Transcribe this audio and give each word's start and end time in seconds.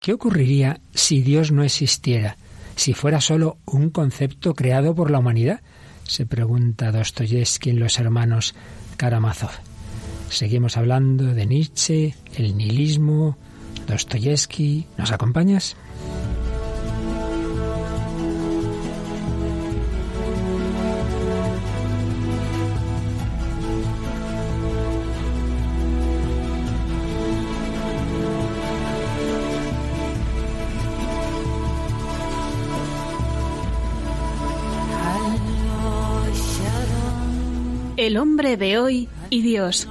¿Qué 0.00 0.14
ocurriría 0.14 0.80
si 0.94 1.20
Dios 1.20 1.52
no 1.52 1.62
existiera? 1.62 2.38
Si 2.74 2.94
fuera 2.94 3.20
solo 3.20 3.58
un 3.66 3.90
concepto 3.90 4.54
creado 4.54 4.94
por 4.94 5.10
la 5.10 5.18
humanidad? 5.18 5.60
Se 6.04 6.24
pregunta 6.24 6.90
Dostoyevsky 6.90 7.68
en 7.68 7.80
Los 7.80 7.98
Hermanos 7.98 8.54
Karamazov. 8.96 9.50
Seguimos 10.30 10.78
hablando 10.78 11.34
de 11.34 11.44
Nietzsche, 11.44 12.14
el 12.34 12.56
nihilismo, 12.56 13.36
Dostoyevsky. 13.86 14.86
¿Nos 14.96 15.12
acompañas? 15.12 15.76
El 38.00 38.16
hombre 38.16 38.56
de 38.56 38.78
hoy 38.78 39.10
y 39.28 39.42
Dios, 39.42 39.86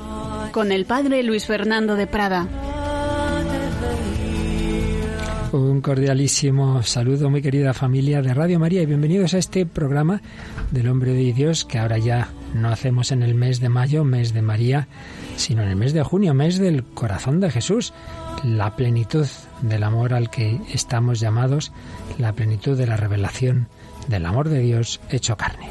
con 0.52 0.72
el 0.72 0.86
padre 0.86 1.22
Luis 1.22 1.46
Fernando 1.46 1.96
de 1.96 2.08
Prada. 2.08 2.48
Un 5.52 5.80
cordialísimo 5.82 6.82
saludo, 6.82 7.30
muy 7.30 7.44
querida 7.44 7.76
familia 7.76 8.24
de 8.24 8.34
Radio 8.34 8.58
María, 8.58 8.82
y 8.82 8.88
bienvenidos 8.88 9.36
a 9.36 9.38
este 9.38 9.68
programa 9.68 10.24
del 10.72 10.90
hombre 10.90 11.14
de 11.14 11.34
Dios 11.34 11.66
que 11.66 11.78
ahora 11.78 12.00
ya 12.00 12.30
no 12.56 12.70
hacemos 12.70 13.12
en 13.12 13.22
el 13.22 13.36
mes 13.36 13.60
de 13.60 13.70
mayo, 13.70 14.04
mes 14.04 14.34
de 14.34 14.42
María, 14.42 14.88
sino 15.36 15.62
en 15.62 15.70
el 15.70 15.76
mes 15.76 15.94
de 15.94 16.02
junio, 16.02 16.34
mes 16.34 16.58
del 16.58 16.84
corazón 16.84 17.40
de 17.40 17.52
Jesús, 17.52 17.94
la 18.44 18.76
plenitud 18.76 19.28
del 19.62 19.84
amor 19.84 20.16
al 20.16 20.32
que 20.32 20.60
estamos 20.74 21.20
llamados, 21.20 21.72
la 22.18 22.34
plenitud 22.34 22.76
de 22.76 22.88
la 22.88 22.98
revelación 22.98 23.68
del 24.08 24.26
amor 24.26 24.50
de 24.50 24.62
Dios 24.62 25.00
hecho 25.12 25.38
carne. 25.38 25.70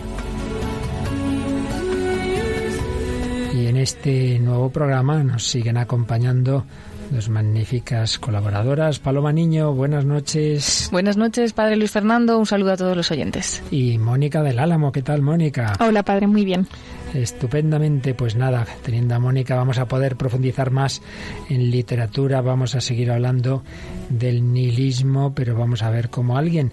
En 3.69 3.77
este 3.77 4.39
nuevo 4.39 4.71
programa 4.71 5.23
nos 5.23 5.47
siguen 5.47 5.77
acompañando 5.77 6.65
dos 7.11 7.29
magníficas 7.29 8.19
colaboradoras. 8.19 8.99
Paloma 8.99 9.33
Niño, 9.33 9.75
buenas 9.75 10.07
noches. 10.07 10.89
Buenas 10.91 11.17
noches, 11.17 11.53
Padre 11.53 11.77
Luis 11.77 11.91
Fernando. 11.91 12.39
Un 12.39 12.47
saludo 12.47 12.73
a 12.73 12.77
todos 12.77 12.97
los 12.97 13.11
oyentes. 13.11 13.63
Y 13.71 13.99
Mónica 13.99 14.43
del 14.43 14.59
Álamo, 14.59 14.91
¿qué 14.91 15.03
tal, 15.03 15.21
Mónica? 15.21 15.75
Hola, 15.81 16.03
Padre, 16.03 16.27
muy 16.27 16.45
bien. 16.45 16.67
Estupendamente, 17.15 18.15
pues 18.15 18.37
nada, 18.37 18.67
teniendo 18.83 19.15
a 19.15 19.19
Mónica 19.19 19.57
vamos 19.57 19.79
a 19.79 19.87
poder 19.87 20.17
profundizar 20.17 20.71
más 20.71 21.03
en 21.49 21.71
literatura, 21.71 22.41
vamos 22.41 22.75
a 22.75 22.81
seguir 22.81 23.11
hablando 23.11 23.63
del 24.11 24.53
nihilismo, 24.53 25.35
pero 25.35 25.57
vamos 25.57 25.83
a 25.83 25.91
ver 25.91 26.11
cómo 26.11 26.37
alguien 26.37 26.73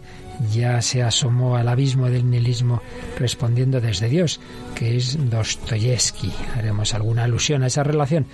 ya 0.53 0.81
se 0.81 1.03
asomó 1.03 1.55
al 1.55 1.67
abismo 1.67 2.09
del 2.09 2.29
nihilismo 2.29 2.81
respondiendo 3.17 3.81
desde 3.81 4.09
Dios, 4.09 4.39
que 4.75 4.97
es 4.97 5.17
Dostoyevsky. 5.29 6.31
Haremos 6.55 6.93
alguna 6.93 7.23
alusión 7.23 7.63
a 7.63 7.67
esa 7.67 7.83
relación 7.83 8.25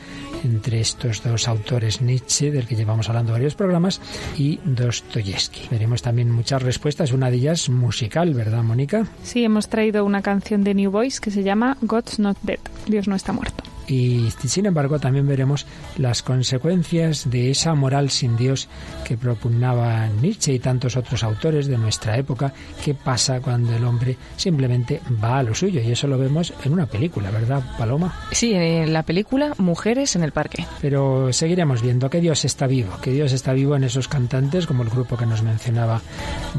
entre 0.44 0.80
estos 0.80 1.24
dos 1.24 1.48
autores, 1.48 2.02
Nietzsche, 2.02 2.52
del 2.52 2.68
que 2.68 2.76
llevamos 2.76 3.10
hablando 3.10 3.34
varios 3.34 3.56
programas, 3.56 4.02
y 4.38 4.60
Dostoyevsky. 4.66 5.68
Veremos 5.70 6.02
también 6.02 6.32
muchas 6.32 6.62
respuestas, 6.62 7.12
una 7.12 7.30
de 7.30 7.38
ellas 7.38 7.70
musical, 7.70 8.34
¿verdad, 8.34 8.64
Mónica? 8.64 9.08
Sí, 9.24 9.44
hemos 9.44 9.70
traído 9.70 10.06
una 10.06 10.22
canción 10.22 10.64
de 10.64 10.74
New 10.74 10.92
Voice 10.92 11.20
que 11.22 11.32
se 11.32 11.44
llama 11.44 11.78
God's 11.82 12.20
Not 12.20 12.38
Dead, 12.44 12.60
Dios 12.88 13.08
no 13.08 13.16
está 13.16 13.34
muerto. 13.34 13.71
Y 13.92 14.32
sin 14.48 14.66
embargo 14.68 15.00
también 15.00 15.28
veremos 15.28 15.66
las 15.98 16.24
consecuencias 16.24 17.30
de 17.30 17.52
esa 17.52 17.76
moral 17.76 18.10
sin 18.10 18.38
Dios 18.38 18.70
que 19.04 19.18
propugnaba 19.18 20.08
Nietzsche 20.08 20.54
y 20.54 20.60
tantos 20.60 20.96
otros 20.96 21.24
autores 21.24 21.68
de 21.68 21.78
nuestra 21.78 22.18
época. 22.18 22.54
¿Qué 22.84 22.94
pasa 22.94 23.42
cuando 23.42 23.76
el 23.76 23.84
hombre 23.84 24.16
simplemente 24.38 25.02
va 25.22 25.40
a 25.40 25.44
lo 25.44 25.54
suyo? 25.54 25.82
Y 25.82 25.92
eso 25.92 26.08
lo 26.08 26.18
vemos 26.18 26.54
en 26.64 26.72
una 26.72 26.86
película, 26.86 27.32
¿verdad, 27.32 27.62
Paloma? 27.78 28.14
Sí, 28.32 28.54
en 28.54 28.94
la 28.94 29.04
película 29.04 29.54
Mujeres 29.58 30.16
en 30.16 30.24
el 30.24 30.32
Parque. 30.32 30.66
Pero 30.80 31.34
seguiremos 31.34 31.82
viendo 31.82 32.10
que 32.10 32.22
Dios 32.22 32.46
está 32.46 32.68
vivo, 32.68 32.98
que 33.02 33.12
Dios 33.12 33.34
está 33.34 33.52
vivo 33.52 33.76
en 33.76 33.84
esos 33.84 34.08
cantantes, 34.08 34.68
como 34.68 34.84
el 34.84 34.90
grupo 34.90 35.18
que 35.18 35.26
nos 35.26 35.44
mencionaba 35.44 36.02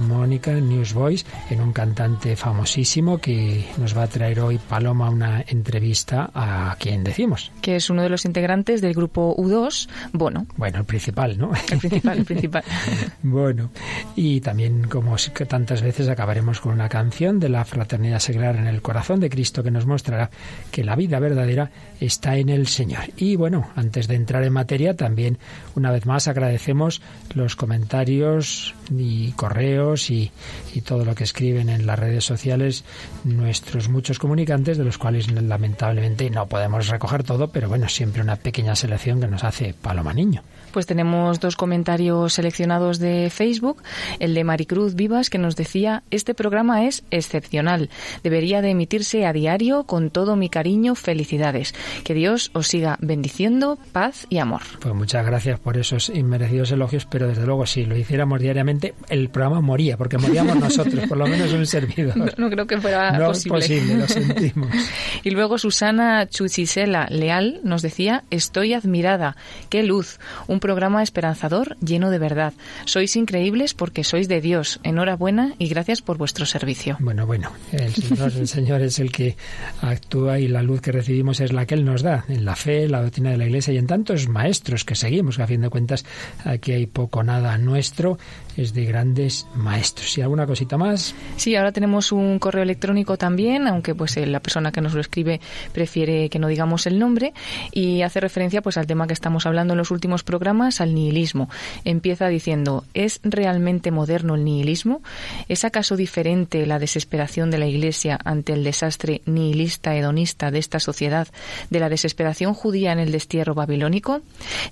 Mónica, 0.07 0.53
Newsboys, 0.53 1.25
en 1.49 1.63
un 1.63 1.73
cantante 1.73 2.37
famosísimo 2.37 3.17
que 3.17 3.67
nos 3.79 3.97
va 3.97 4.03
a 4.03 4.09
traer 4.09 4.41
hoy 4.41 4.59
Paloma 4.59 5.09
una 5.09 5.43
entrevista 5.47 6.31
a 6.35 6.77
quien 6.79 7.05
decía 7.05 7.22
que 7.61 7.77
es 7.77 7.91
uno 7.91 8.03
de 8.03 8.09
los 8.09 8.25
integrantes 8.25 8.81
del 8.81 8.95
grupo 8.95 9.35
U2, 9.37 9.89
Bono. 10.13 10.47
Bueno, 10.57 10.79
el 10.79 10.85
principal, 10.85 11.39
¿no? 11.39 11.53
El 11.71 11.79
principal, 11.79 12.19
el 12.19 12.25
principal. 12.25 12.65
bueno, 13.23 13.71
y 14.17 14.41
también 14.41 14.89
como 14.89 15.17
tantas 15.49 15.83
veces 15.83 16.09
acabaremos 16.09 16.61
con 16.61 16.73
una 16.73 16.89
canción 16.89 17.39
de 17.41 17.49
la 17.49 17.65
Fraternidad 17.65 18.19
Seglar 18.19 18.57
en 18.57 18.67
el 18.67 18.83
Corazón 18.83 19.21
de 19.21 19.31
Cristo 19.31 19.63
que 19.63 19.71
nos 19.71 19.87
mostrará 19.87 20.31
que 20.71 20.85
la 20.85 20.97
vida 20.97 21.19
verdadera 21.19 21.71
está 22.01 22.37
en 22.37 22.49
el 22.49 22.67
Señor. 22.67 23.05
Y 23.17 23.37
bueno, 23.37 23.71
antes 23.77 24.09
de 24.09 24.15
entrar 24.17 24.43
en 24.45 24.53
materia, 24.53 24.97
también 24.97 25.39
una 25.75 25.91
vez 25.91 26.07
más 26.07 26.29
agradecemos 26.29 27.03
los 27.35 27.57
comentarios 27.57 28.75
y 28.91 29.33
correos 29.33 30.11
y, 30.11 30.31
y 30.75 30.81
todo 30.81 31.05
lo 31.05 31.15
que 31.15 31.25
escriben 31.25 31.69
en 31.69 31.87
las 31.87 31.99
redes 31.99 32.25
sociales 32.25 32.85
nuestros 33.25 33.89
muchos 33.89 34.19
comunicantes, 34.19 34.79
de 34.79 34.85
los 34.85 34.99
cuales 34.99 35.31
lamentablemente 35.31 36.29
no 36.31 36.49
podemos 36.49 36.89
recoger 36.89 37.23
todo, 37.25 37.49
pero 37.49 37.69
bueno, 37.69 37.89
siempre 37.89 38.23
una 38.23 38.37
pequeña 38.37 38.77
selección 38.77 39.21
que 39.21 39.29
nos 39.29 39.45
hace 39.45 39.75
Paloma 39.75 40.13
Niño. 40.13 40.43
Pues 40.73 40.87
tenemos 40.87 41.39
dos 41.41 41.57
comentarios 41.57 42.33
seleccionados 42.33 42.99
de 42.99 43.31
Facebook. 43.31 43.83
El 44.19 44.35
de 44.35 44.45
Maricruz 44.45 44.95
Vivas 44.95 45.31
que 45.31 45.39
nos 45.39 45.57
decía, 45.57 46.03
este 46.11 46.35
programa 46.35 46.87
es 46.87 47.05
excepcional. 47.11 47.91
Debería 48.23 48.63
de 48.63 48.71
emitirse 48.71 49.27
a 49.27 49.33
diario 49.33 49.85
con 49.85 50.11
todo 50.11 50.37
mi 50.37 50.49
cariño. 50.49 50.95
Felicidades. 50.95 51.75
Que 52.05 52.15
Dios 52.15 52.51
os 52.55 52.69
siga 52.69 52.97
bendiciendo, 53.01 53.79
paz 53.93 54.27
y 54.31 54.39
amor. 54.39 54.63
Pues 54.81 54.95
muchas 54.95 55.27
gracias 55.27 55.61
por 55.61 55.77
esos 55.77 56.09
inmerecidos 56.09 56.73
elogios, 56.73 57.07
pero 57.07 57.29
desde 57.29 57.45
luego 57.45 57.67
si 57.67 57.85
lo 57.85 57.97
hiciéramos 57.97 58.41
diariamente, 58.41 58.95
el 59.09 59.29
programa 59.29 59.61
moría, 59.61 59.97
porque 59.97 60.19
moríamos 60.19 60.57
nosotros, 60.61 61.07
por 61.07 61.19
lo 61.19 61.27
menos 61.27 61.53
un 61.53 61.67
servidor. 61.67 62.39
No, 62.39 62.51
creo 62.51 62.67
que 62.67 62.81
fuera 62.81 63.19
no 63.19 63.27
posible. 63.27 63.59
Es 63.59 63.69
posible, 63.69 63.95
lo 63.97 64.09
sentimos. 64.09 64.69
y 65.23 65.31
luego 65.31 65.59
Susana 65.59 66.27
Chuchisela 66.29 67.07
Leal 67.11 67.61
nos 67.63 67.83
decía, 67.83 68.25
estoy 68.31 68.75
admirada. 68.75 69.37
Qué 69.69 69.83
luz. 69.83 70.19
Un 70.47 70.61
programa 70.63 71.03
esperanzador 71.03 71.77
lleno 71.81 72.09
de 72.09 72.19
verdad. 72.19 72.55
Sois 72.87 73.17
increíbles 73.17 73.75
porque 73.75 74.05
sois 74.05 74.29
de 74.29 74.41
Dios. 74.41 74.79
Enhorabuena 74.85 75.55
y 75.59 75.69
gracias 75.69 76.01
por 76.01 76.17
vuestro 76.17 76.47
servicio. 76.47 76.97
Bueno, 77.01 77.27
bueno, 77.27 77.51
el 77.73 77.93
Señor, 77.93 78.33
el 78.33 78.49
Señor 78.49 78.81
es 78.81 79.01
el 79.01 79.11
que 79.11 79.37
actúa 79.83 80.39
y 80.39 80.47
la 80.47 80.63
luz 80.63 80.81
que 80.81 80.93
recibimos 80.93 81.41
es 81.41 81.53
la 81.53 81.67
que 81.67 81.75
Él 81.75 81.85
nos 81.85 82.03
da, 82.03 82.25
en 82.29 82.45
la 82.45 82.55
fe, 82.55 82.89
la 82.89 83.03
doctrina 83.03 83.31
de 83.31 83.39
la 83.39 83.47
Iglesia 83.47 83.75
y 83.75 83.79
en 83.79 83.89
tantos 83.89 84.29
maestros 84.29 84.85
que 84.85 84.95
seguimos, 84.95 85.37
que 85.37 85.43
a 85.43 85.47
fin 85.49 85.61
de 85.61 85.69
cuentas 85.69 86.05
aquí 86.45 86.73
hay 86.73 86.87
poco 86.87 87.25
nada 87.25 87.59
nuestro, 87.59 88.19
es 88.57 88.73
de 88.73 88.85
grandes 88.85 89.47
maestros. 89.55 90.17
¿Y 90.17 90.23
alguna 90.23 90.47
cosita 90.47 90.79
más? 90.79 91.15
Sí, 91.37 91.57
ahora 91.57 91.73
tenemos 91.73 92.13
un 92.13 92.39
correo 92.39 92.63
electrónico 92.63 93.17
también, 93.19 93.67
aunque 93.67 93.97
pues 93.97 94.17
eh, 94.17 94.27
la 94.27 94.41
persona 94.41 94.71
que 94.71 94.81
nos 94.81 94.95
lo 94.95 95.01
escribe 95.01 95.41
prefiere 95.73 96.29
que 96.29 96.39
no 96.39 96.47
digamos 96.47 96.87
el 96.87 97.01
nombre 97.01 97.33
y 97.73 98.03
hace 98.03 98.21
referencia 98.21 98.63
pues 98.63 98.77
al 98.77 98.87
tema 98.87 99.09
que 99.09 99.13
estamos 99.13 99.45
hablando 99.47 99.75
en 99.75 99.79
los 99.79 99.91
últimos 99.91 100.23
programas, 100.23 100.52
al 100.53 100.95
nihilismo. 100.95 101.49
Empieza 101.85 102.29
diciendo, 102.29 102.85
¿es 102.93 103.21
realmente 103.23 103.91
moderno 103.91 104.35
el 104.35 104.45
nihilismo? 104.45 105.01
¿Es 105.49 105.65
acaso 105.65 105.97
diferente 105.97 106.67
la 106.67 106.79
desesperación 106.79 107.51
de 107.51 107.59
la 107.59 107.67
Iglesia 107.67 108.19
ante 108.23 108.53
el 108.53 108.65
desastre 108.65 109.23
nihilista 109.25 109.97
hedonista 109.97 110.51
de 110.51 110.59
esta 110.59 110.79
sociedad 110.79 111.29
de 111.71 111.81
la 111.81 111.89
desesperación 111.89 112.53
judía 112.53 112.93
en 112.93 112.99
el 112.99 113.13
destierro 113.13 113.55
babilónico? 113.55 114.21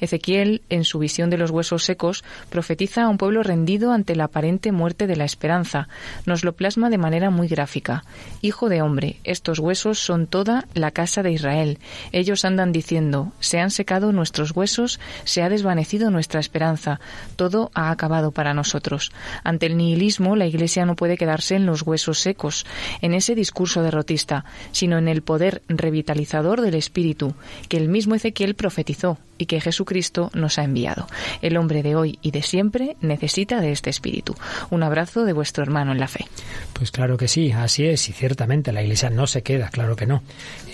Ezequiel, 0.01 0.61
en 0.69 0.85
su 0.85 0.99
visión 0.99 1.31
de 1.31 1.39
los 1.39 1.51
huesos 1.51 1.83
secos, 1.85 2.25
profetiza 2.51 3.05
a 3.05 3.09
un 3.09 3.17
pueblo 3.17 3.43
rendido 3.43 3.93
ante 3.93 4.15
la 4.15 4.25
aparente 4.25 4.73
muerte 4.73 5.07
de 5.07 5.17
la 5.17 5.25
esperanza. 5.25 5.89
Nos 6.27 6.45
lo 6.45 6.53
plasma 6.53 6.91
de 6.91 6.99
manera 6.99 7.31
muy 7.31 7.49
gráfica. 7.49 8.05
Hijo 8.43 8.69
de 8.69 8.83
hombre, 8.83 9.17
estos 9.25 9.59
huesos 9.59 9.99
son 9.99 10.27
toda 10.27 10.67
la 10.75 10.91
casa 10.91 11.23
de 11.23 11.33
Israel. 11.33 11.79
Ellos 12.13 12.45
andan 12.45 12.71
diciendo, 12.71 13.33
se 13.41 13.61
han 13.61 13.71
secado 13.71 14.13
nuestros 14.13 14.55
huesos, 14.55 15.01
se 15.25 15.43
ha 15.43 15.49
desvanecido 15.49 15.70
nuestra 16.11 16.41
esperanza, 16.41 17.01
todo 17.37 17.71
ha 17.75 17.91
acabado 17.91 18.33
para 18.33 18.55
nosotros. 18.55 19.13
Ante 19.45 19.67
el 19.67 19.77
nihilismo, 19.77 20.37
la 20.37 20.47
Iglesia 20.47 20.85
no 20.87 20.97
puede 20.97 21.17
quedarse 21.17 21.57
en 21.57 21.67
los 21.67 21.83
huesos 21.83 22.19
secos, 22.19 22.67
en 23.01 23.15
ese 23.15 23.35
discurso 23.35 23.83
derrotista, 23.83 24.45
sino 24.73 24.99
en 24.99 25.09
el 25.09 25.23
poder 25.23 25.63
revitalizador 25.69 26.61
del 26.61 26.75
Espíritu, 26.75 27.35
que 27.69 27.77
el 27.77 27.89
mismo 27.89 28.15
Ezequiel 28.15 28.55
profetizó. 28.55 29.19
Y 29.41 29.47
que 29.47 29.61
Jesucristo 29.61 30.31
nos 30.35 30.59
ha 30.59 30.65
enviado. 30.65 31.07
El 31.41 31.57
hombre 31.57 31.83
de 31.83 31.97
hoy 31.97 32.19
y 32.21 32.31
de 32.31 32.43
siempre 32.43 32.97
necesita 33.01 33.61
de 33.61 33.73
este 33.73 33.89
espíritu. 33.89 34.35
Un 34.69 34.83
abrazo 34.83 35.25
de 35.25 35.33
vuestro 35.33 35.65
hermano 35.65 35.93
en 35.93 35.99
la 35.99 36.09
fe. 36.09 36.27
Pues 36.75 36.91
claro 36.91 37.17
que 37.17 37.27
sí, 37.27 37.51
así 37.53 37.87
es, 37.87 38.09
y 38.11 38.13
ciertamente 38.13 38.73
la 38.73 38.83
Iglesia 38.83 39.09
no 39.09 39.27
se 39.27 39.43
queda, 39.43 39.71
claro 39.71 39.97
que 39.97 40.07
no, 40.07 40.23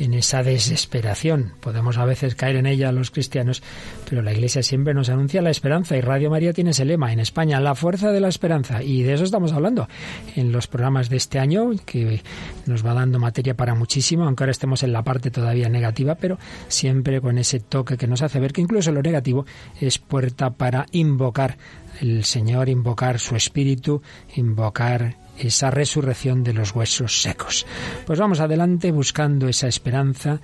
en 0.00 0.14
esa 0.14 0.42
desesperación. 0.42 1.54
Podemos 1.60 1.96
a 1.96 2.04
veces 2.04 2.34
caer 2.34 2.56
en 2.56 2.66
ella 2.66 2.90
los 2.90 3.12
cristianos, 3.12 3.62
pero 4.08 4.20
la 4.20 4.32
Iglesia 4.32 4.62
siempre 4.64 4.94
nos 4.94 5.08
anuncia 5.08 5.42
la 5.42 5.50
esperanza 5.50 5.96
y 5.96 6.00
Radio 6.00 6.28
María 6.28 6.52
tiene 6.52 6.70
ese 6.70 6.84
lema 6.84 7.12
en 7.12 7.20
España, 7.20 7.60
la 7.60 7.76
fuerza 7.76 8.10
de 8.10 8.20
la 8.20 8.28
esperanza, 8.28 8.82
y 8.82 9.02
de 9.02 9.14
eso 9.14 9.24
estamos 9.24 9.52
hablando 9.52 9.88
en 10.34 10.50
los 10.50 10.66
programas 10.66 11.08
de 11.08 11.18
este 11.18 11.38
año, 11.38 11.70
que 11.84 12.22
nos 12.66 12.84
va 12.84 12.94
dando 12.94 13.20
materia 13.20 13.54
para 13.54 13.76
muchísimo, 13.76 14.24
aunque 14.24 14.42
ahora 14.42 14.50
estemos 14.52 14.82
en 14.82 14.92
la 14.92 15.02
parte 15.02 15.30
todavía 15.30 15.68
negativa, 15.68 16.16
pero 16.16 16.38
siempre 16.66 17.20
con 17.20 17.38
ese 17.38 17.60
toque 17.60 17.96
que 17.96 18.06
nos 18.06 18.22
hace 18.22 18.40
ver 18.40 18.52
que 18.56 18.62
incluso 18.62 18.90
lo 18.90 19.02
negativo 19.02 19.44
es 19.78 19.98
puerta 19.98 20.48
para 20.48 20.86
invocar 20.92 21.58
el 22.00 22.24
Señor, 22.24 22.70
invocar 22.70 23.18
su 23.18 23.36
espíritu, 23.36 24.00
invocar 24.34 25.18
esa 25.38 25.70
resurrección 25.70 26.42
de 26.42 26.54
los 26.54 26.74
huesos 26.74 27.20
secos. 27.20 27.66
Pues 28.06 28.18
vamos 28.18 28.40
adelante 28.40 28.92
buscando 28.92 29.46
esa 29.46 29.68
esperanza, 29.68 30.40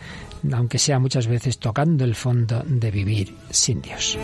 aunque 0.53 0.79
sea 0.79 0.99
muchas 0.99 1.27
veces 1.27 1.59
tocando 1.59 2.05
el 2.05 2.15
fondo 2.15 2.63
de 2.67 2.91
vivir 2.91 3.35
sin 3.49 3.81
Dios. 3.81 4.19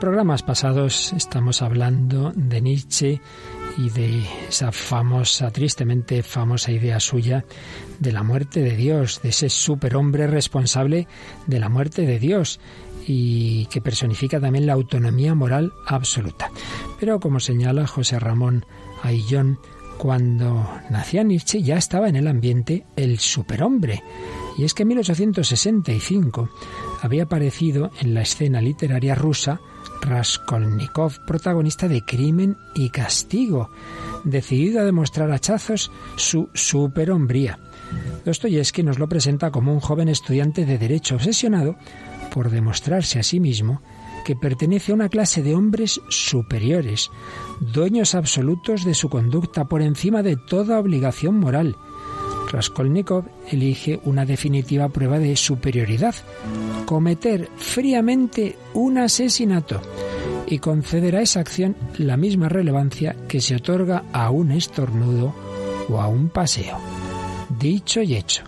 Programas 0.00 0.42
pasados 0.42 1.12
estamos 1.12 1.60
hablando 1.60 2.32
de 2.34 2.62
Nietzsche 2.62 3.20
y 3.76 3.90
de 3.90 4.24
esa 4.48 4.72
famosa, 4.72 5.50
tristemente 5.50 6.22
famosa 6.22 6.72
idea 6.72 6.98
suya 6.98 7.44
de 7.98 8.10
la 8.10 8.22
muerte 8.22 8.60
de 8.62 8.76
Dios, 8.76 9.20
de 9.22 9.28
ese 9.28 9.50
superhombre 9.50 10.26
responsable 10.26 11.06
de 11.46 11.60
la 11.60 11.68
muerte 11.68 12.06
de 12.06 12.18
Dios 12.18 12.60
y 13.06 13.66
que 13.66 13.82
personifica 13.82 14.40
también 14.40 14.66
la 14.66 14.72
autonomía 14.72 15.34
moral 15.34 15.70
absoluta. 15.86 16.50
Pero 16.98 17.20
como 17.20 17.38
señala 17.38 17.86
José 17.86 18.18
Ramón 18.18 18.64
Aillón, 19.02 19.58
cuando 19.98 20.66
nacía 20.88 21.24
Nietzsche 21.24 21.62
ya 21.62 21.76
estaba 21.76 22.08
en 22.08 22.16
el 22.16 22.26
ambiente 22.26 22.86
el 22.96 23.18
superhombre. 23.18 24.02
Y 24.56 24.64
es 24.64 24.72
que 24.72 24.82
en 24.82 24.88
1865 24.88 26.48
había 27.02 27.24
aparecido 27.24 27.90
en 28.00 28.14
la 28.14 28.22
escena 28.22 28.62
literaria 28.62 29.14
rusa 29.14 29.60
Raskolnikov, 30.02 31.20
protagonista 31.26 31.88
de 31.88 32.04
Crimen 32.04 32.56
y 32.74 32.90
Castigo, 32.90 33.70
decidido 34.24 34.80
a 34.80 34.84
demostrar 34.84 35.30
hachazos 35.30 35.90
su 36.16 36.48
superhombría. 36.54 37.58
Dostoyevsky 38.24 38.82
nos 38.82 38.98
lo 38.98 39.08
presenta 39.08 39.50
como 39.50 39.72
un 39.72 39.80
joven 39.80 40.08
estudiante 40.08 40.64
de 40.64 40.78
Derecho 40.78 41.16
obsesionado 41.16 41.76
por 42.32 42.50
demostrarse 42.50 43.18
a 43.18 43.22
sí 43.22 43.40
mismo 43.40 43.82
que 44.24 44.36
pertenece 44.36 44.92
a 44.92 44.94
una 44.94 45.08
clase 45.08 45.42
de 45.42 45.54
hombres 45.54 46.00
superiores, 46.08 47.10
dueños 47.72 48.14
absolutos 48.14 48.84
de 48.84 48.94
su 48.94 49.08
conducta 49.08 49.64
por 49.64 49.82
encima 49.82 50.22
de 50.22 50.36
toda 50.36 50.78
obligación 50.78 51.38
moral. 51.38 51.76
Raskolnikov 52.50 53.24
elige 53.50 54.00
una 54.04 54.24
definitiva 54.24 54.88
prueba 54.88 55.18
de 55.18 55.36
superioridad, 55.36 56.14
cometer 56.84 57.48
fríamente 57.56 58.56
un 58.74 58.98
asesinato 58.98 59.80
y 60.46 60.58
conceder 60.58 61.16
a 61.16 61.22
esa 61.22 61.40
acción 61.40 61.76
la 61.98 62.16
misma 62.16 62.48
relevancia 62.48 63.16
que 63.28 63.40
se 63.40 63.56
otorga 63.56 64.04
a 64.12 64.30
un 64.30 64.50
estornudo 64.50 65.34
o 65.88 66.00
a 66.00 66.08
un 66.08 66.28
paseo. 66.28 66.78
Dicho 67.58 68.02
y 68.02 68.16
hecho, 68.16 68.42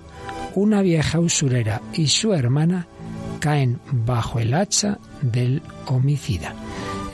una 0.54 0.82
vieja 0.82 1.20
usurera 1.20 1.80
y 1.92 2.08
su 2.08 2.34
hermana 2.34 2.86
caen 3.40 3.80
bajo 3.90 4.38
el 4.38 4.54
hacha 4.54 4.98
del 5.20 5.62
homicida. 5.86 6.54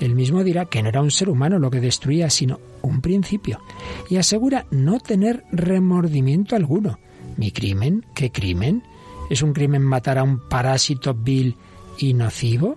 El 0.00 0.14
mismo 0.14 0.44
dirá 0.44 0.66
que 0.66 0.82
no 0.82 0.88
era 0.88 1.02
un 1.02 1.10
ser 1.10 1.28
humano 1.28 1.58
lo 1.58 1.70
que 1.70 1.80
destruía, 1.80 2.30
sino 2.30 2.60
un 2.82 3.00
principio, 3.00 3.60
y 4.08 4.16
asegura 4.16 4.66
no 4.70 5.00
tener 5.00 5.44
remordimiento 5.50 6.54
alguno. 6.54 6.98
¿Mi 7.36 7.50
crimen? 7.50 8.04
¿Qué 8.14 8.30
crimen? 8.30 8.82
¿Es 9.30 9.42
un 9.42 9.52
crimen 9.52 9.82
matar 9.82 10.18
a 10.18 10.22
un 10.22 10.48
parásito 10.48 11.14
vil 11.14 11.56
y 11.98 12.14
nocivo? 12.14 12.76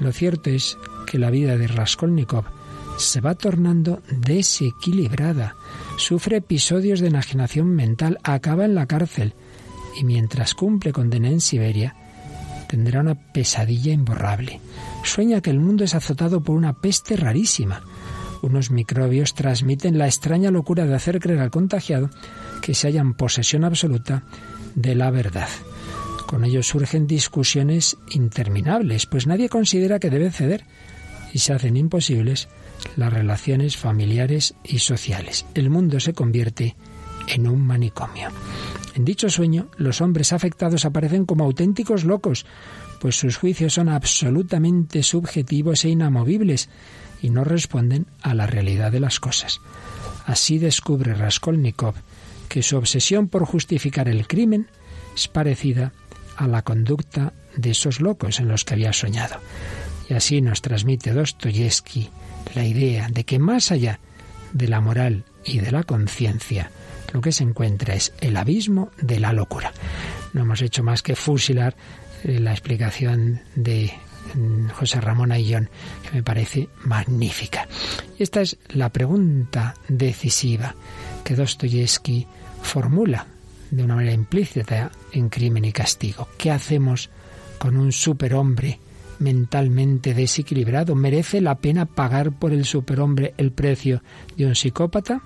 Lo 0.00 0.12
cierto 0.12 0.50
es 0.50 0.76
que 1.06 1.18
la 1.18 1.30
vida 1.30 1.56
de 1.56 1.66
Raskolnikov 1.66 2.44
se 2.98 3.20
va 3.20 3.34
tornando 3.34 4.02
desequilibrada, 4.10 5.56
sufre 5.96 6.36
episodios 6.38 7.00
de 7.00 7.08
enajenación 7.08 7.68
mental, 7.68 8.18
acaba 8.22 8.64
en 8.64 8.74
la 8.74 8.86
cárcel 8.86 9.34
y 9.98 10.04
mientras 10.04 10.54
cumple 10.54 10.92
condena 10.92 11.28
en 11.28 11.40
Siberia, 11.40 11.94
tendrá 12.68 13.00
una 13.00 13.14
pesadilla 13.14 13.92
imborrable. 13.92 14.60
Sueña 15.02 15.40
que 15.40 15.50
el 15.50 15.60
mundo 15.60 15.84
es 15.84 15.94
azotado 15.94 16.42
por 16.42 16.56
una 16.56 16.74
peste 16.74 17.16
rarísima. 17.16 17.82
Unos 18.42 18.70
microbios 18.70 19.34
transmiten 19.34 19.98
la 19.98 20.06
extraña 20.06 20.50
locura 20.50 20.86
de 20.86 20.94
hacer 20.94 21.18
creer 21.18 21.40
al 21.40 21.50
contagiado 21.50 22.10
que 22.62 22.74
se 22.74 22.88
haya 22.88 23.00
en 23.00 23.14
posesión 23.14 23.64
absoluta 23.64 24.22
de 24.74 24.94
la 24.94 25.10
verdad. 25.10 25.48
Con 26.26 26.44
ello 26.44 26.62
surgen 26.62 27.06
discusiones 27.06 27.96
interminables, 28.10 29.06
pues 29.06 29.26
nadie 29.26 29.48
considera 29.48 29.98
que 29.98 30.10
debe 30.10 30.30
ceder 30.30 30.64
y 31.32 31.38
se 31.38 31.52
hacen 31.52 31.76
imposibles 31.76 32.48
las 32.96 33.12
relaciones 33.12 33.76
familiares 33.76 34.54
y 34.62 34.78
sociales. 34.78 35.46
El 35.54 35.70
mundo 35.70 36.00
se 36.00 36.12
convierte 36.12 36.76
en 37.28 37.48
un 37.48 37.66
manicomio. 37.66 38.28
En 38.94 39.04
dicho 39.04 39.30
sueño, 39.30 39.68
los 39.76 40.00
hombres 40.00 40.32
afectados 40.32 40.84
aparecen 40.84 41.24
como 41.24 41.44
auténticos 41.44 42.04
locos, 42.04 42.46
pues 43.00 43.16
sus 43.16 43.36
juicios 43.36 43.74
son 43.74 43.88
absolutamente 43.88 45.02
subjetivos 45.02 45.84
e 45.84 45.90
inamovibles 45.90 46.68
y 47.22 47.30
no 47.30 47.44
responden 47.44 48.06
a 48.22 48.34
la 48.34 48.46
realidad 48.46 48.92
de 48.92 49.00
las 49.00 49.20
cosas. 49.20 49.60
Así 50.26 50.58
descubre 50.58 51.14
Raskolnikov 51.14 51.94
que 52.48 52.62
su 52.62 52.76
obsesión 52.76 53.28
por 53.28 53.44
justificar 53.44 54.08
el 54.08 54.26
crimen 54.26 54.68
es 55.14 55.28
parecida 55.28 55.92
a 56.36 56.46
la 56.46 56.62
conducta 56.62 57.32
de 57.56 57.70
esos 57.70 58.00
locos 58.00 58.40
en 58.40 58.48
los 58.48 58.64
que 58.64 58.74
había 58.74 58.92
soñado. 58.92 59.40
Y 60.08 60.14
así 60.14 60.40
nos 60.40 60.62
transmite 60.62 61.12
Dostoyevsky 61.12 62.10
la 62.54 62.64
idea 62.64 63.08
de 63.10 63.24
que 63.24 63.38
más 63.38 63.72
allá 63.72 64.00
de 64.52 64.68
la 64.68 64.80
moral 64.80 65.24
y 65.44 65.58
de 65.58 65.70
la 65.70 65.82
conciencia, 65.82 66.70
lo 67.12 67.20
que 67.20 67.32
se 67.32 67.44
encuentra 67.44 67.94
es 67.94 68.12
el 68.20 68.36
abismo 68.36 68.90
de 69.00 69.20
la 69.20 69.32
locura. 69.32 69.72
No 70.32 70.42
hemos 70.42 70.62
hecho 70.62 70.82
más 70.82 71.02
que 71.02 71.16
fusilar 71.16 71.74
la 72.24 72.52
explicación 72.52 73.40
de 73.54 73.92
mm, 74.34 74.68
José 74.68 75.00
Ramón 75.00 75.32
Ayllón, 75.32 75.68
que 76.02 76.16
me 76.16 76.22
parece 76.22 76.68
magnífica. 76.84 77.66
Esta 78.18 78.40
es 78.40 78.56
la 78.70 78.88
pregunta 78.90 79.74
decisiva 79.88 80.74
que 81.24 81.34
Dostoyevsky 81.34 82.26
formula 82.62 83.26
de 83.70 83.82
una 83.82 83.96
manera 83.96 84.12
implícita 84.12 84.90
en 85.12 85.28
Crimen 85.28 85.64
y 85.64 85.72
Castigo. 85.72 86.28
¿Qué 86.38 86.50
hacemos 86.50 87.10
con 87.58 87.76
un 87.76 87.92
superhombre 87.92 88.78
mentalmente 89.18 90.14
desequilibrado? 90.14 90.94
¿Merece 90.94 91.40
la 91.40 91.56
pena 91.56 91.86
pagar 91.86 92.32
por 92.32 92.52
el 92.52 92.64
superhombre 92.64 93.34
el 93.36 93.52
precio 93.52 94.02
de 94.36 94.46
un 94.46 94.54
psicópata? 94.54 95.22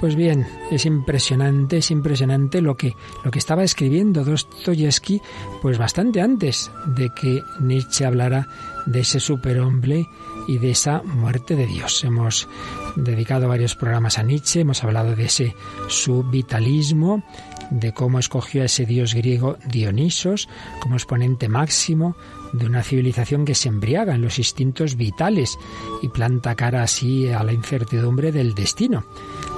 Pues 0.00 0.14
bien, 0.14 0.46
es 0.70 0.84
impresionante, 0.84 1.78
es 1.78 1.90
impresionante 1.90 2.60
lo 2.60 2.76
que, 2.76 2.94
lo 3.24 3.30
que 3.30 3.38
estaba 3.38 3.64
escribiendo 3.64 4.24
Dostoyevsky, 4.24 5.22
pues 5.62 5.78
bastante 5.78 6.20
antes 6.20 6.70
de 6.86 7.10
que 7.10 7.42
Nietzsche 7.60 8.04
hablara 8.04 8.46
de 8.84 9.00
ese 9.00 9.20
superhombre 9.20 10.06
y 10.46 10.58
de 10.58 10.70
esa 10.70 11.02
muerte 11.02 11.56
de 11.56 11.66
Dios. 11.66 12.04
Hemos 12.04 12.46
dedicado 12.94 13.48
varios 13.48 13.74
programas 13.74 14.18
a 14.18 14.22
Nietzsche, 14.22 14.60
hemos 14.60 14.84
hablado 14.84 15.16
de 15.16 15.24
ese 15.24 15.56
subvitalismo, 15.88 17.24
de 17.70 17.92
cómo 17.92 18.18
escogió 18.18 18.62
a 18.62 18.66
ese 18.66 18.86
dios 18.86 19.14
griego 19.14 19.56
Dionisos 19.66 20.48
como 20.80 20.96
exponente 20.96 21.48
máximo 21.48 22.16
de 22.52 22.66
una 22.66 22.82
civilización 22.82 23.44
que 23.44 23.54
se 23.54 23.68
embriaga 23.68 24.14
en 24.14 24.22
los 24.22 24.38
instintos 24.38 24.96
vitales 24.96 25.58
y 26.02 26.08
planta 26.08 26.54
cara 26.54 26.82
así 26.82 27.28
a 27.28 27.42
la 27.42 27.52
incertidumbre 27.52 28.32
del 28.32 28.54
destino. 28.54 29.04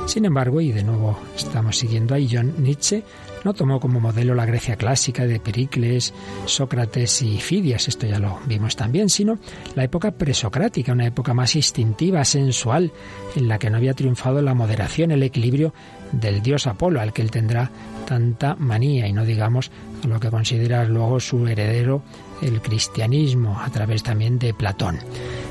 Sin 0.07 0.25
embargo, 0.25 0.61
y 0.61 0.73
de 0.73 0.85
nuevo 0.85 1.19
estamos 1.37 1.77
siguiendo 1.77 2.15
a 2.15 2.19
John 2.19 2.55
Nietzsche, 2.59 3.05
no 3.45 3.53
tomó 3.55 3.79
como 3.79 4.01
modelo 4.01 4.35
la 4.35 4.47
Grecia 4.47 4.77
clásica 4.77 5.27
de 5.27 5.39
Pericles, 5.39 6.15
Sócrates 6.47 7.23
y 7.23 7.39
Fidias, 7.39 7.89
esto 7.89 8.07
ya 8.07 8.19
lo 8.19 8.39
vimos 8.47 8.75
también, 8.75 9.11
sino 9.11 9.39
la 9.75 9.85
época 9.85 10.13
presocrática, 10.13 10.93
una 10.93 11.07
época 11.07 11.35
más 11.35 11.55
instintiva, 11.57 12.25
sensual, 12.25 12.91
en 13.37 13.49
la 13.49 13.59
que 13.59 13.71
no 13.71 13.77
había 13.77 13.95
triunfado 13.95 14.41
la 14.41 14.55
moderación, 14.55 15.11
el 15.11 15.23
equilibrio 15.23 15.75
del 16.13 16.43
dios 16.43 16.67
Apolo, 16.67 17.01
al 17.01 17.13
que 17.13 17.23
él 17.23 17.31
tendrá 17.31 17.71
tanta 18.09 18.55
manía, 18.55 19.07
y 19.07 19.13
no 19.13 19.27
digamos 19.27 19.71
lo 20.09 20.19
que 20.19 20.31
considera 20.31 20.83
luego 20.85 21.21
su 21.21 21.47
heredero, 21.47 22.03
el 22.41 22.63
cristianismo, 22.63 23.61
a 23.61 23.69
través 23.69 24.03
también 24.03 24.39
de 24.39 24.55
Platón. 24.55 24.99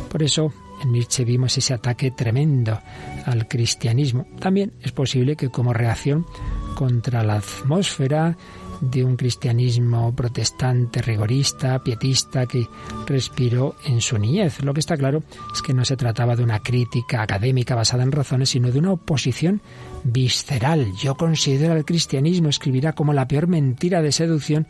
Por 0.09 0.23
eso 0.23 0.51
en 0.81 0.91
Nietzsche 0.91 1.23
vimos 1.23 1.55
ese 1.55 1.75
ataque 1.75 2.09
tremendo 2.09 2.79
al 3.27 3.47
cristianismo. 3.47 4.25
También 4.39 4.73
es 4.81 4.91
posible 4.91 5.35
que 5.35 5.49
como 5.49 5.71
reacción 5.71 6.25
contra 6.73 7.23
la 7.23 7.35
atmósfera 7.35 8.35
de 8.81 9.03
un 9.03 9.15
cristianismo 9.15 10.13
protestante, 10.15 11.01
rigorista, 11.01 11.84
pietista, 11.84 12.46
que 12.46 12.67
respiró 13.05 13.75
en 13.86 14.01
su 14.01 14.17
niñez. 14.17 14.62
Lo 14.63 14.74
que 14.74 14.79
está 14.79 14.98
claro 14.98 15.24
es 15.53 15.62
que 15.62 15.74
no 15.74 15.86
se 15.86 15.98
trataba 15.98 16.36
de 16.36 16.43
una 16.43 16.60
crítica 16.60 17.22
académica 17.22 17.75
basada 17.75 18.03
en 18.03 18.12
razones, 18.12 18.50
sino 18.50 18.72
de 18.72 18.79
una 18.79 18.93
oposición 18.93 19.62
visceral. 20.03 20.93
Yo 20.98 21.15
considero 21.15 21.74
al 21.74 21.86
cristianismo, 21.86 22.50
escribirá, 22.50 22.93
como 22.93 23.13
la 23.13 23.27
peor 23.27 23.48
mentira 23.48 24.01
de 24.01 24.12
seducción 24.12 24.67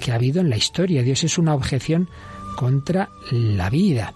que 0.00 0.12
ha 0.12 0.16
habido 0.16 0.40
en 0.40 0.50
la 0.50 0.56
historia. 0.56 1.02
Dios 1.02 1.24
es 1.24 1.38
una 1.38 1.54
objeción 1.54 2.08
contra 2.56 3.10
la 3.30 3.70
vida 3.70 4.14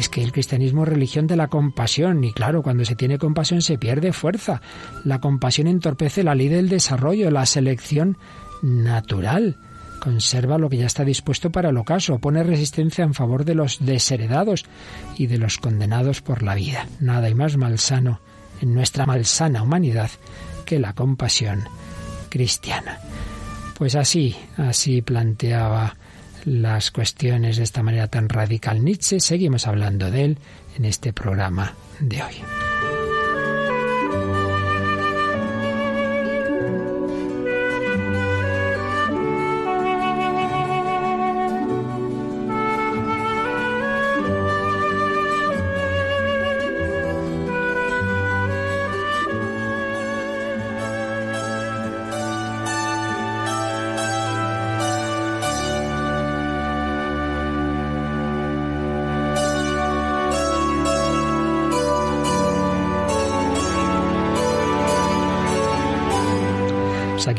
es 0.00 0.08
que 0.08 0.22
el 0.22 0.32
cristianismo 0.32 0.82
es 0.82 0.88
religión 0.88 1.26
de 1.26 1.36
la 1.36 1.48
compasión 1.48 2.24
y 2.24 2.32
claro, 2.32 2.62
cuando 2.62 2.84
se 2.84 2.96
tiene 2.96 3.18
compasión 3.18 3.60
se 3.60 3.76
pierde 3.76 4.12
fuerza. 4.12 4.62
La 5.04 5.20
compasión 5.20 5.66
entorpece 5.66 6.24
la 6.24 6.34
ley 6.34 6.48
del 6.48 6.70
desarrollo, 6.70 7.30
la 7.30 7.44
selección 7.44 8.16
natural. 8.62 9.56
Conserva 10.00 10.56
lo 10.56 10.70
que 10.70 10.78
ya 10.78 10.86
está 10.86 11.04
dispuesto 11.04 11.50
para 11.50 11.68
el 11.68 11.76
ocaso, 11.76 12.18
pone 12.18 12.42
resistencia 12.42 13.04
en 13.04 13.12
favor 13.12 13.44
de 13.44 13.54
los 13.54 13.78
desheredados 13.80 14.64
y 15.16 15.26
de 15.26 15.38
los 15.38 15.58
condenados 15.58 16.22
por 16.22 16.42
la 16.42 16.54
vida. 16.54 16.86
Nada 17.00 17.26
hay 17.26 17.34
más 17.34 17.56
malsano 17.56 18.20
en 18.62 18.74
nuestra 18.74 19.04
malsana 19.04 19.62
humanidad 19.62 20.10
que 20.64 20.78
la 20.78 20.94
compasión 20.94 21.64
cristiana. 22.30 22.98
Pues 23.76 23.94
así, 23.94 24.36
así 24.56 25.02
planteaba 25.02 25.96
las 26.44 26.90
cuestiones 26.90 27.56
de 27.58 27.64
esta 27.64 27.82
manera 27.82 28.08
tan 28.08 28.28
radical 28.28 28.82
Nietzsche. 28.84 29.20
Seguimos 29.20 29.66
hablando 29.66 30.10
de 30.10 30.24
él 30.24 30.38
en 30.76 30.84
este 30.84 31.12
programa 31.12 31.74
de 32.00 32.22
hoy. 32.22 32.69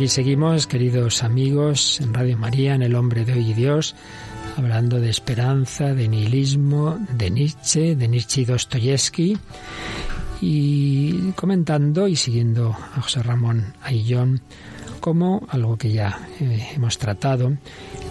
Aquí 0.01 0.07
seguimos, 0.07 0.65
queridos 0.65 1.21
amigos, 1.21 2.01
en 2.01 2.11
Radio 2.11 2.35
María, 2.35 2.73
en 2.73 2.81
El 2.81 2.95
Hombre 2.95 3.23
de 3.23 3.33
Hoy 3.33 3.51
y 3.51 3.53
Dios, 3.53 3.93
hablando 4.57 4.99
de 4.99 5.11
esperanza, 5.11 5.93
de 5.93 6.07
nihilismo, 6.07 6.97
de 7.15 7.29
Nietzsche, 7.29 7.95
de 7.95 8.07
Nietzsche 8.07 8.41
y 8.41 8.45
Dostoyevsky, 8.45 9.37
y 10.41 11.31
comentando 11.33 12.07
y 12.07 12.15
siguiendo 12.15 12.75
a 12.95 13.01
José 13.01 13.21
Ramón 13.21 13.75
Ayllón 13.83 14.41
como 15.01 15.45
algo 15.49 15.77
que 15.77 15.91
ya 15.91 16.27
eh, 16.39 16.69
hemos 16.73 16.97
tratado, 16.97 17.55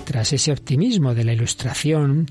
tras 0.04 0.32
ese 0.32 0.52
optimismo 0.52 1.12
de 1.12 1.24
la 1.24 1.32
ilustración, 1.32 2.28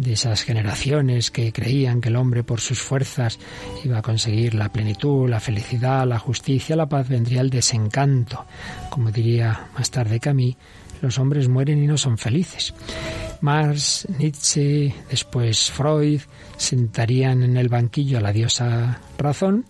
de 0.00 0.14
esas 0.14 0.42
generaciones 0.42 1.30
que 1.30 1.52
creían 1.52 2.00
que 2.00 2.08
el 2.08 2.16
hombre 2.16 2.42
por 2.42 2.60
sus 2.60 2.80
fuerzas 2.80 3.38
iba 3.84 3.98
a 3.98 4.02
conseguir 4.02 4.54
la 4.54 4.72
plenitud, 4.72 5.28
la 5.28 5.40
felicidad, 5.40 6.06
la 6.06 6.18
justicia, 6.18 6.74
la 6.74 6.88
paz, 6.88 7.08
vendría 7.08 7.42
el 7.42 7.50
desencanto. 7.50 8.46
Como 8.88 9.10
diría 9.10 9.68
más 9.76 9.90
tarde 9.90 10.18
Camille, 10.18 10.56
los 11.02 11.18
hombres 11.18 11.48
mueren 11.48 11.82
y 11.82 11.86
no 11.86 11.98
son 11.98 12.16
felices. 12.16 12.72
Marx, 13.42 14.06
Nietzsche, 14.18 14.94
después 15.10 15.70
Freud 15.70 16.20
sentarían 16.56 17.42
en 17.42 17.56
el 17.58 17.68
banquillo 17.68 18.18
a 18.18 18.22
la 18.22 18.32
diosa 18.32 19.00
razón 19.18 19.66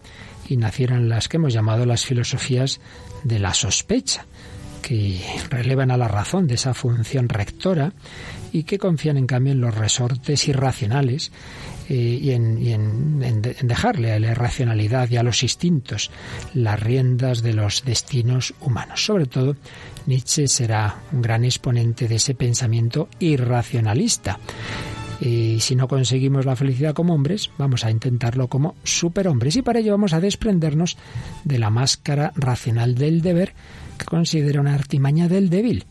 y 0.48 0.56
nacieron 0.56 1.08
las 1.08 1.28
que 1.28 1.38
hemos 1.38 1.52
llamado 1.52 1.86
las 1.86 2.04
filosofías 2.04 2.80
de 3.24 3.38
la 3.40 3.52
sospecha, 3.54 4.26
que 4.80 5.20
relevan 5.50 5.90
a 5.90 5.96
la 5.96 6.08
razón 6.08 6.46
de 6.46 6.54
esa 6.54 6.74
función 6.74 7.28
rectora 7.28 7.92
y 8.52 8.64
que 8.64 8.78
confían 8.78 9.16
en 9.16 9.26
cambio 9.26 9.52
en 9.52 9.60
los 9.60 9.74
resortes 9.74 10.48
irracionales 10.48 11.30
eh, 11.88 11.94
y, 11.94 12.30
en, 12.30 13.18
dejarle 13.62 14.12
a 14.12 14.20
la 14.20 14.30
irracionalidad 14.30 15.10
y 15.10 15.16
a 15.16 15.22
los 15.22 15.42
instintos 15.42 16.10
las 16.54 16.78
riendas 16.78 17.42
de 17.42 17.52
los 17.52 17.84
destinos 17.84 18.54
humanos. 18.60 19.04
Sobre 19.04 19.26
todo, 19.26 19.56
Nietzsche 20.06 20.46
será 20.48 20.96
un 21.12 21.22
gran 21.22 21.44
exponente 21.44 22.08
de 22.08 22.16
ese 22.16 22.34
pensamiento 22.34 23.08
irracionalista. 23.18 24.38
Y 25.20 25.60
si 25.60 25.76
no 25.76 25.86
conseguimos 25.86 26.46
la 26.46 26.56
felicidad 26.56 26.94
como 26.94 27.14
hombres, 27.14 27.50
vamos 27.58 27.84
a 27.84 27.90
intentarlo 27.90 28.48
como 28.48 28.74
superhombres. 28.84 29.56
Y 29.56 29.62
para 29.62 29.80
ello 29.80 29.92
vamos 29.92 30.14
a 30.14 30.20
desprendernos 30.20 30.96
de 31.44 31.58
la 31.58 31.70
máscara 31.70 32.32
racional 32.36 32.94
del 32.94 33.20
deber 33.20 33.52
considera 34.04 34.60
una 34.60 34.74
artimaña 34.74 35.28
del 35.28 35.50
débil 35.50 35.86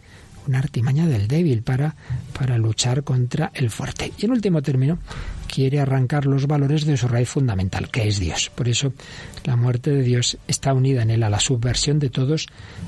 una 0.48 0.60
artimaña 0.60 1.08
del 1.08 1.28
débil 1.28 1.62
para, 1.62 1.96
para 2.38 2.58
luchar 2.58 3.04
contra 3.04 3.52
el 3.54 3.70
fuerte. 3.70 4.12
Y 4.18 4.26
en 4.26 4.32
último 4.32 4.64
término, 4.64 4.98
quiere 5.48 5.80
arrancar 5.80 6.26
los 6.26 6.48
valores 6.48 6.86
de 6.86 6.98
su 6.98 7.08
raíz 7.08 7.30
fundamental, 7.30 7.90
que 7.90 8.08
es 8.08 8.20
Dios. 8.20 8.52
Por 8.54 8.68
eso 8.68 8.94
la 9.44 9.56
muerte 9.56 9.92
de 9.92 10.02
Dios 10.02 10.38
está 10.48 10.74
unida 10.74 11.04
en 11.04 11.12
él 11.12 11.24
a 11.24 11.30
la 11.30 11.40
subversión 11.40 12.00
de 12.00 12.10
todos 12.10 12.48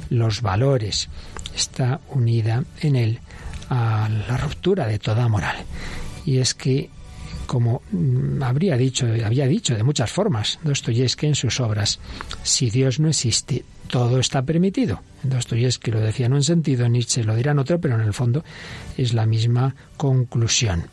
los 0.09 0.41
valores, 0.41 1.09
está 1.55 2.01
unida 2.09 2.63
en 2.81 2.95
él 2.95 3.19
a 3.69 4.09
la 4.27 4.37
ruptura 4.37 4.87
de 4.87 4.97
toda 4.97 5.27
moral. 5.27 5.57
Y 6.25 6.37
es 6.37 6.53
que 6.55 6.89
como 7.45 7.81
mm, 7.91 8.41
habría 8.43 8.77
dicho, 8.77 9.07
había 9.25 9.45
dicho 9.45 9.75
de 9.75 9.83
muchas 9.83 10.09
formas 10.09 10.57
Dostoyevsky 10.63 11.27
en 11.27 11.35
sus 11.35 11.59
obras, 11.59 11.99
si 12.43 12.69
Dios 12.69 12.99
no 12.99 13.09
existe, 13.09 13.65
todo 13.91 14.19
está 14.19 14.41
permitido. 14.41 15.01
Dostoyevsky 15.21 15.91
lo 15.91 15.99
decía 15.99 16.25
en 16.25 16.33
un 16.33 16.43
sentido, 16.43 16.87
Nietzsche 16.87 17.25
lo 17.25 17.35
dirá 17.35 17.51
en 17.51 17.59
otro, 17.59 17.79
pero 17.79 17.95
en 17.95 18.01
el 18.01 18.13
fondo 18.13 18.43
es 18.97 19.13
la 19.13 19.25
misma 19.25 19.75
conclusión. 19.97 20.85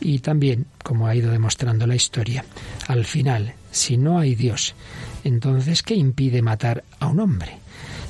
Y 0.00 0.18
también, 0.18 0.66
como 0.82 1.06
ha 1.06 1.14
ido 1.14 1.30
demostrando 1.30 1.86
la 1.86 1.94
historia, 1.94 2.44
al 2.88 3.04
final, 3.04 3.54
si 3.70 3.96
no 3.96 4.18
hay 4.18 4.34
Dios, 4.34 4.74
entonces, 5.22 5.82
¿qué 5.82 5.94
impide 5.94 6.42
matar 6.42 6.82
a 6.98 7.06
un 7.06 7.20
hombre? 7.20 7.58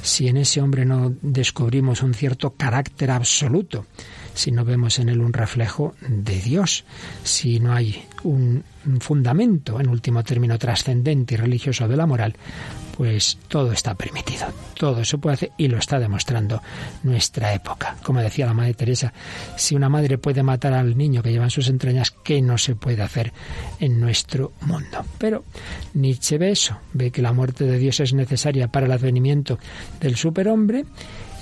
Si 0.02 0.26
en 0.26 0.38
ese 0.38 0.60
hombre 0.60 0.86
no 0.86 1.14
descubrimos 1.20 2.02
un 2.02 2.14
cierto 2.14 2.54
carácter 2.54 3.10
absoluto, 3.10 3.86
si 4.34 4.52
no 4.52 4.64
vemos 4.64 4.98
en 4.98 5.10
él 5.10 5.20
un 5.20 5.34
reflejo 5.34 5.94
de 6.00 6.40
Dios, 6.40 6.84
si 7.22 7.60
no 7.60 7.74
hay 7.74 8.04
un, 8.24 8.64
fundamento, 9.00 9.80
en 9.80 9.88
último 9.88 10.24
término, 10.24 10.58
trascendente 10.58 11.34
y 11.34 11.36
religioso 11.36 11.88
de 11.88 11.96
la 11.96 12.06
moral, 12.06 12.34
pues 12.96 13.38
todo 13.48 13.72
está 13.72 13.94
permitido, 13.94 14.46
todo 14.78 15.04
se 15.04 15.18
puede 15.18 15.34
hacer 15.34 15.52
y 15.56 15.68
lo 15.68 15.78
está 15.78 15.98
demostrando 15.98 16.62
nuestra 17.02 17.52
época. 17.52 17.96
Como 18.02 18.20
decía 18.20 18.46
la 18.46 18.54
Madre 18.54 18.74
Teresa, 18.74 19.12
si 19.56 19.74
una 19.74 19.88
madre 19.88 20.18
puede 20.18 20.42
matar 20.42 20.72
al 20.74 20.96
niño 20.96 21.22
que 21.22 21.32
lleva 21.32 21.44
en 21.44 21.50
sus 21.50 21.68
entrañas, 21.68 22.10
¿qué 22.10 22.40
no 22.40 22.58
se 22.58 22.76
puede 22.76 23.02
hacer 23.02 23.32
en 23.80 24.00
nuestro 24.00 24.52
mundo? 24.60 25.04
Pero 25.18 25.44
Nietzsche 25.94 26.38
ve 26.38 26.52
eso, 26.52 26.78
ve 26.92 27.10
que 27.10 27.22
la 27.22 27.32
muerte 27.32 27.64
de 27.64 27.78
Dios 27.78 28.00
es 28.00 28.14
necesaria 28.14 28.68
para 28.68 28.86
el 28.86 28.92
advenimiento 28.92 29.58
del 30.00 30.16
superhombre 30.16 30.84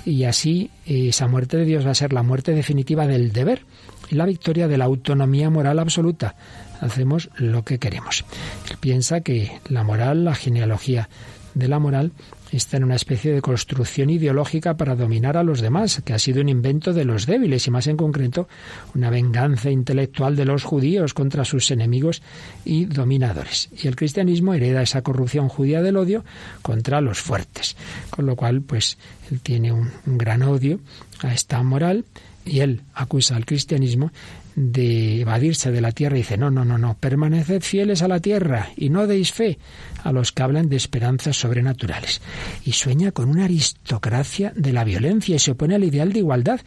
y 0.05 0.25
así 0.25 0.71
esa 0.87 1.29
muerte 1.29 1.59
de 1.59 1.65
Dios 1.65 1.87
va 1.87 1.91
a 1.91 1.95
ser 1.95 2.13
la 2.13 2.23
muerte 2.23 2.53
definitiva 2.53 3.07
del 3.07 3.33
deber 3.33 3.63
y 4.11 4.15
la 4.15 4.27
victoria 4.27 4.69
de 4.69 4.79
la 4.79 4.85
autonomía 4.85 5.51
moral 5.51 5.79
absoluta. 5.79 6.35
Hacemos 6.81 7.31
lo 7.37 7.65
que 7.65 7.79
queremos. 7.79 8.25
Él 8.69 8.77
piensa 8.81 9.21
que 9.21 9.61
la 9.69 9.85
moral, 9.85 10.25
la 10.25 10.35
genealogía 10.35 11.09
de 11.55 11.69
la 11.69 11.79
moral, 11.79 12.13
está 12.51 12.77
en 12.77 12.85
una 12.85 12.97
especie 12.97 13.33
de 13.33 13.41
construcción 13.41 14.11
ideológica 14.11 14.77
para 14.77 14.95
dominar 14.95 15.37
a 15.37 15.43
los 15.43 15.61
demás, 15.61 16.03
que 16.05 16.13
ha 16.13 16.19
sido 16.19 16.41
un 16.41 16.49
invento 16.49 16.93
de 16.93 17.05
los 17.05 17.27
débiles 17.27 17.67
y 17.67 17.71
más 17.71 17.87
en 17.87 17.97
concreto 17.97 18.49
una 18.95 19.11
venganza 19.11 19.71
intelectual 19.71 20.37
de 20.37 20.45
los 20.45 20.65
judíos 20.65 21.15
contra 21.15 21.45
sus 21.45 21.71
enemigos 21.71 22.23
y 22.65 22.85
dominadores. 22.85 23.69
Y 23.83 23.89
el 23.89 23.97
cristianismo 23.97 24.55
hereda 24.55 24.83
esa 24.83 25.03
corrupción 25.03 25.49
judía 25.49 25.83
del 25.83 25.97
odio 25.97 26.25
contra 26.63 27.01
los 27.01 27.21
fuertes, 27.21 27.77
con 28.11 28.27
lo 28.27 28.37
cual 28.37 28.63
pues 28.63 28.99
él 29.31 29.41
tiene 29.41 29.73
un, 29.73 29.91
un 30.07 30.19
gran 30.19 30.43
odio 30.43 30.81
a 31.23 31.33
esta 31.33 31.63
moral 31.63 32.05
y 32.45 32.61
él 32.61 32.83
acusa 32.95 33.37
al 33.37 33.47
cristianismo 33.47 34.11
de 34.55 35.21
evadirse 35.21 35.71
de 35.71 35.81
la 35.81 35.93
tierra 35.93 36.17
y 36.17 36.21
dice, 36.21 36.37
no, 36.37 36.51
no, 36.51 36.65
no, 36.65 36.79
no, 36.79 36.97
permaneced 36.99 37.63
fieles 37.63 38.03
a 38.03 38.09
la 38.09 38.21
tierra 38.21 38.71
y 38.77 38.91
no 38.91 39.07
deis 39.07 39.33
fe 39.33 39.59
a 40.03 40.13
los 40.13 40.33
que 40.33 40.43
hablan 40.43 40.69
de 40.69 40.77
esperanzas 40.77 41.37
sobrenaturales. 41.37 42.21
Y 42.65 42.73
sueña 42.73 43.13
con 43.13 43.29
una 43.29 43.45
aristocracia 43.45 44.53
de 44.55 44.73
la 44.73 44.85
violencia 44.85 45.37
y 45.37 45.39
se 45.39 45.53
opone 45.53 45.75
al 45.75 45.85
ideal 45.85 46.13
de 46.13 46.21
igualdad 46.21 46.61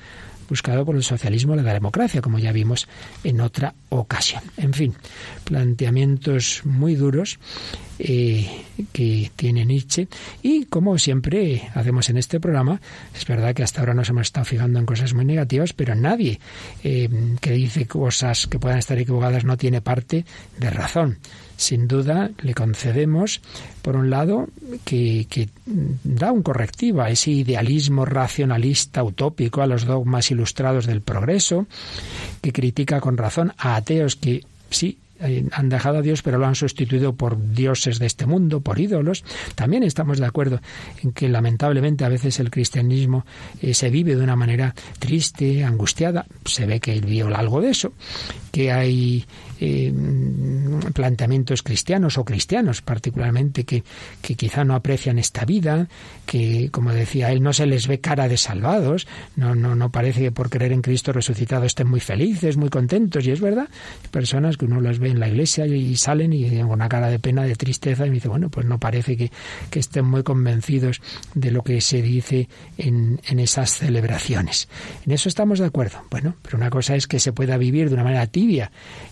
buscado 0.47 0.85
por 0.85 0.95
el 0.95 1.03
socialismo 1.03 1.55
y 1.55 1.61
la 1.61 1.73
democracia, 1.73 2.21
como 2.21 2.39
ya 2.39 2.51
vimos 2.51 2.87
en 3.23 3.41
otra 3.41 3.73
ocasión. 3.89 4.43
En 4.57 4.73
fin, 4.73 4.93
planteamientos 5.43 6.61
muy 6.65 6.95
duros 6.95 7.39
eh, 7.99 8.65
que 8.91 9.31
tiene 9.35 9.65
Nietzsche. 9.65 10.07
Y 10.41 10.65
como 10.65 10.97
siempre 10.97 11.69
hacemos 11.73 12.09
en 12.09 12.17
este 12.17 12.39
programa, 12.39 12.81
es 13.15 13.25
verdad 13.25 13.53
que 13.53 13.63
hasta 13.63 13.79
ahora 13.79 13.93
nos 13.93 14.09
hemos 14.09 14.23
estado 14.23 14.45
fijando 14.45 14.79
en 14.79 14.85
cosas 14.85 15.13
muy 15.13 15.25
negativas, 15.25 15.73
pero 15.73 15.95
nadie 15.95 16.39
eh, 16.83 17.09
que 17.39 17.51
dice 17.51 17.87
cosas 17.87 18.47
que 18.47 18.59
puedan 18.59 18.79
estar 18.79 18.97
equivocadas 18.97 19.45
no 19.45 19.57
tiene 19.57 19.81
parte 19.81 20.25
de 20.57 20.69
razón. 20.69 21.19
Sin 21.57 21.87
duda 21.87 22.31
le 22.41 22.53
concedemos, 22.53 23.39
por 23.81 23.95
un 23.95 24.09
lado, 24.09 24.49
que, 24.83 25.25
que, 25.29 25.47
da 26.03 26.33
un 26.33 26.43
correctivo 26.43 27.01
a 27.01 27.09
ese 27.09 27.31
idealismo 27.31 28.03
racionalista 28.03 29.03
utópico, 29.03 29.61
a 29.61 29.67
los 29.67 29.85
dogmas 29.85 30.29
ilustrados 30.31 30.85
del 30.85 30.99
progreso, 30.99 31.65
que 32.41 32.51
critica 32.51 32.99
con 32.99 33.15
razón 33.15 33.53
a 33.57 33.77
ateos 33.77 34.17
que 34.17 34.43
sí 34.69 34.97
han 35.51 35.69
dejado 35.69 35.99
a 35.99 36.01
Dios, 36.01 36.21
pero 36.21 36.37
lo 36.37 36.45
han 36.45 36.55
sustituido 36.55 37.15
por 37.15 37.53
dioses 37.53 37.99
de 37.99 38.05
este 38.05 38.25
mundo, 38.25 38.61
por 38.61 38.79
ídolos. 38.79 39.23
También 39.55 39.83
estamos 39.83 40.19
de 40.19 40.25
acuerdo 40.25 40.59
en 41.03 41.11
que 41.11 41.29
lamentablemente 41.29 42.05
a 42.05 42.09
veces 42.09 42.39
el 42.39 42.51
cristianismo 42.51 43.25
eh, 43.61 43.73
se 43.73 43.89
vive 43.89 44.15
de 44.15 44.23
una 44.23 44.35
manera 44.35 44.73
triste, 44.99 45.63
angustiada. 45.63 46.25
Se 46.45 46.65
ve 46.65 46.79
que 46.79 46.93
él 46.93 47.01
vio 47.01 47.33
algo 47.35 47.61
de 47.61 47.69
eso, 47.69 47.93
que 48.51 48.71
hay 48.71 49.25
eh, 49.59 49.93
planteamientos 50.93 51.63
cristianos 51.63 52.17
o 52.17 52.25
cristianos 52.25 52.81
particularmente 52.81 53.63
que, 53.63 53.83
que 54.21 54.35
quizá 54.35 54.63
no 54.63 54.75
aprecian 54.75 55.19
esta 55.19 55.45
vida, 55.45 55.87
que 56.25 56.69
como 56.71 56.91
decía 56.91 57.31
él 57.31 57.41
no 57.41 57.53
se 57.53 57.65
les 57.65 57.87
ve 57.87 57.99
cara 57.99 58.27
de 58.27 58.37
salvados, 58.37 59.07
no, 59.35 59.55
no, 59.55 59.75
no 59.75 59.91
parece 59.91 60.21
que 60.21 60.31
por 60.31 60.49
creer 60.49 60.71
en 60.71 60.81
Cristo 60.81 61.13
resucitado 61.13 61.65
estén 61.65 61.87
muy 61.87 61.99
felices, 61.99 62.57
muy 62.57 62.69
contentos, 62.69 63.25
y 63.25 63.31
es 63.31 63.41
verdad, 63.41 63.67
personas 64.11 64.57
que 64.57 64.65
uno 64.65 64.81
las 64.81 64.99
ve 64.99 65.09
en 65.09 65.19
la 65.19 65.27
iglesia 65.27 65.65
y 65.65 65.95
salen 65.95 66.33
y 66.33 66.49
con 66.59 66.71
una 66.71 66.89
cara 66.89 67.09
de 67.09 67.19
pena, 67.19 67.43
de 67.43 67.55
tristeza, 67.55 68.05
y 68.05 68.09
me 68.09 68.15
dice, 68.15 68.27
bueno, 68.27 68.49
pues 68.49 68.65
no 68.65 68.79
parece 68.79 69.17
que, 69.17 69.31
que 69.69 69.79
estén 69.79 70.05
muy 70.05 70.23
convencidos 70.23 71.01
de 71.33 71.51
lo 71.51 71.63
que 71.63 71.81
se 71.81 72.01
dice 72.01 72.49
en, 72.77 73.19
en 73.27 73.39
esas 73.39 73.77
celebraciones. 73.77 74.67
En 75.05 75.11
eso 75.11 75.29
estamos 75.29 75.59
de 75.59 75.65
acuerdo. 75.65 76.01
Bueno, 76.09 76.35
pero 76.41 76.57
una 76.57 76.69
cosa 76.69 76.95
es 76.95 77.07
que 77.07 77.19
se 77.19 77.33
pueda 77.33 77.57
vivir 77.57 77.89
de 77.89 77.95
una 77.95 78.03
manera 78.03 78.27
tibia 78.27 78.71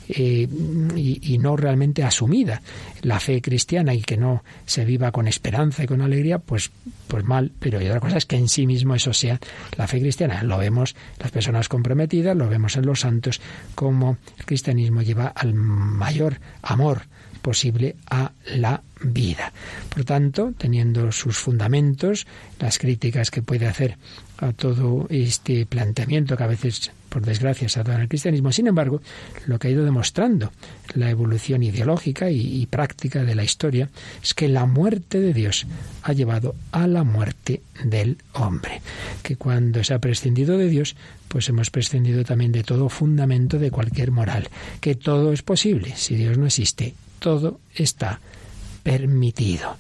eh, 0.09 0.47
y, 0.95 1.37
no 1.37 1.57
realmente 1.57 2.03
asumida 2.03 2.61
la 3.01 3.19
fe 3.19 3.41
cristiana 3.41 3.93
y 3.93 4.01
que 4.01 4.17
no 4.17 4.43
se 4.65 4.85
viva 4.85 5.11
con 5.11 5.27
esperanza 5.27 5.83
y 5.83 5.87
con 5.87 6.01
alegría, 6.01 6.39
pues, 6.39 6.71
pues 7.07 7.23
mal. 7.25 7.51
Pero 7.59 7.81
y 7.81 7.87
otra 7.87 7.99
cosa 7.99 8.17
es 8.17 8.25
que 8.25 8.37
en 8.37 8.47
sí 8.47 8.65
mismo 8.65 8.95
eso 8.95 9.13
sea 9.13 9.39
la 9.77 9.87
fe 9.87 9.99
cristiana. 9.99 10.43
Lo 10.43 10.57
vemos 10.57 10.95
las 11.19 11.31
personas 11.31 11.69
comprometidas, 11.69 12.35
lo 12.35 12.47
vemos 12.47 12.75
en 12.77 12.85
los 12.85 13.01
santos, 13.01 13.41
como 13.75 14.17
el 14.37 14.45
cristianismo 14.45 15.01
lleva 15.01 15.27
al 15.27 15.53
mayor 15.53 16.39
amor 16.61 17.03
posible 17.43 17.97
a 18.09 18.31
la 18.55 18.81
vida. 19.03 19.53
Por 19.89 20.05
tanto, 20.05 20.53
teniendo 20.57 21.11
sus 21.11 21.37
fundamentos, 21.37 22.25
las 22.59 22.79
críticas 22.79 23.29
que 23.29 23.43
puede 23.43 23.67
hacer 23.67 23.97
a 24.37 24.53
todo 24.53 25.05
este 25.09 25.67
planteamiento 25.67 26.35
que 26.35 26.43
a 26.43 26.47
veces, 26.47 26.91
por 27.13 27.23
desgracia, 27.23 27.69
se 27.69 27.79
ha 27.79 27.83
dado 27.83 27.97
en 27.97 28.01
el 28.01 28.09
cristianismo, 28.09 28.51
sin 28.51 28.65
embargo, 28.65 28.99
lo 29.45 29.59
que 29.59 29.67
ha 29.67 29.71
ido 29.71 29.85
demostrando 29.85 30.51
la 30.95 31.11
evolución 31.11 31.61
ideológica 31.61 32.31
y, 32.31 32.61
y 32.61 32.65
práctica 32.65 33.23
de 33.23 33.35
la 33.35 33.43
historia 33.43 33.89
es 34.23 34.33
que 34.33 34.47
la 34.47 34.65
muerte 34.65 35.19
de 35.19 35.31
Dios 35.31 35.67
ha 36.01 36.11
llevado 36.13 36.55
a 36.71 36.87
la 36.87 37.03
muerte 37.03 37.61
del 37.83 38.17
hombre. 38.33 38.81
Que 39.21 39.35
cuando 39.35 39.83
se 39.83 39.93
ha 39.93 39.99
prescindido 39.99 40.57
de 40.57 40.69
Dios, 40.69 40.95
pues 41.27 41.47
hemos 41.49 41.69
prescindido 41.69 42.23
también 42.23 42.51
de 42.51 42.63
todo 42.63 42.89
fundamento 42.89 43.59
de 43.59 43.69
cualquier 43.69 44.09
moral. 44.09 44.49
Que 44.81 44.95
todo 44.95 45.33
es 45.33 45.43
posible. 45.43 45.93
Si 45.95 46.15
Dios 46.15 46.39
no 46.39 46.47
existe, 46.47 46.95
todo 47.19 47.59
está 47.75 48.19
permitido. 48.81 49.77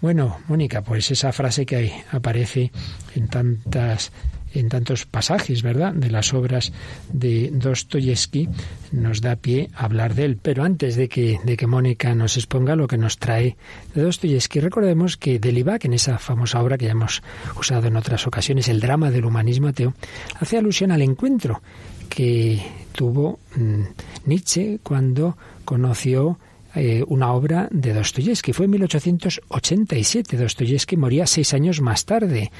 Bueno, 0.00 0.38
Mónica, 0.46 0.82
pues 0.82 1.10
esa 1.10 1.32
frase 1.32 1.66
que 1.66 2.04
aparece 2.12 2.70
en 3.16 3.26
tantas 3.26 4.12
en 4.54 4.68
tantos 4.68 5.06
pasajes, 5.06 5.62
¿verdad?, 5.62 5.92
de 5.92 6.10
las 6.10 6.34
obras 6.34 6.72
de 7.12 7.50
Dostoyevsky, 7.52 8.48
nos 8.92 9.20
da 9.20 9.36
pie 9.36 9.70
a 9.74 9.84
hablar 9.84 10.14
de 10.14 10.24
él. 10.24 10.38
Pero 10.40 10.64
antes 10.64 10.96
de 10.96 11.08
que, 11.08 11.38
de 11.44 11.56
que 11.56 11.66
Mónica 11.66 12.14
nos 12.14 12.36
exponga 12.36 12.76
lo 12.76 12.86
que 12.86 12.98
nos 12.98 13.18
trae 13.18 13.56
de 13.94 14.02
Dostoyevsky, 14.02 14.60
recordemos 14.60 15.16
que 15.16 15.38
Delibac, 15.38 15.84
en 15.84 15.94
esa 15.94 16.18
famosa 16.18 16.62
obra 16.62 16.78
que 16.78 16.86
ya 16.86 16.92
hemos 16.92 17.22
usado 17.58 17.88
en 17.88 17.96
otras 17.96 18.26
ocasiones, 18.26 18.68
el 18.68 18.80
drama 18.80 19.10
del 19.10 19.24
humanismo 19.24 19.68
ateo, 19.68 19.94
hace 20.40 20.58
alusión 20.58 20.92
al 20.92 21.02
encuentro 21.02 21.62
que 22.08 22.60
tuvo 22.92 23.38
mm, 23.56 23.82
Nietzsche 24.26 24.80
cuando 24.82 25.36
conoció 25.64 26.38
eh, 26.74 27.02
una 27.08 27.32
obra 27.32 27.68
de 27.70 27.94
Dostoyevsky. 27.94 28.52
Fue 28.52 28.66
en 28.66 28.72
1887. 28.72 30.36
Dostoyevsky 30.36 30.96
moría 30.96 31.26
seis 31.26 31.54
años 31.54 31.80
más 31.80 32.04
tarde. 32.04 32.50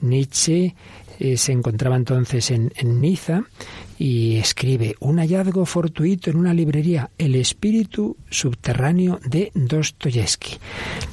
Nietzsche 0.00 0.74
eh, 1.18 1.36
se 1.36 1.52
encontraba 1.52 1.96
entonces 1.96 2.50
en, 2.50 2.72
en 2.76 3.00
Niza 3.00 3.42
y 3.98 4.36
escribe 4.36 4.94
un 5.00 5.18
hallazgo 5.18 5.66
fortuito 5.66 6.30
en 6.30 6.36
una 6.36 6.54
librería, 6.54 7.10
el 7.18 7.34
espíritu 7.34 8.16
subterráneo 8.30 9.18
de 9.24 9.50
Dostoyevsky. 9.54 10.58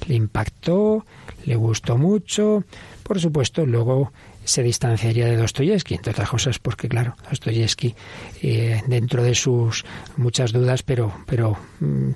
Le 0.07 0.15
impactó, 0.15 1.05
le 1.45 1.55
gustó 1.55 1.97
mucho, 1.97 2.63
por 3.03 3.19
supuesto, 3.19 3.65
luego 3.65 4.11
se 4.45 4.63
distanciaría 4.63 5.25
de 5.25 5.37
Dostoyevsky, 5.37 5.95
entre 5.95 6.11
otras 6.11 6.29
cosas 6.29 6.59
porque, 6.59 6.87
claro, 6.87 7.15
Dostoyevsky, 7.29 7.95
eh, 8.41 8.81
dentro 8.87 9.23
de 9.23 9.35
sus 9.35 9.85
muchas 10.17 10.51
dudas, 10.51 10.83
pero, 10.83 11.11
pero 11.25 11.57
mm, 11.79 12.11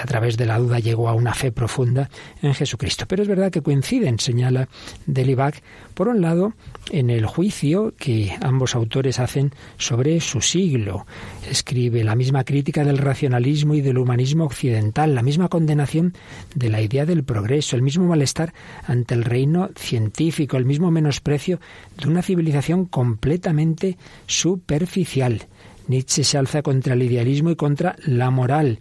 a 0.00 0.04
través 0.06 0.36
de 0.36 0.46
la 0.46 0.58
duda 0.58 0.78
llegó 0.78 1.08
a 1.08 1.14
una 1.14 1.34
fe 1.34 1.52
profunda 1.52 2.08
en 2.40 2.54
Jesucristo. 2.54 3.06
Pero 3.06 3.22
es 3.22 3.28
verdad 3.28 3.50
que 3.50 3.62
coinciden, 3.62 4.18
señala 4.18 4.68
Delibac, 5.06 5.62
por 5.94 6.08
un 6.08 6.22
lado, 6.22 6.54
en 6.90 7.10
el 7.10 7.26
juicio 7.26 7.94
que 7.98 8.34
ambos 8.40 8.74
autores 8.74 9.18
hacen 9.18 9.52
sobre 9.76 10.20
su 10.20 10.40
siglo. 10.40 11.06
Escribe 11.50 12.04
la 12.04 12.14
misma 12.14 12.44
crítica 12.44 12.84
del 12.84 12.98
racionalismo 12.98 13.74
y 13.74 13.80
del 13.80 13.98
humanismo 13.98 14.44
occidental, 14.44 15.14
la 15.14 15.22
misma 15.22 15.48
condenación 15.48 16.14
de 16.54 16.70
la 16.70 16.80
idea 16.80 17.04
del 17.04 17.24
progreso, 17.24 17.76
el 17.76 17.82
mismo 17.82 18.06
malestar 18.06 18.54
ante 18.86 19.14
el 19.14 19.24
reino 19.24 19.70
científico, 19.76 20.56
el 20.56 20.64
mismo 20.64 20.90
menosprecio 20.90 21.60
de 21.98 22.08
una 22.08 22.22
civilización 22.22 22.86
completamente 22.86 23.96
superficial. 24.26 25.46
Nietzsche 25.88 26.24
se 26.24 26.38
alza 26.38 26.62
contra 26.62 26.94
el 26.94 27.02
idealismo 27.02 27.50
y 27.50 27.56
contra 27.56 27.96
la 28.04 28.30
moral. 28.30 28.80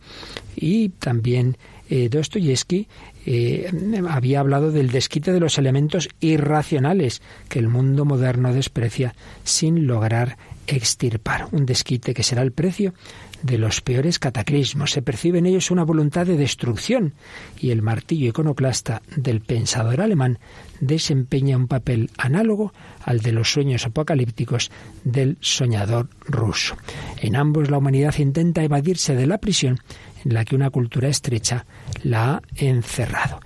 Y 0.56 0.90
también 0.90 1.58
eh, 1.92 2.08
Dostoyevsky 2.08 2.88
eh, 3.26 3.70
había 4.10 4.40
hablado 4.40 4.72
del 4.72 4.92
desquite 4.92 5.34
de 5.34 5.42
los 5.42 5.58
elementos 5.58 6.08
irracionales 6.22 7.22
que 7.50 7.60
el 7.60 7.68
mundo 7.68 8.06
moderno 8.06 8.54
desprecia 8.54 9.14
sin 9.44 9.88
lograr 9.88 10.38
extirpar. 10.68 11.50
Un 11.52 11.66
desquite 11.66 12.14
que 12.14 12.24
será 12.24 12.44
el 12.44 12.54
precio 12.54 12.94
de 13.44 13.58
los 13.58 13.82
peores 13.82 14.20
cataclismos. 14.20 14.92
Se 14.92 15.02
percibe 15.02 15.40
en 15.40 15.48
ellos 15.48 15.70
una 15.70 15.84
voluntad 15.84 16.26
de 16.26 16.38
destrucción 16.38 17.14
y 17.60 17.72
el 17.72 17.82
martillo 17.82 18.30
iconoclasta 18.30 19.02
del 19.18 19.42
pensador 19.42 20.00
alemán 20.00 20.40
desempeña 20.80 21.58
un 21.58 21.68
papel 21.68 22.10
análogo 22.18 22.74
al 23.04 23.20
de 23.20 23.34
los 23.34 23.52
sueños 23.52 23.86
apocalípticos 23.86 24.72
del 25.04 25.38
soñador 25.42 26.10
ruso. 26.26 26.78
En 27.18 27.36
ambos 27.36 27.70
la 27.70 27.78
humanidad 27.78 28.16
intenta 28.18 28.64
evadirse 28.64 29.16
de 29.16 29.28
la 29.28 29.40
prisión 29.40 29.80
en 30.26 30.34
la 30.34 30.46
que 30.46 30.56
una 30.56 30.70
cultura 30.70 31.08
estrecha 31.08 31.66
la 32.04 32.36
ha 32.36 32.42
encerrado. 32.56 33.40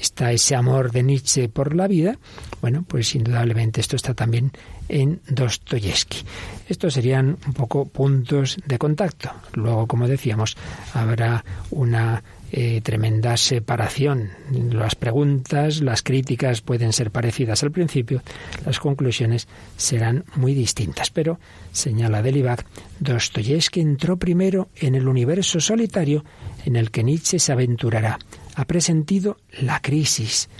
Está 0.00 0.32
ese 0.32 0.56
amor 0.56 0.90
de 0.90 1.02
Nietzsche 1.02 1.48
por 1.48 1.74
la 1.74 1.86
vida, 1.86 2.18
bueno, 2.60 2.84
pues 2.86 3.14
indudablemente 3.14 3.80
esto 3.80 3.96
está 3.96 4.14
también 4.14 4.52
en 4.88 5.20
Dostoyevsky. 5.28 6.24
Estos 6.68 6.94
serían 6.94 7.38
un 7.46 7.52
poco 7.52 7.86
puntos 7.86 8.58
de 8.66 8.78
contacto. 8.78 9.30
Luego, 9.54 9.86
como 9.86 10.08
decíamos, 10.08 10.56
habrá 10.92 11.44
una 11.70 12.22
eh, 12.54 12.82
tremenda 12.82 13.38
separación. 13.38 14.28
Las 14.50 14.94
preguntas, 14.94 15.80
las 15.80 16.02
críticas 16.02 16.60
pueden 16.60 16.92
ser 16.92 17.10
parecidas 17.10 17.62
al 17.62 17.70
principio, 17.70 18.22
las 18.66 18.78
conclusiones 18.78 19.48
serán 19.78 20.24
muy 20.36 20.52
distintas. 20.52 21.10
Pero, 21.10 21.40
señala 21.72 22.20
Delibac, 22.20 22.66
Dostoyevsky 23.00 23.80
entró 23.80 24.18
primero 24.18 24.68
en 24.76 24.94
el 24.94 25.08
universo 25.08 25.60
solitario 25.60 26.26
en 26.66 26.76
el 26.76 26.90
que 26.90 27.02
Nietzsche 27.02 27.38
se 27.38 27.52
aventurará. 27.52 28.18
Ha 28.54 28.66
presentido 28.66 29.38
la 29.58 29.80
crisis, 29.80 30.50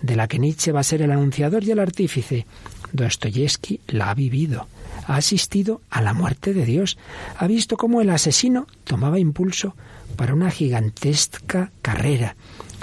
de 0.00 0.16
la 0.16 0.28
que 0.28 0.38
Nietzsche 0.38 0.72
va 0.72 0.80
a 0.80 0.84
ser 0.84 1.02
el 1.02 1.10
anunciador 1.10 1.64
y 1.64 1.70
el 1.70 1.80
artífice. 1.80 2.46
Dostoyevsky 2.92 3.80
la 3.88 4.08
ha 4.08 4.14
vivido, 4.14 4.68
ha 5.06 5.16
asistido 5.16 5.82
a 5.90 6.00
la 6.00 6.14
muerte 6.14 6.54
de 6.54 6.64
Dios, 6.64 6.96
ha 7.36 7.46
visto 7.46 7.76
cómo 7.76 8.00
el 8.00 8.08
asesino 8.08 8.66
tomaba 8.84 9.18
impulso 9.18 9.74
para 10.16 10.34
una 10.34 10.50
gigantesca 10.50 11.70
carrera. 11.82 12.36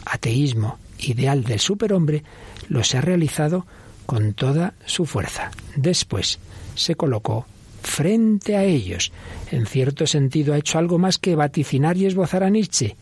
Ateísmo, 0.06 0.80
ideal 1.00 1.44
del 1.44 1.60
superhombre, 1.60 2.24
los 2.68 2.94
ha 2.96 3.02
realizado 3.02 3.66
con 4.06 4.34
toda 4.34 4.74
su 4.86 5.06
fuerza. 5.06 5.52
Después 5.76 6.40
se 6.76 6.96
colocó 6.96 7.46
frente 7.84 8.56
a 8.56 8.64
ellos. 8.64 9.12
En 9.52 9.66
cierto 9.66 10.08
sentido 10.08 10.54
ha 10.54 10.58
hecho 10.58 10.80
algo 10.80 10.98
más 10.98 11.18
que 11.18 11.36
vaticinar 11.36 11.98
y 11.98 12.06
esbozar 12.06 12.44
a 12.44 12.50
Nietzsche. 12.50 12.96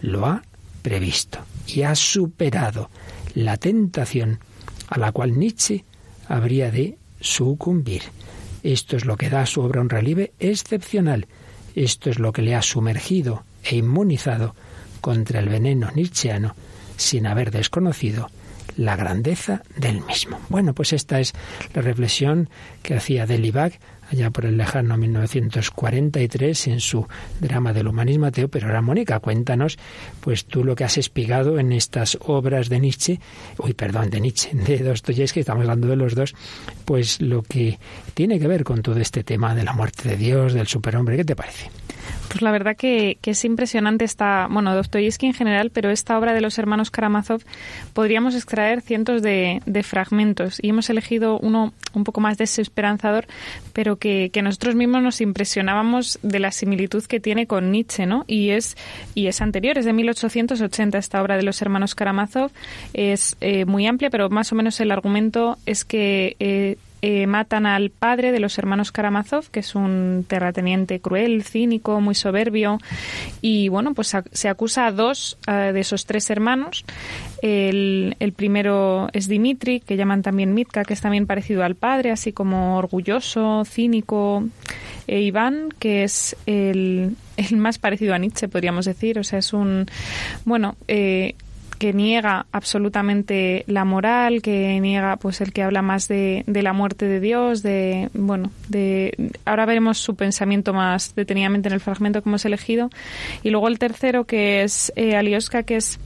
Lo 0.00 0.26
ha 0.26 0.42
previsto 0.82 1.38
y 1.66 1.82
ha 1.82 1.94
superado 1.94 2.90
la 3.34 3.56
tentación 3.56 4.38
a 4.88 4.98
la 4.98 5.12
cual 5.12 5.38
Nietzsche 5.38 5.84
habría 6.28 6.70
de 6.70 6.98
sucumbir. 7.20 8.02
Esto 8.62 8.96
es 8.96 9.04
lo 9.04 9.16
que 9.16 9.30
da 9.30 9.42
a 9.42 9.46
su 9.46 9.60
obra 9.60 9.80
un 9.80 9.90
relieve 9.90 10.32
excepcional. 10.38 11.26
Esto 11.74 12.10
es 12.10 12.18
lo 12.18 12.32
que 12.32 12.42
le 12.42 12.54
ha 12.54 12.62
sumergido 12.62 13.44
e 13.64 13.76
inmunizado 13.76 14.54
contra 15.00 15.40
el 15.40 15.48
veneno 15.48 15.90
nietzscheano 15.94 16.54
sin 16.96 17.26
haber 17.26 17.50
desconocido 17.50 18.28
la 18.76 18.96
grandeza 18.96 19.62
del 19.76 20.00
mismo. 20.02 20.40
Bueno, 20.48 20.74
pues 20.74 20.92
esta 20.92 21.20
es 21.20 21.32
la 21.74 21.82
reflexión 21.82 22.48
que 22.82 22.94
hacía 22.94 23.26
Delibac 23.26 23.78
allá 24.10 24.30
por 24.30 24.44
el 24.44 24.56
lejano 24.56 24.96
1943 24.96 26.66
en 26.68 26.80
su 26.80 27.06
drama 27.40 27.72
del 27.72 27.88
humanismo 27.88 28.26
ateo. 28.26 28.48
Pero 28.48 28.66
ahora, 28.66 28.82
Mónica, 28.82 29.20
cuéntanos, 29.20 29.78
pues 30.20 30.44
tú 30.44 30.64
lo 30.64 30.74
que 30.74 30.84
has 30.84 30.98
espigado 30.98 31.58
en 31.58 31.72
estas 31.72 32.18
obras 32.20 32.68
de 32.68 32.80
Nietzsche, 32.80 33.20
uy, 33.58 33.74
perdón, 33.74 34.10
de 34.10 34.20
Nietzsche, 34.20 34.50
de 34.54 34.78
Dostoyevsky, 34.78 35.40
estamos 35.40 35.62
hablando 35.62 35.88
de 35.88 35.96
los 35.96 36.14
dos, 36.14 36.34
pues 36.84 37.20
lo 37.20 37.42
que 37.42 37.78
tiene 38.14 38.38
que 38.38 38.48
ver 38.48 38.64
con 38.64 38.82
todo 38.82 38.98
este 38.98 39.24
tema 39.24 39.54
de 39.54 39.64
la 39.64 39.72
muerte 39.72 40.08
de 40.08 40.16
Dios, 40.16 40.52
del 40.52 40.66
superhombre, 40.66 41.16
¿qué 41.16 41.24
te 41.24 41.36
parece? 41.36 41.70
Pues 42.34 42.42
la 42.42 42.50
verdad 42.50 42.76
que, 42.76 43.16
es 43.22 43.44
impresionante 43.44 44.04
esta, 44.04 44.48
bueno, 44.50 44.74
Dostoyevsky 44.74 45.26
en 45.26 45.34
general, 45.34 45.70
pero 45.70 45.90
esta 45.90 46.18
obra 46.18 46.34
de 46.34 46.40
los 46.40 46.58
hermanos 46.58 46.90
Karamazov 46.90 47.42
podríamos 47.92 48.34
extraer 48.34 48.80
cientos 48.80 49.22
de, 49.22 49.62
fragmentos 49.84 50.58
y 50.60 50.70
hemos 50.70 50.90
elegido 50.90 51.38
uno 51.38 51.72
un 51.92 52.02
poco 52.02 52.20
más 52.20 52.36
desesperanzador, 52.36 53.28
pero 53.72 54.00
que, 54.00 54.32
nosotros 54.42 54.74
mismos 54.74 55.00
nos 55.00 55.20
impresionábamos 55.20 56.18
de 56.22 56.40
la 56.40 56.50
similitud 56.50 57.04
que 57.04 57.20
tiene 57.20 57.46
con 57.46 57.70
Nietzsche, 57.70 58.04
¿no? 58.04 58.24
Y 58.26 58.50
es, 58.50 58.76
y 59.14 59.28
es 59.28 59.40
anterior, 59.40 59.78
es 59.78 59.84
de 59.84 59.92
1880 59.92 60.98
esta 60.98 61.22
obra 61.22 61.36
de 61.36 61.44
los 61.44 61.62
hermanos 61.62 61.94
Karamazov, 61.94 62.50
es 62.94 63.36
eh, 63.42 63.64
muy 63.64 63.86
amplia, 63.86 64.10
pero 64.10 64.28
más 64.28 64.50
o 64.50 64.56
menos 64.56 64.80
el 64.80 64.90
argumento 64.90 65.56
es 65.66 65.84
que 65.84 66.34
eh, 66.40 66.78
eh, 67.06 67.26
matan 67.26 67.66
al 67.66 67.90
padre 67.90 68.32
de 68.32 68.40
los 68.40 68.56
hermanos 68.56 68.90
Karamazov, 68.90 69.50
que 69.50 69.60
es 69.60 69.74
un 69.74 70.24
terrateniente 70.26 71.00
cruel, 71.00 71.44
cínico, 71.44 72.00
muy 72.00 72.14
soberbio, 72.14 72.78
y 73.42 73.68
bueno, 73.68 73.92
pues 73.92 74.16
se 74.32 74.48
acusa 74.48 74.86
a 74.86 74.90
dos 74.90 75.36
de 75.46 75.78
esos 75.78 76.06
tres 76.06 76.30
hermanos. 76.30 76.86
El, 77.42 78.32
primero 78.34 79.08
es 79.12 79.28
Dimitri, 79.28 79.80
que 79.80 79.98
llaman 79.98 80.22
también 80.22 80.54
Mitka, 80.54 80.82
que 80.84 80.94
es 80.94 81.02
también 81.02 81.26
parecido 81.26 81.62
al 81.62 81.74
padre, 81.74 82.10
así 82.10 82.32
como 82.32 82.78
orgulloso, 82.78 83.66
cínico. 83.66 84.44
E 85.06 85.20
Iván, 85.20 85.68
que 85.78 86.04
es 86.04 86.34
el, 86.46 87.16
el 87.36 87.56
más 87.58 87.78
parecido 87.78 88.14
a 88.14 88.18
Nietzsche, 88.18 88.48
podríamos 88.48 88.86
decir. 88.86 89.18
O 89.18 89.24
sea, 89.24 89.40
es 89.40 89.52
un. 89.52 89.84
Bueno, 90.46 90.76
eh, 90.88 91.34
que 91.84 91.92
niega 91.92 92.46
absolutamente 92.50 93.62
la 93.66 93.84
moral, 93.84 94.40
que 94.40 94.80
niega 94.80 95.18
pues 95.18 95.42
el 95.42 95.52
que 95.52 95.62
habla 95.62 95.82
más 95.82 96.08
de, 96.08 96.42
la 96.46 96.72
muerte 96.72 97.04
de 97.04 97.20
Dios, 97.20 97.62
de 97.62 98.08
bueno, 98.14 98.50
de 98.70 99.32
ahora 99.44 99.66
veremos 99.66 99.98
su 99.98 100.16
pensamiento 100.16 100.72
más 100.72 101.14
detenidamente 101.14 101.68
en 101.68 101.74
el 101.74 101.80
fragmento 101.80 102.22
que 102.22 102.30
hemos 102.30 102.46
elegido 102.46 102.88
y 103.42 103.50
luego 103.50 103.68
el 103.68 103.78
tercero 103.78 104.24
que 104.24 104.62
es 104.62 104.94
eh, 104.96 105.14
Alioska 105.14 105.64
que 105.64 105.76
es 105.76 106.00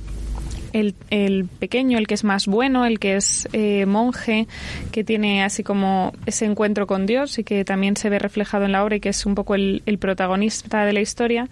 el, 0.72 0.96
el, 1.10 1.46
pequeño, 1.46 1.96
el 1.96 2.08
que 2.08 2.14
es 2.14 2.24
más 2.24 2.48
bueno, 2.48 2.84
el 2.84 2.98
que 2.98 3.14
es 3.14 3.48
eh, 3.52 3.86
monje, 3.86 4.48
que 4.90 5.04
tiene 5.04 5.44
así 5.44 5.62
como 5.62 6.12
ese 6.26 6.44
encuentro 6.44 6.88
con 6.88 7.06
Dios 7.06 7.38
y 7.38 7.44
que 7.44 7.64
también 7.64 7.96
se 7.96 8.10
ve 8.10 8.18
reflejado 8.18 8.64
en 8.64 8.72
la 8.72 8.82
obra 8.82 8.96
y 8.96 9.00
que 9.00 9.10
es 9.10 9.26
un 9.26 9.36
poco 9.36 9.54
el, 9.54 9.84
el 9.86 9.98
protagonista 9.98 10.84
de 10.84 10.92
la 10.92 11.00
historia. 11.00 11.48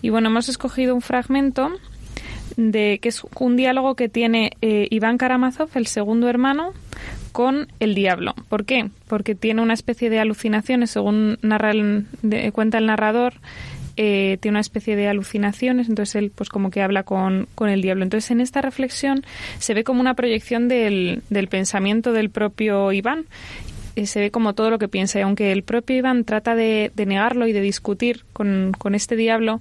Y 0.00 0.08
bueno, 0.08 0.30
hemos 0.30 0.48
escogido 0.48 0.94
un 0.94 1.02
fragmento 1.02 1.72
de 2.56 2.98
que 3.00 3.10
es 3.10 3.22
un 3.38 3.56
diálogo 3.56 3.94
que 3.94 4.08
tiene 4.08 4.52
eh, 4.62 4.88
Iván 4.90 5.18
Karamazov, 5.18 5.68
el 5.74 5.86
segundo 5.86 6.28
hermano, 6.28 6.72
con 7.32 7.68
el 7.80 7.94
diablo. 7.94 8.34
¿Por 8.48 8.64
qué? 8.64 8.88
Porque 9.08 9.34
tiene 9.34 9.60
una 9.60 9.74
especie 9.74 10.08
de 10.08 10.18
alucinaciones, 10.18 10.90
según 10.90 11.38
narra 11.42 11.72
cuenta 12.52 12.78
el 12.78 12.86
narrador, 12.86 13.34
eh, 13.98 14.38
tiene 14.40 14.54
una 14.54 14.60
especie 14.60 14.96
de 14.96 15.08
alucinaciones, 15.08 15.88
entonces 15.88 16.16
él 16.16 16.32
pues 16.34 16.48
como 16.48 16.70
que 16.70 16.82
habla 16.82 17.02
con, 17.02 17.48
con, 17.54 17.68
el 17.68 17.82
diablo. 17.82 18.04
Entonces 18.04 18.30
en 18.30 18.40
esta 18.40 18.60
reflexión 18.60 19.22
se 19.58 19.74
ve 19.74 19.84
como 19.84 20.00
una 20.00 20.14
proyección 20.14 20.68
del, 20.68 21.22
del 21.30 21.48
pensamiento 21.48 22.12
del 22.12 22.30
propio 22.30 22.92
Iván 22.92 23.26
eh, 23.96 24.06
se 24.06 24.20
ve 24.20 24.30
como 24.30 24.52
todo 24.52 24.68
lo 24.68 24.78
que 24.78 24.88
piensa 24.88 25.18
y 25.18 25.22
aunque 25.22 25.52
el 25.52 25.62
propio 25.62 25.96
Iván 25.96 26.24
trata 26.24 26.54
de, 26.54 26.92
de 26.94 27.06
negarlo 27.06 27.46
y 27.46 27.52
de 27.52 27.62
discutir 27.62 28.26
con, 28.34 28.72
con, 28.78 28.94
este 28.94 29.16
diablo, 29.16 29.56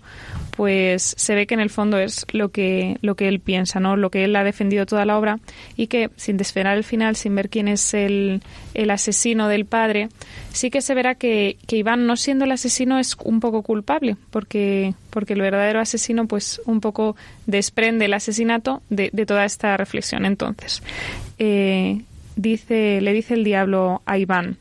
pues 0.55 1.15
se 1.17 1.35
ve 1.35 1.47
que 1.47 1.53
en 1.53 1.59
el 1.59 1.69
fondo 1.69 1.97
es 1.97 2.25
lo 2.31 2.49
que, 2.49 2.97
lo 3.01 3.15
que 3.15 3.27
él 3.27 3.39
piensa, 3.39 3.79
¿no? 3.79 3.97
Lo 3.97 4.09
que 4.09 4.23
él 4.23 4.35
ha 4.35 4.43
defendido 4.43 4.85
toda 4.85 5.05
la 5.05 5.17
obra 5.17 5.39
y 5.75 5.87
que 5.87 6.09
sin 6.15 6.37
desvelar 6.37 6.77
el 6.77 6.83
final, 6.83 7.15
sin 7.15 7.35
ver 7.35 7.49
quién 7.49 7.67
es 7.67 7.93
el, 7.93 8.41
el 8.73 8.89
asesino 8.89 9.47
del 9.47 9.65
padre, 9.65 10.09
sí 10.53 10.69
que 10.69 10.81
se 10.81 10.93
verá 10.93 11.15
que, 11.15 11.57
que, 11.67 11.77
Iván, 11.77 12.07
no 12.07 12.15
siendo 12.15 12.45
el 12.45 12.51
asesino, 12.51 12.99
es 12.99 13.15
un 13.23 13.39
poco 13.39 13.63
culpable, 13.63 14.15
porque, 14.31 14.93
porque 15.09 15.33
el 15.33 15.41
verdadero 15.41 15.79
asesino, 15.79 16.25
pues 16.25 16.61
un 16.65 16.79
poco 16.79 17.15
desprende 17.45 18.05
el 18.05 18.13
asesinato 18.13 18.81
de, 18.89 19.09
de 19.11 19.25
toda 19.25 19.45
esta 19.45 19.75
reflexión. 19.75 20.25
Entonces, 20.25 20.81
eh, 21.37 22.01
dice, 22.37 23.01
le 23.01 23.13
dice 23.13 23.33
el 23.33 23.43
diablo 23.43 24.01
a 24.05 24.17
Iván, 24.17 24.57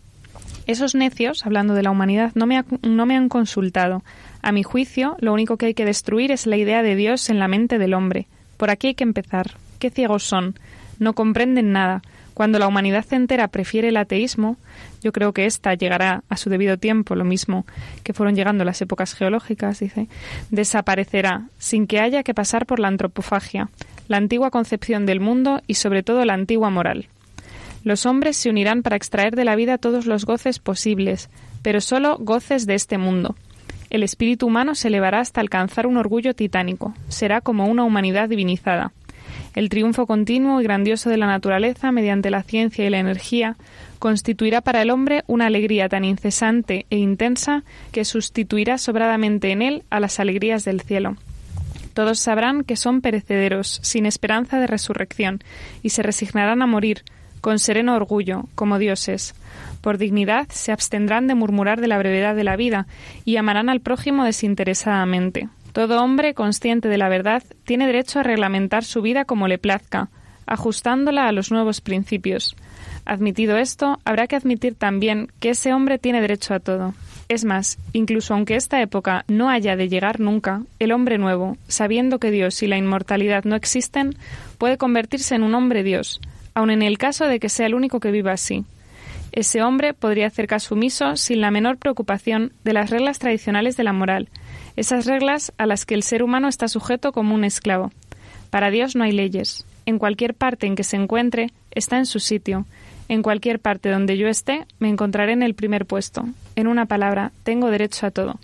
esos 0.66 0.94
necios, 0.94 1.44
hablando 1.44 1.74
de 1.74 1.82
la 1.82 1.90
humanidad, 1.90 2.32
no 2.34 2.46
me, 2.46 2.64
no 2.82 3.06
me 3.06 3.16
han 3.16 3.28
consultado. 3.28 4.02
A 4.44 4.52
mi 4.52 4.62
juicio, 4.62 5.16
lo 5.20 5.32
único 5.32 5.56
que 5.56 5.64
hay 5.64 5.74
que 5.74 5.86
destruir 5.86 6.30
es 6.30 6.46
la 6.46 6.58
idea 6.58 6.82
de 6.82 6.96
Dios 6.96 7.30
en 7.30 7.38
la 7.38 7.48
mente 7.48 7.78
del 7.78 7.94
hombre. 7.94 8.26
Por 8.58 8.68
aquí 8.68 8.88
hay 8.88 8.94
que 8.94 9.02
empezar. 9.02 9.52
Qué 9.78 9.88
ciegos 9.88 10.22
son. 10.22 10.54
No 10.98 11.14
comprenden 11.14 11.72
nada. 11.72 12.02
Cuando 12.34 12.58
la 12.58 12.68
humanidad 12.68 13.06
entera 13.10 13.48
prefiere 13.48 13.88
el 13.88 13.96
ateísmo, 13.96 14.58
yo 15.02 15.12
creo 15.12 15.32
que 15.32 15.46
ésta 15.46 15.72
llegará 15.72 16.24
a 16.28 16.36
su 16.36 16.50
debido 16.50 16.76
tiempo, 16.76 17.14
lo 17.14 17.24
mismo 17.24 17.64
que 18.02 18.12
fueron 18.12 18.34
llegando 18.34 18.64
las 18.64 18.82
épocas 18.82 19.14
geológicas, 19.14 19.80
dice, 19.80 20.08
desaparecerá, 20.50 21.44
sin 21.56 21.86
que 21.86 22.00
haya 22.00 22.22
que 22.22 22.34
pasar 22.34 22.66
por 22.66 22.80
la 22.80 22.88
antropofagia, 22.88 23.70
la 24.08 24.18
antigua 24.18 24.50
concepción 24.50 25.06
del 25.06 25.20
mundo 25.20 25.62
y 25.66 25.76
sobre 25.76 26.02
todo 26.02 26.22
la 26.26 26.34
antigua 26.34 26.68
moral. 26.68 27.06
Los 27.82 28.04
hombres 28.04 28.36
se 28.36 28.50
unirán 28.50 28.82
para 28.82 28.96
extraer 28.96 29.36
de 29.36 29.46
la 29.46 29.56
vida 29.56 29.78
todos 29.78 30.04
los 30.04 30.26
goces 30.26 30.58
posibles, 30.58 31.30
pero 31.62 31.80
solo 31.80 32.18
goces 32.18 32.66
de 32.66 32.74
este 32.74 32.98
mundo. 32.98 33.36
El 33.94 34.02
espíritu 34.02 34.48
humano 34.48 34.74
se 34.74 34.88
elevará 34.88 35.20
hasta 35.20 35.40
alcanzar 35.40 35.86
un 35.86 35.96
orgullo 35.96 36.34
titánico. 36.34 36.92
Será 37.06 37.40
como 37.40 37.68
una 37.68 37.84
humanidad 37.84 38.28
divinizada. 38.28 38.90
El 39.54 39.68
triunfo 39.68 40.04
continuo 40.08 40.60
y 40.60 40.64
grandioso 40.64 41.10
de 41.10 41.16
la 41.16 41.28
naturaleza 41.28 41.92
mediante 41.92 42.28
la 42.28 42.42
ciencia 42.42 42.84
y 42.84 42.90
la 42.90 42.98
energía 42.98 43.54
constituirá 44.00 44.62
para 44.62 44.82
el 44.82 44.90
hombre 44.90 45.22
una 45.28 45.46
alegría 45.46 45.88
tan 45.88 46.04
incesante 46.04 46.86
e 46.90 46.96
intensa 46.96 47.62
que 47.92 48.04
sustituirá 48.04 48.78
sobradamente 48.78 49.52
en 49.52 49.62
él 49.62 49.84
a 49.90 50.00
las 50.00 50.18
alegrías 50.18 50.64
del 50.64 50.80
cielo. 50.80 51.16
Todos 51.92 52.18
sabrán 52.18 52.64
que 52.64 52.74
son 52.74 53.00
perecederos, 53.00 53.78
sin 53.84 54.06
esperanza 54.06 54.58
de 54.58 54.66
resurrección, 54.66 55.38
y 55.84 55.90
se 55.90 56.02
resignarán 56.02 56.62
a 56.62 56.66
morir, 56.66 57.04
con 57.44 57.58
sereno 57.58 57.94
orgullo, 57.94 58.46
como 58.54 58.78
dioses. 58.78 59.34
Por 59.82 59.98
dignidad 59.98 60.48
se 60.48 60.72
abstendrán 60.72 61.26
de 61.26 61.34
murmurar 61.34 61.78
de 61.78 61.88
la 61.88 61.98
brevedad 61.98 62.34
de 62.34 62.42
la 62.42 62.56
vida 62.56 62.86
y 63.26 63.36
amarán 63.36 63.68
al 63.68 63.80
prójimo 63.80 64.24
desinteresadamente. 64.24 65.50
Todo 65.74 66.02
hombre 66.02 66.32
consciente 66.32 66.88
de 66.88 66.96
la 66.96 67.10
verdad 67.10 67.42
tiene 67.64 67.86
derecho 67.86 68.18
a 68.18 68.22
reglamentar 68.22 68.82
su 68.82 69.02
vida 69.02 69.26
como 69.26 69.46
le 69.46 69.58
plazca, 69.58 70.08
ajustándola 70.46 71.28
a 71.28 71.32
los 71.32 71.52
nuevos 71.52 71.82
principios. 71.82 72.56
Admitido 73.04 73.58
esto, 73.58 73.98
habrá 74.06 74.26
que 74.26 74.36
admitir 74.36 74.74
también 74.74 75.28
que 75.38 75.50
ese 75.50 75.74
hombre 75.74 75.98
tiene 75.98 76.22
derecho 76.22 76.54
a 76.54 76.60
todo. 76.60 76.94
Es 77.28 77.44
más, 77.44 77.76
incluso 77.92 78.32
aunque 78.32 78.56
esta 78.56 78.80
época 78.80 79.26
no 79.28 79.50
haya 79.50 79.76
de 79.76 79.90
llegar 79.90 80.18
nunca, 80.18 80.62
el 80.78 80.92
hombre 80.92 81.18
nuevo, 81.18 81.58
sabiendo 81.68 82.18
que 82.18 82.30
Dios 82.30 82.62
y 82.62 82.68
la 82.68 82.78
inmortalidad 82.78 83.44
no 83.44 83.54
existen, 83.54 84.16
puede 84.56 84.78
convertirse 84.78 85.34
en 85.34 85.42
un 85.42 85.54
hombre 85.54 85.82
Dios, 85.82 86.22
aun 86.54 86.70
en 86.70 86.82
el 86.82 86.98
caso 86.98 87.26
de 87.26 87.40
que 87.40 87.48
sea 87.48 87.66
el 87.66 87.74
único 87.74 88.00
que 88.00 88.10
viva 88.10 88.32
así. 88.32 88.64
Ese 89.32 89.62
hombre 89.62 89.94
podría 89.94 90.28
hacer 90.28 90.46
caso 90.46 90.74
omiso 90.74 91.16
sin 91.16 91.40
la 91.40 91.50
menor 91.50 91.76
preocupación 91.76 92.52
de 92.62 92.72
las 92.72 92.90
reglas 92.90 93.18
tradicionales 93.18 93.76
de 93.76 93.84
la 93.84 93.92
moral, 93.92 94.28
esas 94.76 95.06
reglas 95.06 95.52
a 95.58 95.66
las 95.66 95.86
que 95.86 95.94
el 95.94 96.02
ser 96.02 96.22
humano 96.22 96.48
está 96.48 96.68
sujeto 96.68 97.12
como 97.12 97.34
un 97.34 97.44
esclavo. 97.44 97.92
Para 98.50 98.70
Dios 98.70 98.94
no 98.94 99.04
hay 99.04 99.12
leyes. 99.12 99.66
En 99.86 99.98
cualquier 99.98 100.34
parte 100.34 100.66
en 100.66 100.76
que 100.76 100.84
se 100.84 100.96
encuentre, 100.96 101.52
está 101.72 101.98
en 101.98 102.06
su 102.06 102.20
sitio, 102.20 102.64
en 103.08 103.22
cualquier 103.22 103.58
parte 103.58 103.90
donde 103.90 104.16
yo 104.16 104.28
esté, 104.28 104.66
me 104.78 104.88
encontraré 104.88 105.32
en 105.32 105.42
el 105.42 105.54
primer 105.54 105.86
puesto. 105.86 106.24
En 106.56 106.66
una 106.66 106.86
palabra, 106.86 107.32
tengo 107.42 107.70
derecho 107.70 108.06
a 108.06 108.10
todo. 108.10 108.38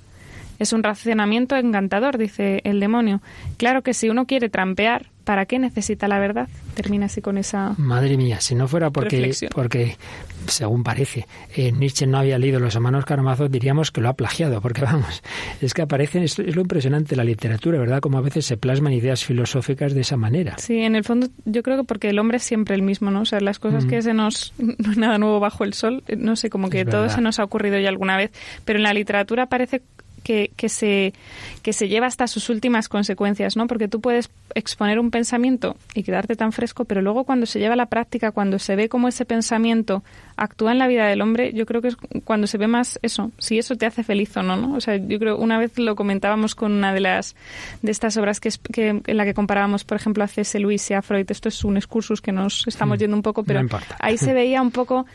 Es 0.61 0.75
un 0.75 0.83
racionamiento 0.83 1.57
encantador, 1.57 2.19
dice 2.19 2.61
el 2.65 2.81
demonio. 2.81 3.23
Claro 3.57 3.83
que 3.83 3.95
si 3.95 4.11
uno 4.11 4.27
quiere 4.27 4.51
trampear, 4.51 5.07
¿para 5.25 5.47
qué 5.47 5.59
necesita 5.59 6.07
la 6.07 6.19
verdad? 6.19 6.49
Termina 6.75 7.07
así 7.07 7.23
con 7.23 7.39
esa. 7.39 7.75
Madre 7.79 8.19
mía, 8.19 8.43
si 8.43 8.55
no 8.55 8.69
fuera 8.69 8.91
porque, 8.91 9.33
porque 9.55 9.97
según 10.47 10.83
parece, 10.83 11.27
eh, 11.57 11.73
Nietzsche 11.73 12.07
no 12.07 12.19
había 12.19 12.39
leído 12.39 12.61
Los 12.61 12.75
hermanos 12.75 13.05
Karamazov, 13.07 13.49
diríamos 13.49 13.91
que 13.91 14.03
lo 14.03 14.11
ha 14.11 14.13
plagiado, 14.13 14.61
porque 14.61 14.81
vamos, 14.85 15.23
es 15.63 15.73
que 15.73 15.81
aparecen, 15.81 16.25
es, 16.25 16.39
lo 16.39 16.61
impresionante 16.61 17.11
de 17.11 17.17
la 17.17 17.25
literatura, 17.25 17.79
¿verdad? 17.79 18.01
Como 18.01 18.19
a 18.19 18.21
veces 18.21 18.45
se 18.45 18.59
plasman 18.59 18.93
ideas 18.93 19.25
filosóficas 19.25 19.95
de 19.95 20.03
esa 20.03 20.19
manera. 20.19 20.59
Sí, 20.59 20.81
en 20.81 20.95
el 20.95 21.05
fondo 21.05 21.29
yo 21.47 21.63
creo 21.63 21.79
que 21.79 21.85
porque 21.85 22.11
el 22.11 22.19
hombre 22.19 22.37
es 22.37 22.43
siempre 22.43 22.75
el 22.75 22.83
mismo, 22.83 23.11
¿no? 23.11 23.23
O 23.23 23.25
sea, 23.25 23.41
las 23.41 23.59
cosas 23.59 23.87
que 23.87 24.03
se 24.03 24.13
nos. 24.13 24.53
No 24.81 24.91
hay 24.93 24.97
nada 24.97 25.19
nuevo 25.19 25.41
bajo 25.41 25.65
el 25.65 25.75
sol, 25.75 26.03
eh, 26.07 26.17
no 26.17 26.37
sé, 26.37 26.51
como 26.51 26.71
que 26.71 26.85
todo 26.85 27.09
se 27.09 27.21
nos 27.21 27.39
ha 27.39 27.45
ocurrido 27.45 27.79
ya 27.79 27.89
alguna 27.89 28.17
vez, 28.17 28.31
pero 28.65 28.79
en 28.79 28.83
la 28.83 28.95
literatura 28.95 29.47
parece 29.47 29.83
que, 30.31 30.53
que, 30.55 30.69
se, 30.69 31.13
que 31.61 31.73
se 31.73 31.89
lleva 31.89 32.07
hasta 32.07 32.29
sus 32.29 32.51
últimas 32.51 32.89
consecuencias, 32.89 33.57
¿no? 33.57 33.67
Porque 33.67 33.89
tú 33.89 34.01
puedes 34.01 34.31
exponer 34.55 35.01
un 35.01 35.11
pensamiento 35.11 35.77
y 35.93 36.05
quedarte 36.05 36.37
tan 36.37 36.53
fresco, 36.53 36.85
pero 36.85 37.03
luego 37.03 37.25
cuando 37.25 37.47
se 37.47 37.59
lleva 37.59 37.75
a 37.75 37.77
la 37.77 37.87
práctica, 37.87 38.31
cuando 38.31 38.61
se 38.61 38.77
ve 38.77 38.89
cómo 38.89 39.09
ese 39.09 39.25
pensamiento 39.25 40.05
actúa 40.37 40.71
en 40.71 40.79
la 40.79 40.87
vida 40.87 41.09
del 41.09 41.21
hombre, 41.21 41.53
yo 41.53 41.67
creo 41.67 41.83
que 41.83 41.89
es 41.89 41.97
cuando 42.23 42.47
se 42.47 42.59
ve 42.59 42.69
más 42.69 43.01
eso, 43.03 43.33
si 43.39 43.59
eso 43.59 43.75
te 43.75 43.87
hace 43.87 44.05
feliz 44.05 44.37
o 44.37 44.45
no, 44.45 44.55
¿no? 44.55 44.77
O 44.77 44.81
sea, 44.81 44.99
yo 44.99 45.19
creo, 45.19 45.37
una 45.37 45.59
vez 45.59 45.77
lo 45.81 45.97
comentábamos 45.97 46.55
con 46.55 46.71
una 46.71 46.95
de 46.95 47.01
las, 47.01 47.35
de 47.83 47.91
estas 47.91 48.17
obras 48.17 48.39
que, 48.39 48.51
que 48.73 49.03
en 49.05 49.17
la 49.17 49.25
que 49.25 49.35
comparábamos, 49.35 49.83
por 49.83 49.97
ejemplo, 49.97 50.23
a 50.23 50.29
C.S. 50.29 50.61
Lewis 50.61 50.89
y 50.93 50.95
a 50.95 51.03
Freud, 51.03 51.29
esto 51.29 51.49
es 51.49 51.65
un 51.65 51.77
excursus 51.77 52.21
que 52.21 52.31
nos 52.31 52.69
estamos 52.69 52.99
mm, 52.99 53.01
yendo 53.01 53.17
un 53.17 53.23
poco, 53.23 53.43
pero 53.43 53.63
ahí 53.99 54.17
se 54.17 54.33
veía 54.41 54.63
un 54.63 54.71
poco 54.71 55.07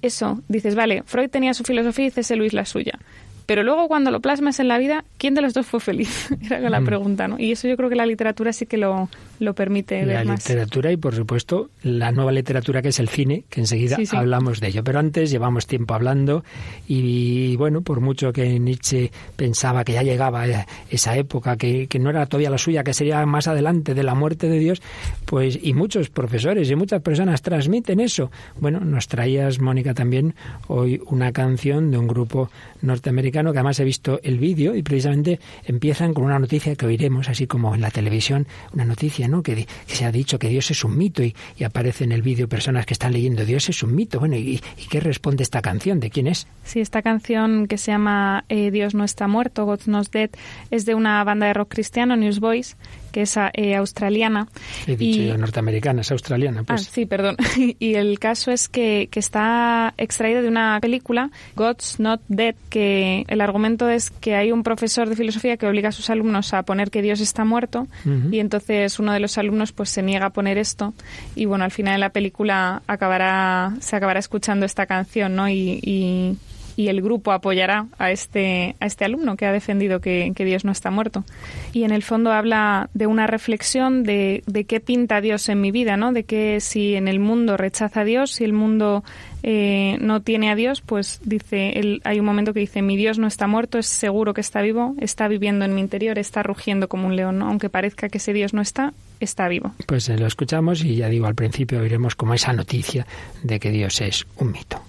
eso, 0.00 0.40
dices, 0.48 0.74
vale, 0.74 1.02
Freud 1.04 1.28
tenía 1.28 1.52
su 1.52 1.62
filosofía 1.62 2.06
y 2.06 2.10
C.S. 2.10 2.34
Lewis 2.34 2.54
la 2.54 2.64
suya. 2.64 2.98
Pero 3.46 3.62
luego 3.62 3.86
cuando 3.86 4.10
lo 4.10 4.20
plasmas 4.20 4.58
en 4.58 4.68
la 4.68 4.76
vida, 4.76 5.04
¿quién 5.18 5.34
de 5.34 5.42
los 5.42 5.54
dos 5.54 5.66
fue 5.66 5.78
feliz? 5.78 6.28
Era 6.42 6.68
la 6.68 6.80
mm. 6.80 6.84
pregunta, 6.84 7.28
¿no? 7.28 7.38
Y 7.38 7.52
eso 7.52 7.68
yo 7.68 7.76
creo 7.76 7.88
que 7.88 7.94
la 7.94 8.04
literatura 8.04 8.52
sí 8.52 8.66
que 8.66 8.76
lo, 8.76 9.08
lo 9.38 9.54
permite 9.54 10.04
la 10.04 10.14
ver 10.14 10.26
más. 10.26 10.48
La 10.48 10.54
literatura 10.54 10.92
y, 10.92 10.96
por 10.96 11.14
supuesto, 11.14 11.70
la 11.84 12.10
nueva 12.10 12.32
literatura 12.32 12.82
que 12.82 12.88
es 12.88 12.98
el 12.98 13.08
cine, 13.08 13.44
que 13.48 13.60
enseguida 13.60 13.96
hablamos 14.12 14.60
de 14.60 14.68
ello. 14.68 14.82
Pero 14.82 14.98
antes 14.98 15.30
llevamos 15.30 15.66
tiempo 15.68 15.94
hablando 15.94 16.44
y, 16.88 17.56
bueno, 17.56 17.82
por 17.82 18.00
mucho 18.00 18.32
que 18.32 18.58
Nietzsche 18.58 19.12
pensaba 19.36 19.84
que 19.84 19.92
ya 19.92 20.02
llegaba 20.02 20.44
esa 20.90 21.16
época, 21.16 21.56
que, 21.56 21.86
que 21.86 22.00
no 22.00 22.10
era 22.10 22.26
todavía 22.26 22.50
la 22.50 22.58
suya, 22.58 22.82
que 22.82 22.94
sería 22.94 23.24
más 23.26 23.46
adelante 23.46 23.94
de 23.94 24.02
la 24.02 24.14
muerte 24.14 24.48
de 24.48 24.58
Dios, 24.58 24.82
pues, 25.24 25.58
y 25.62 25.72
muchos 25.72 26.10
profesores 26.10 26.68
y 26.68 26.74
muchas 26.74 27.00
personas 27.00 27.42
transmiten 27.42 28.00
eso. 28.00 28.32
Bueno, 28.58 28.80
nos 28.80 29.06
traías, 29.06 29.60
Mónica, 29.60 29.94
también 29.94 30.34
hoy 30.66 31.00
una 31.06 31.32
canción 31.32 31.92
de 31.92 31.98
un 31.98 32.08
grupo 32.08 32.50
norteamericano 32.82 33.35
que 33.44 33.58
además 33.58 33.78
he 33.80 33.84
visto 33.84 34.20
el 34.22 34.38
vídeo 34.38 34.74
y 34.74 34.82
precisamente 34.82 35.40
empiezan 35.64 36.14
con 36.14 36.24
una 36.24 36.38
noticia 36.38 36.74
que 36.74 36.86
oiremos, 36.86 37.28
así 37.28 37.46
como 37.46 37.74
en 37.74 37.80
la 37.80 37.90
televisión, 37.90 38.46
una 38.72 38.84
noticia 38.84 39.28
¿no? 39.28 39.42
que, 39.42 39.66
se 39.86 40.04
ha 40.04 40.12
dicho 40.12 40.38
que 40.38 40.48
Dios 40.48 40.70
es 40.70 40.84
un 40.84 40.96
mito 40.96 41.22
y, 41.22 41.34
aparece 41.64 42.04
en 42.04 42.12
el 42.12 42.22
vídeo 42.22 42.48
personas 42.48 42.86
que 42.86 42.94
están 42.94 43.12
leyendo 43.12 43.44
Dios 43.44 43.68
es 43.68 43.82
un 43.82 43.94
mito. 43.94 44.20
Bueno, 44.20 44.36
¿y, 44.36 44.60
qué 44.88 45.00
responde 45.00 45.42
esta 45.42 45.62
canción? 45.62 46.00
¿De 46.00 46.10
quién 46.10 46.26
es? 46.26 46.46
Sí, 46.64 46.80
esta 46.80 47.02
canción 47.02 47.66
que 47.66 47.76
se 47.76 47.90
llama 47.90 48.44
eh, 48.48 48.70
Dios 48.70 48.94
no 48.94 49.04
está 49.04 49.26
muerto, 49.26 49.64
God's 49.64 49.88
not 49.88 50.10
dead, 50.10 50.30
es 50.70 50.86
de 50.86 50.94
una 50.94 51.22
banda 51.24 51.46
de 51.46 51.54
rock 51.54 51.70
cristiano, 51.74 52.16
Newsboys, 52.16 52.76
que 53.16 53.22
es 53.22 53.34
eh, 53.54 53.74
australiana. 53.74 54.46
He 54.86 54.94
dicho 54.94 55.22
yo 55.22 55.38
norteamericana, 55.38 56.02
es 56.02 56.12
australiana. 56.12 56.64
Pues. 56.64 56.82
Ah, 56.86 56.90
sí, 56.92 57.06
perdón. 57.06 57.38
y 57.78 57.94
el 57.94 58.18
caso 58.18 58.50
es 58.50 58.68
que, 58.68 59.08
que 59.10 59.20
está 59.20 59.94
extraída 59.96 60.42
de 60.42 60.48
una 60.48 60.78
película, 60.82 61.30
God's 61.54 61.98
Not 61.98 62.20
Dead, 62.28 62.54
que 62.68 63.24
el 63.28 63.40
argumento 63.40 63.88
es 63.88 64.10
que 64.10 64.34
hay 64.34 64.52
un 64.52 64.62
profesor 64.62 65.08
de 65.08 65.16
filosofía 65.16 65.56
que 65.56 65.66
obliga 65.66 65.88
a 65.88 65.92
sus 65.92 66.10
alumnos 66.10 66.52
a 66.52 66.62
poner 66.64 66.90
que 66.90 67.00
Dios 67.00 67.20
está 67.20 67.46
muerto 67.46 67.86
y 68.30 68.38
entonces 68.38 68.98
uno 68.98 69.14
de 69.14 69.20
los 69.20 69.38
alumnos 69.38 69.72
pues 69.72 69.88
se 69.88 70.02
niega 70.02 70.26
a 70.26 70.30
poner 70.30 70.58
esto 70.58 70.92
y 71.34 71.46
bueno, 71.46 71.64
al 71.64 71.70
final 71.70 71.94
de 71.94 72.00
la 72.00 72.10
película 72.10 72.82
acabará, 72.86 73.74
se 73.80 73.96
acabará 73.96 74.18
escuchando 74.18 74.66
esta 74.66 74.84
canción, 74.84 75.36
¿no? 75.36 75.48
y 75.48 75.80
y 75.82 76.36
el 76.76 77.00
grupo 77.00 77.32
apoyará 77.32 77.86
a 77.98 78.10
este, 78.10 78.76
a 78.80 78.86
este 78.86 79.04
alumno 79.04 79.36
que 79.36 79.46
ha 79.46 79.52
defendido 79.52 80.00
que, 80.00 80.32
Dios 80.36 80.64
no 80.64 80.72
está 80.72 80.90
muerto. 80.90 81.24
Y 81.72 81.84
en 81.84 81.90
el 81.90 82.02
fondo 82.02 82.30
habla 82.30 82.90
de 82.94 83.06
una 83.06 83.26
reflexión 83.26 84.04
de, 84.04 84.42
qué 84.68 84.80
pinta 84.80 85.20
Dios 85.20 85.48
en 85.48 85.60
mi 85.60 85.70
vida, 85.70 85.96
¿no? 85.96 86.12
De 86.12 86.24
que 86.24 86.60
si 86.60 86.94
en 86.94 87.08
el 87.08 87.18
mundo 87.18 87.56
rechaza 87.56 88.02
a 88.02 88.04
Dios, 88.04 88.32
si 88.32 88.44
el 88.44 88.52
mundo 88.52 89.02
eh, 89.42 89.96
no 90.00 90.20
tiene 90.20 90.50
a 90.50 90.54
Dios, 90.54 90.82
pues 90.82 91.20
dice, 91.24 91.78
él, 91.78 92.00
hay 92.04 92.20
un 92.20 92.26
momento 92.26 92.52
que 92.52 92.60
dice, 92.60 92.82
mi 92.82 92.96
Dios 92.96 93.18
no 93.18 93.26
está 93.26 93.46
muerto, 93.46 93.78
es 93.78 93.86
seguro 93.86 94.34
que 94.34 94.40
está 94.40 94.60
vivo, 94.60 94.94
está 95.00 95.26
viviendo 95.26 95.64
en 95.64 95.74
mi 95.74 95.80
interior, 95.80 96.18
está 96.18 96.42
rugiendo 96.42 96.88
como 96.88 97.06
un 97.06 97.16
león. 97.16 97.42
Aunque 97.42 97.70
parezca 97.70 98.08
que 98.08 98.18
ese 98.18 98.32
Dios 98.32 98.54
no 98.54 98.60
está, 98.60 98.92
está 99.18 99.48
vivo. 99.48 99.72
Pues 99.86 100.08
eh, 100.08 100.18
lo 100.18 100.26
escuchamos 100.26 100.84
y 100.84 100.96
ya 100.96 101.08
digo, 101.08 101.26
al 101.26 101.34
principio 101.34 101.80
oiremos 101.80 102.14
como 102.14 102.34
esa 102.34 102.52
noticia 102.52 103.06
de 103.42 103.58
que 103.58 103.70
Dios 103.70 104.00
es 104.00 104.26
un 104.36 104.52
mito. 104.52 104.85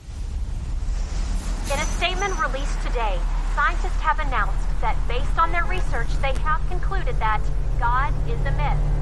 Scientists 3.78 4.02
have 4.02 4.20
announced 4.20 4.82
that 4.82 4.98
based 5.08 5.38
on 5.38 5.52
their 5.52 5.66
research, 5.66 6.08
they 6.22 6.34
have 6.42 6.62
concluded 6.68 7.16
that 7.20 7.42
God 7.80 8.14
is 8.28 8.40
a 8.46 8.52
myth. 8.52 8.98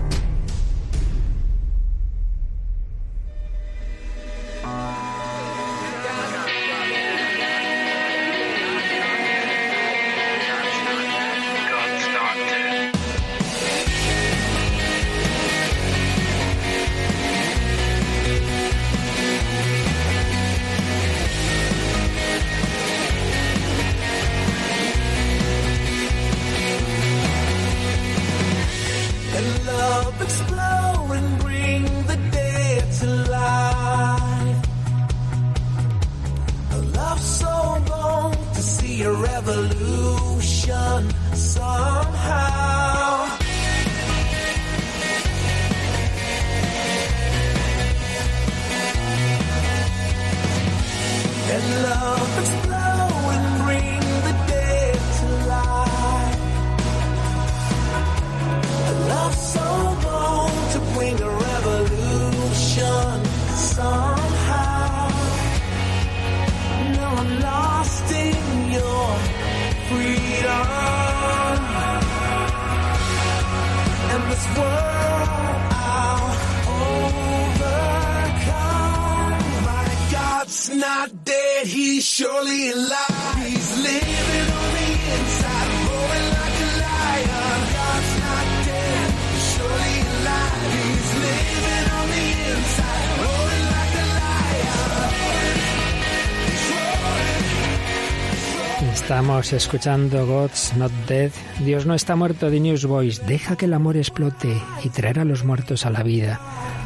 Estamos 98.93 99.51
escuchando 99.51 100.25
God's 100.25 100.73
Not 100.77 100.93
Dead. 101.09 101.31
Dios 101.65 101.85
no 101.85 101.95
está 101.95 102.15
muerto 102.15 102.49
de 102.49 102.61
Newsboys. 102.61 103.27
Deja 103.27 103.57
que 103.57 103.65
el 103.65 103.73
amor 103.73 103.97
explote 103.97 104.55
y 104.85 104.89
traer 104.89 105.19
a 105.19 105.25
los 105.25 105.43
muertos 105.43 105.85
a 105.85 105.89
la 105.89 106.01
vida. 106.01 106.39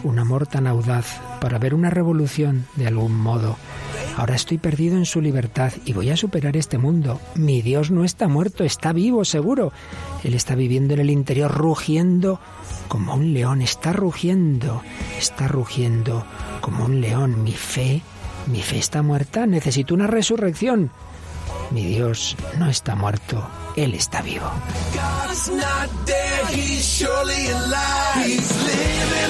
Un 0.03 0.17
amor 0.17 0.47
tan 0.47 0.65
audaz 0.65 1.21
para 1.39 1.59
ver 1.59 1.75
una 1.75 1.91
revolución 1.91 2.65
de 2.75 2.87
algún 2.87 3.15
modo 3.15 3.57
Ahora 4.19 4.35
estoy 4.35 4.57
perdido 4.57 4.97
en 4.97 5.05
su 5.05 5.21
libertad 5.21 5.71
y 5.85 5.93
voy 5.93 6.09
a 6.09 6.17
superar 6.17 6.57
este 6.57 6.77
mundo. 6.77 7.21
Mi 7.35 7.61
Dios 7.61 7.89
no 7.89 8.03
está 8.03 8.27
muerto, 8.27 8.65
está 8.65 8.91
vivo, 8.91 9.23
seguro. 9.23 9.71
Él 10.25 10.33
está 10.33 10.55
viviendo 10.55 10.93
en 10.93 10.99
el 10.99 11.09
interior, 11.09 11.49
rugiendo 11.49 12.41
como 12.89 13.13
un 13.13 13.33
león. 13.33 13.61
Está 13.61 13.93
rugiendo, 13.93 14.83
está 15.17 15.47
rugiendo 15.47 16.25
como 16.59 16.83
un 16.83 16.99
león. 16.99 17.43
Mi 17.43 17.53
fe, 17.53 18.01
mi 18.47 18.61
fe 18.61 18.79
está 18.79 19.01
muerta. 19.03 19.45
Necesito 19.45 19.93
una 19.93 20.07
resurrección. 20.07 20.91
Mi 21.71 21.85
Dios 21.85 22.35
no 22.57 22.69
está 22.69 22.95
muerto, 22.95 23.47
Él 23.77 23.93
está 23.93 24.21
vivo. 24.21 24.51
ground 24.51 25.39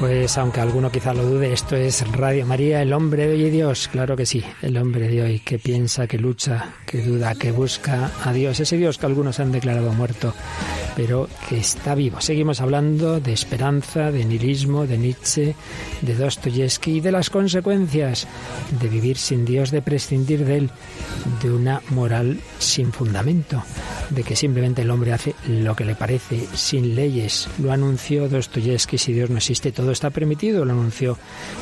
Pues 0.00 0.38
aunque 0.38 0.60
alguno 0.60 0.90
quizá 0.90 1.12
lo 1.12 1.24
dude, 1.24 1.52
esto 1.52 1.76
es 1.76 2.10
Radio 2.10 2.46
María, 2.46 2.80
el 2.80 2.94
hombre 2.94 3.26
de 3.26 3.34
hoy 3.34 3.44
y 3.44 3.50
Dios. 3.50 3.86
Claro 3.86 4.16
que 4.16 4.24
sí, 4.24 4.42
el 4.62 4.78
hombre 4.78 5.08
de 5.08 5.20
hoy 5.20 5.40
que 5.40 5.58
piensa, 5.58 6.06
que 6.06 6.16
lucha, 6.16 6.72
que 6.86 7.02
duda, 7.02 7.34
que 7.34 7.52
busca 7.52 8.10
a 8.24 8.32
Dios. 8.32 8.58
Ese 8.60 8.78
Dios 8.78 8.96
que 8.96 9.04
algunos 9.04 9.40
han 9.40 9.52
declarado 9.52 9.92
muerto, 9.92 10.32
pero 10.96 11.28
que 11.48 11.58
está 11.58 11.94
vivo. 11.94 12.20
Seguimos 12.20 12.60
hablando 12.60 13.20
de 13.20 13.32
esperanza, 13.32 14.10
de 14.10 14.24
nihilismo, 14.24 14.86
de 14.86 14.98
Nietzsche, 14.98 15.54
de 16.02 16.14
Dostoyevsky 16.14 16.96
y 16.96 17.00
de 17.00 17.12
las 17.12 17.30
consecuencias 17.30 18.26
de 18.80 18.88
vivir 18.88 19.16
sin 19.16 19.44
Dios, 19.44 19.70
de 19.70 19.82
prescindir 19.82 20.44
de 20.44 20.56
él, 20.58 20.70
de 21.42 21.50
una 21.50 21.82
moral 21.90 22.40
sin 22.58 22.92
fundamento, 22.92 23.62
de 24.10 24.22
que 24.22 24.36
simplemente 24.36 24.82
el 24.82 24.90
hombre 24.90 25.12
hace 25.12 25.34
lo 25.48 25.74
que 25.74 25.84
le 25.84 25.94
parece, 25.94 26.46
sin 26.54 26.94
leyes. 26.94 27.48
Lo 27.58 27.72
anunció 27.72 28.28
Dostoyevsky, 28.28 28.98
si 28.98 29.12
Dios 29.12 29.30
no 29.30 29.36
existe, 29.36 29.72
todo 29.72 29.92
está 29.92 30.10
permitido, 30.10 30.64
lo 30.64 30.72
anunció 30.72 31.18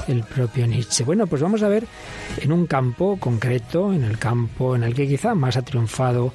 el 0.07 0.23
propio 0.23 0.67
Nietzsche. 0.67 1.05
Bueno, 1.05 1.27
pues 1.27 1.43
vamos 1.43 1.63
a 1.63 1.69
ver 1.69 1.87
en 2.41 2.53
un 2.53 2.67
campo 2.67 3.17
concreto, 3.19 3.93
en 3.93 4.05
el 4.05 4.19
campo 4.19 4.77
en 4.77 4.85
el 4.85 4.95
que 4.95 5.07
quizá 5.07 5.35
más 5.35 5.57
ha 5.57 5.63
triunfado 5.63 6.33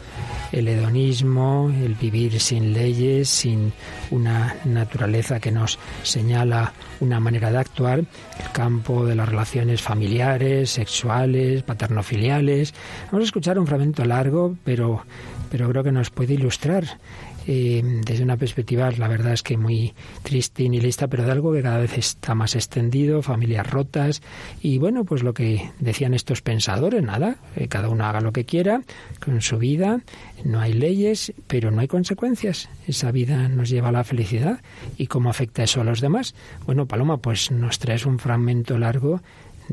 el 0.51 0.67
hedonismo, 0.67 1.71
el 1.83 1.95
vivir 1.95 2.39
sin 2.39 2.73
leyes, 2.73 2.82
sin 3.29 3.71
una 4.11 4.55
naturaleza 4.65 5.39
que 5.39 5.51
nos 5.51 5.79
señala 6.03 6.73
una 6.99 7.19
manera 7.19 7.51
de 7.51 7.57
actuar, 7.57 7.99
el 7.99 8.51
campo 8.51 9.05
de 9.05 9.15
las 9.15 9.29
relaciones 9.29 9.81
familiares, 9.81 10.71
sexuales, 10.71 11.63
paternofiliales. 11.63 12.73
Vamos 13.11 13.23
a 13.23 13.25
escuchar 13.25 13.57
un 13.57 13.67
fragmento 13.67 14.03
largo, 14.05 14.55
pero, 14.63 15.05
pero 15.49 15.69
creo 15.69 15.83
que 15.83 15.91
nos 15.91 16.09
puede 16.09 16.33
ilustrar 16.33 16.99
eh, 17.47 17.81
desde 18.05 18.23
una 18.23 18.37
perspectiva, 18.37 18.91
la 18.91 19.07
verdad 19.07 19.33
es 19.33 19.43
que 19.43 19.57
muy 19.57 19.93
triste 20.23 20.63
y 20.63 20.69
nihilista, 20.69 21.07
pero 21.07 21.25
de 21.25 21.31
algo 21.31 21.53
que 21.53 21.61
cada 21.61 21.77
vez 21.77 21.97
está 21.97 22.35
más 22.35 22.55
extendido, 22.55 23.21
familias 23.21 23.69
rotas 23.69 24.21
y 24.61 24.77
bueno, 24.77 25.03
pues 25.03 25.23
lo 25.23 25.33
que 25.33 25.71
decían 25.79 26.13
estos 26.13 26.41
pensadores, 26.41 27.03
nada, 27.03 27.37
eh, 27.55 27.67
cada 27.67 27.89
uno 27.89 28.05
haga 28.05 28.21
lo 28.21 28.31
que 28.31 28.45
quiera 28.45 28.81
con 29.23 29.41
su 29.41 29.57
vida, 29.57 30.01
no 30.43 30.59
hay 30.59 30.73
leyes, 30.73 31.33
pero 31.47 31.71
no 31.71 31.81
hay 31.81 31.87
consecuencias. 31.87 32.69
Esa 32.87 33.11
vida 33.11 33.47
nos 33.47 33.69
lleva 33.69 33.89
a 33.89 33.93
la 33.93 34.03
felicidad 34.03 34.61
y 34.97 35.07
cómo 35.07 35.29
afecta 35.29 35.63
eso 35.63 35.81
a 35.81 35.83
los 35.83 36.01
demás. 36.01 36.35
Bueno, 36.65 36.85
Paloma, 36.85 37.17
pues 37.17 37.51
nos 37.51 37.79
traes 37.79 38.05
un 38.05 38.19
fragmento 38.19 38.77
largo 38.77 39.21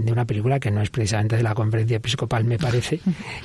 de 0.05 0.13
una 0.13 0.25
película 0.25 0.61
que 0.61 0.71
no 0.71 0.83
es 0.83 0.91
precisamente 0.91 1.37
de 1.37 1.43
la 1.43 1.55
conferencia 1.55 1.97
episcopal, 1.97 2.45
me 2.45 2.59
parece. 2.59 3.01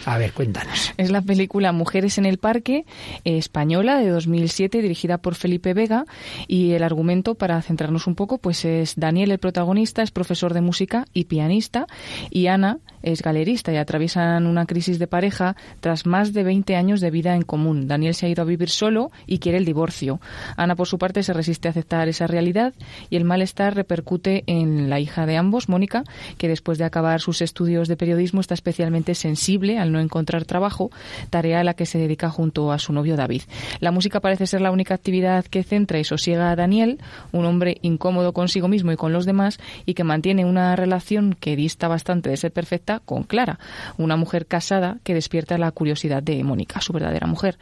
A 0.05 0.17
ver, 0.17 0.33
cuéntanos. 0.33 0.93
Es 0.97 1.11
la 1.11 1.21
película 1.21 1.71
Mujeres 1.71 2.17
en 2.17 2.25
el 2.25 2.37
Parque, 2.37 2.85
eh, 3.23 3.37
española, 3.37 3.99
de 3.99 4.09
2007, 4.09 4.81
dirigida 4.81 5.17
por 5.17 5.35
Felipe 5.35 5.73
Vega. 5.73 6.05
Y 6.47 6.71
el 6.71 6.83
argumento, 6.83 7.35
para 7.35 7.61
centrarnos 7.61 8.07
un 8.07 8.15
poco, 8.15 8.37
pues 8.37 8.65
es 8.65 8.95
Daniel, 8.95 9.31
el 9.31 9.39
protagonista, 9.39 10.01
es 10.01 10.11
profesor 10.11 10.53
de 10.53 10.61
música 10.61 11.05
y 11.13 11.25
pianista, 11.25 11.87
y 12.29 12.47
Ana 12.47 12.79
es 13.03 13.21
galerista 13.21 13.71
y 13.71 13.77
atraviesan 13.77 14.47
una 14.47 14.65
crisis 14.65 14.99
de 14.99 15.07
pareja 15.07 15.55
tras 15.79 16.05
más 16.05 16.33
de 16.33 16.43
20 16.43 16.75
años 16.75 17.01
de 17.01 17.11
vida 17.11 17.35
en 17.35 17.43
común. 17.43 17.87
Daniel 17.87 18.15
se 18.15 18.25
ha 18.25 18.29
ido 18.29 18.41
a 18.41 18.45
vivir 18.45 18.69
solo 18.69 19.11
y 19.27 19.39
quiere 19.39 19.59
el 19.59 19.65
divorcio. 19.65 20.19
Ana, 20.57 20.75
por 20.75 20.87
su 20.87 20.97
parte, 20.97 21.21
se 21.21 21.33
resiste 21.33 21.67
a 21.67 21.71
aceptar 21.71 22.07
esa 22.07 22.27
realidad 22.27 22.73
y 23.09 23.15
el 23.15 23.23
malestar 23.23 23.75
repercute 23.75 24.43
en 24.47 24.89
la 24.89 24.99
hija 24.99 25.25
de 25.25 25.37
ambos, 25.37 25.69
Mónica, 25.69 26.03
que 26.37 26.44
después 26.47 26.77
de 26.77 26.85
acabar 26.85 27.21
sus 27.21 27.41
estudios 27.41 27.87
de 27.87 27.97
periodismo 27.97 28.41
está 28.41 28.53
especialmente 28.53 29.15
sensible 29.15 29.79
al 29.79 29.91
no 29.91 29.99
encontrar 29.99 30.45
trabajo, 30.45 30.91
tarea 31.29 31.59
a 31.59 31.63
la 31.63 31.73
que 31.73 31.85
se 31.85 31.97
dedica 31.97 32.29
junto 32.29 32.71
a 32.71 32.79
su 32.79 32.93
novio 32.93 33.15
David. 33.15 33.43
La 33.79 33.91
música 33.91 34.19
parece 34.19 34.47
ser 34.47 34.61
la 34.61 34.71
única 34.71 34.93
actividad 34.93 35.45
que 35.45 35.63
centra 35.63 35.99
y 35.99 36.03
sosiega 36.03 36.51
a 36.51 36.55
Daniel, 36.55 36.99
un 37.31 37.45
hombre 37.45 37.77
incómodo 37.81 38.33
consigo 38.33 38.67
mismo 38.67 38.91
y 38.91 38.95
con 38.95 39.13
los 39.13 39.25
demás, 39.25 39.59
y 39.85 39.93
que 39.93 40.03
mantiene 40.03 40.45
una 40.45 40.75
relación 40.75 41.35
que 41.39 41.55
dista 41.55 41.87
bastante 41.87 42.29
de 42.29 42.37
ser 42.37 42.51
perfecta 42.51 43.01
con 43.05 43.23
Clara, 43.23 43.59
una 43.97 44.15
mujer 44.15 44.45
casada 44.45 44.97
que 45.03 45.13
despierta 45.13 45.57
la 45.57 45.71
curiosidad 45.71 46.23
de 46.23 46.43
Mónica, 46.43 46.81
su 46.81 46.93
verdadera 46.93 47.27
mujer. 47.27 47.57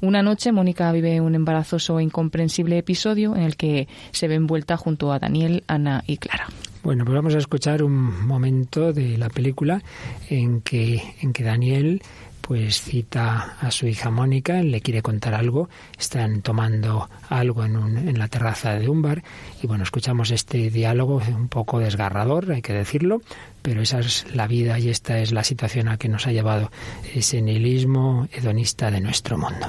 Una 0.00 0.22
noche 0.22 0.52
Mónica 0.52 0.90
vive 0.92 1.20
un 1.20 1.34
embarazoso 1.34 1.98
e 1.98 2.02
incomprensible 2.02 2.78
episodio 2.78 3.34
en 3.36 3.42
el 3.42 3.56
que 3.56 3.88
se 4.12 4.28
ve 4.28 4.34
envuelta 4.34 4.76
junto 4.76 5.12
a 5.12 5.18
Daniel, 5.18 5.64
Ana 5.66 6.04
y 6.06 6.16
Clara. 6.18 6.48
Bueno, 6.88 7.04
pues 7.04 7.16
vamos 7.16 7.34
a 7.34 7.38
escuchar 7.38 7.82
un 7.82 8.26
momento 8.26 8.94
de 8.94 9.18
la 9.18 9.28
película 9.28 9.82
en 10.30 10.62
que, 10.62 11.16
en 11.20 11.34
que 11.34 11.44
Daniel 11.44 12.00
pues 12.40 12.80
cita 12.80 13.58
a 13.60 13.70
su 13.70 13.86
hija 13.86 14.10
Mónica, 14.10 14.62
le 14.62 14.80
quiere 14.80 15.02
contar 15.02 15.34
algo, 15.34 15.68
están 15.98 16.40
tomando 16.40 17.10
algo 17.28 17.66
en, 17.66 17.76
un, 17.76 17.98
en 17.98 18.18
la 18.18 18.28
terraza 18.28 18.72
de 18.78 18.88
un 18.88 19.02
bar 19.02 19.22
y 19.62 19.66
bueno, 19.66 19.84
escuchamos 19.84 20.30
este 20.30 20.70
diálogo 20.70 21.20
un 21.28 21.48
poco 21.48 21.78
desgarrador, 21.78 22.50
hay 22.52 22.62
que 22.62 22.72
decirlo, 22.72 23.20
pero 23.60 23.82
esa 23.82 23.98
es 23.98 24.24
la 24.34 24.46
vida 24.46 24.78
y 24.78 24.88
esta 24.88 25.18
es 25.18 25.30
la 25.30 25.44
situación 25.44 25.88
a 25.88 25.98
que 25.98 26.08
nos 26.08 26.26
ha 26.26 26.32
llevado 26.32 26.72
ese 27.14 27.42
nihilismo 27.42 28.28
hedonista 28.32 28.90
de 28.90 29.02
nuestro 29.02 29.36
mundo. 29.36 29.68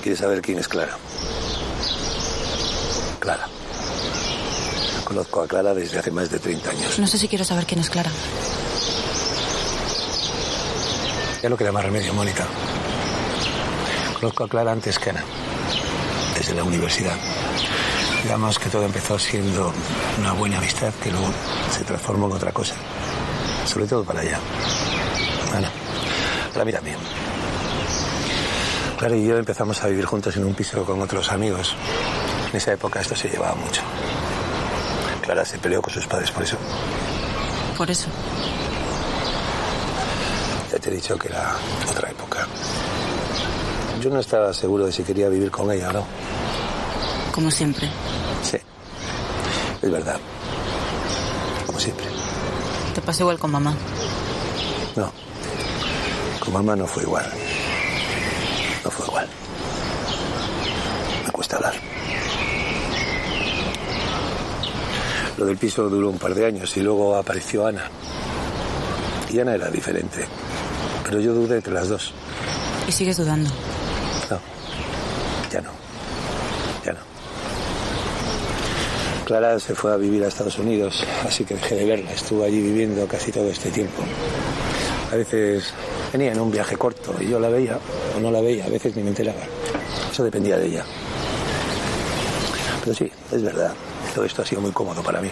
¿Quieres 0.00 0.20
saber 0.20 0.40
quién 0.40 0.56
es 0.56 0.68
Clara? 0.68 0.96
Clara. 3.20 3.46
Conozco 5.12 5.42
a 5.42 5.46
Clara 5.46 5.74
desde 5.74 5.98
hace 5.98 6.10
más 6.10 6.30
de 6.30 6.38
30 6.38 6.70
años. 6.70 6.98
No 6.98 7.06
sé 7.06 7.18
si 7.18 7.28
quiero 7.28 7.44
saber 7.44 7.66
quién 7.66 7.80
es 7.80 7.90
Clara. 7.90 8.10
Ya 11.42 11.50
lo 11.50 11.56
que 11.58 11.70
más 11.70 11.84
remedio, 11.84 12.14
Mónica. 12.14 12.46
Conozco 14.18 14.44
a 14.44 14.48
Clara 14.48 14.72
antes 14.72 14.98
que 14.98 15.10
Ana, 15.10 15.22
desde 16.34 16.54
la 16.54 16.64
universidad. 16.64 17.14
Digamos 18.22 18.58
que 18.58 18.70
todo 18.70 18.86
empezó 18.86 19.18
siendo 19.18 19.70
una 20.18 20.32
buena 20.32 20.56
amistad 20.56 20.94
que 20.94 21.10
luego 21.10 21.28
se 21.70 21.84
transformó 21.84 22.28
en 22.28 22.32
otra 22.32 22.52
cosa. 22.52 22.74
Sobre 23.66 23.84
todo 23.86 24.04
para 24.04 24.22
ella. 24.22 24.40
Ana, 25.54 25.70
para 26.54 26.64
mí 26.64 26.72
también. 26.72 26.96
Clara 28.96 29.14
y 29.14 29.26
yo 29.26 29.36
empezamos 29.36 29.82
a 29.82 29.88
vivir 29.88 30.06
juntos 30.06 30.34
en 30.38 30.44
un 30.46 30.54
piso 30.54 30.82
con 30.86 31.02
otros 31.02 31.30
amigos. 31.32 31.76
En 32.48 32.56
esa 32.56 32.72
época 32.72 33.02
esto 33.02 33.14
se 33.14 33.28
llevaba 33.28 33.54
mucho. 33.56 33.82
Clara 35.22 35.44
se 35.44 35.58
peleó 35.58 35.80
con 35.80 35.94
sus 35.94 36.06
padres 36.06 36.30
por 36.30 36.42
eso. 36.42 36.56
Por 37.78 37.90
eso. 37.90 38.08
Ya 40.70 40.78
te 40.78 40.90
he 40.90 40.94
dicho 40.94 41.16
que 41.16 41.28
era 41.28 41.54
otra 41.88 42.10
época. 42.10 42.46
Yo 44.00 44.10
no 44.10 44.18
estaba 44.18 44.52
seguro 44.52 44.86
de 44.86 44.92
si 44.92 45.04
quería 45.04 45.28
vivir 45.28 45.50
con 45.50 45.70
ella 45.70 45.90
o 45.90 45.92
no. 45.92 46.04
Como 47.32 47.50
siempre. 47.50 47.88
Sí. 48.42 48.58
Es 49.80 49.90
verdad. 49.90 50.18
Como 51.66 51.78
siempre. 51.78 52.06
Te 52.94 53.00
pasó 53.00 53.22
igual 53.22 53.38
con 53.38 53.52
mamá. 53.52 53.74
No. 54.96 55.12
Con 56.40 56.52
mamá 56.52 56.74
no 56.74 56.86
fue 56.86 57.04
igual. 57.04 57.30
No 58.84 58.90
fue 58.90 59.06
igual. 59.06 59.28
Me 61.26 61.30
cuesta 61.30 61.56
hablar. 61.56 61.74
Lo 65.42 65.48
del 65.48 65.56
piso 65.56 65.88
duró 65.88 66.08
un 66.08 66.18
par 66.18 66.36
de 66.36 66.46
años 66.46 66.76
y 66.76 66.80
luego 66.82 67.16
apareció 67.16 67.66
Ana. 67.66 67.90
Y 69.28 69.40
Ana 69.40 69.56
era 69.56 69.68
diferente. 69.70 70.24
Pero 71.04 71.18
yo 71.18 71.34
dudé 71.34 71.56
entre 71.56 71.72
las 71.72 71.88
dos. 71.88 72.14
Y 72.86 72.92
sigues 72.92 73.16
dudando. 73.16 73.50
No. 74.30 74.38
Ya 75.50 75.60
no. 75.60 75.70
Ya 76.84 76.92
no. 76.92 77.00
Clara 79.24 79.58
se 79.58 79.74
fue 79.74 79.92
a 79.92 79.96
vivir 79.96 80.22
a 80.22 80.28
Estados 80.28 80.60
Unidos, 80.60 81.04
así 81.26 81.44
que 81.44 81.54
dejé 81.54 81.74
de 81.74 81.86
verla. 81.86 82.12
Estuvo 82.12 82.44
allí 82.44 82.62
viviendo 82.62 83.04
casi 83.08 83.32
todo 83.32 83.48
este 83.48 83.72
tiempo. 83.72 84.00
A 85.10 85.16
veces 85.16 85.74
venía 86.12 86.30
en 86.30 86.38
un 86.38 86.52
viaje 86.52 86.76
corto 86.76 87.16
y 87.18 87.30
yo 87.30 87.40
la 87.40 87.48
veía 87.48 87.80
o 88.16 88.20
no 88.20 88.30
la 88.30 88.40
veía, 88.40 88.66
a 88.66 88.68
veces 88.68 88.94
ni 88.94 89.02
me 89.02 89.08
enteraba. 89.08 89.42
Eso 90.12 90.22
dependía 90.22 90.56
de 90.56 90.66
ella. 90.66 90.84
Pero 92.84 92.94
sí, 92.94 93.10
es 93.32 93.42
verdad. 93.42 93.74
Todo 94.14 94.24
esto 94.24 94.42
ha 94.42 94.44
sido 94.44 94.60
muy 94.60 94.72
cómodo 94.72 95.02
para 95.02 95.20
mí. 95.20 95.30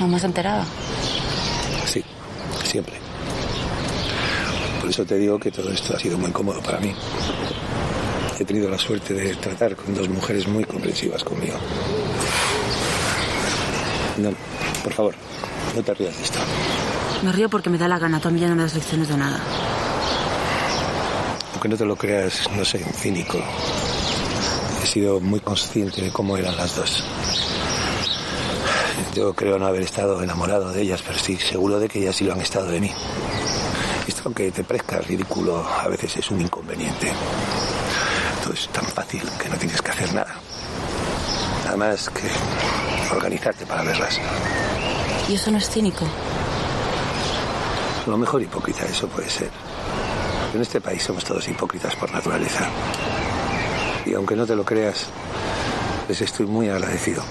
¿Mamá 0.00 0.18
se 0.18 0.26
enteraba? 0.26 0.64
Sí, 1.86 2.02
siempre. 2.64 2.96
Por 4.80 4.88
eso 4.88 5.04
te 5.04 5.16
digo 5.16 5.38
que 5.38 5.50
todo 5.50 5.70
esto 5.70 5.94
ha 5.94 5.98
sido 5.98 6.16
muy 6.16 6.30
cómodo 6.30 6.62
para 6.62 6.78
mí. 6.80 6.94
He 8.38 8.44
tenido 8.44 8.70
la 8.70 8.78
suerte 8.78 9.12
de 9.12 9.34
tratar 9.34 9.76
con 9.76 9.94
dos 9.94 10.08
mujeres 10.08 10.48
muy 10.48 10.64
comprensivas 10.64 11.22
conmigo. 11.22 11.58
No, 14.16 14.30
por 14.82 14.92
favor, 14.94 15.14
no 15.76 15.82
te 15.82 15.94
rías 15.94 16.16
de 16.16 16.22
esto. 16.22 16.38
Me 17.22 17.32
río 17.32 17.50
porque 17.50 17.68
me 17.68 17.76
da 17.76 17.86
la 17.86 17.98
gana. 17.98 18.18
Tú 18.20 18.28
a 18.28 18.30
mí 18.30 18.40
ya 18.40 18.48
no 18.48 18.56
me 18.56 18.62
das 18.62 18.74
lecciones 18.74 19.08
de 19.08 19.16
nada. 19.16 19.40
Aunque 21.52 21.68
no 21.68 21.76
te 21.76 21.84
lo 21.84 21.96
creas, 21.96 22.48
no 22.52 22.62
un 22.62 22.92
cínico. 22.94 23.38
Sido 24.90 25.20
muy 25.20 25.38
consciente 25.38 26.02
de 26.02 26.10
cómo 26.10 26.36
eran 26.36 26.56
las 26.56 26.74
dos. 26.74 27.04
Yo 29.14 29.32
creo 29.34 29.56
no 29.56 29.66
haber 29.68 29.82
estado 29.82 30.20
enamorado 30.20 30.72
de 30.72 30.82
ellas, 30.82 31.00
pero 31.06 31.16
estoy 31.16 31.36
seguro 31.36 31.78
de 31.78 31.88
que 31.88 32.00
ellas 32.00 32.16
sí 32.16 32.24
lo 32.24 32.32
han 32.32 32.40
estado 32.40 32.66
de 32.66 32.80
mí. 32.80 32.90
Esto, 34.08 34.22
aunque 34.24 34.50
te 34.50 34.64
parezca 34.64 34.98
ridículo, 34.98 35.64
a 35.64 35.86
veces 35.86 36.16
es 36.16 36.28
un 36.32 36.40
inconveniente. 36.40 37.12
Todo 38.42 38.52
es 38.52 38.68
tan 38.70 38.84
fácil 38.84 39.22
que 39.40 39.48
no 39.48 39.54
tienes 39.58 39.80
que 39.80 39.92
hacer 39.92 40.12
nada. 40.12 40.34
Nada 41.66 41.76
más 41.76 42.10
que 42.10 43.14
organizarte 43.14 43.66
para 43.66 43.84
verlas. 43.84 44.18
¿Y 45.28 45.34
eso 45.34 45.52
no 45.52 45.58
es 45.58 45.70
cínico? 45.70 46.04
A 48.04 48.10
lo 48.10 48.18
mejor 48.18 48.42
hipócrita, 48.42 48.86
eso 48.86 49.06
puede 49.06 49.30
ser. 49.30 49.50
En 50.52 50.60
este 50.60 50.80
país 50.80 51.00
somos 51.00 51.22
todos 51.22 51.46
hipócritas 51.46 51.94
por 51.94 52.10
naturaleza. 52.10 52.68
Y 54.06 54.14
aunque 54.14 54.34
no 54.34 54.46
te 54.46 54.56
lo 54.56 54.64
creas, 54.64 55.06
les 56.08 56.20
estoy 56.20 56.46
muy 56.46 56.68
agradecido. 56.68 57.22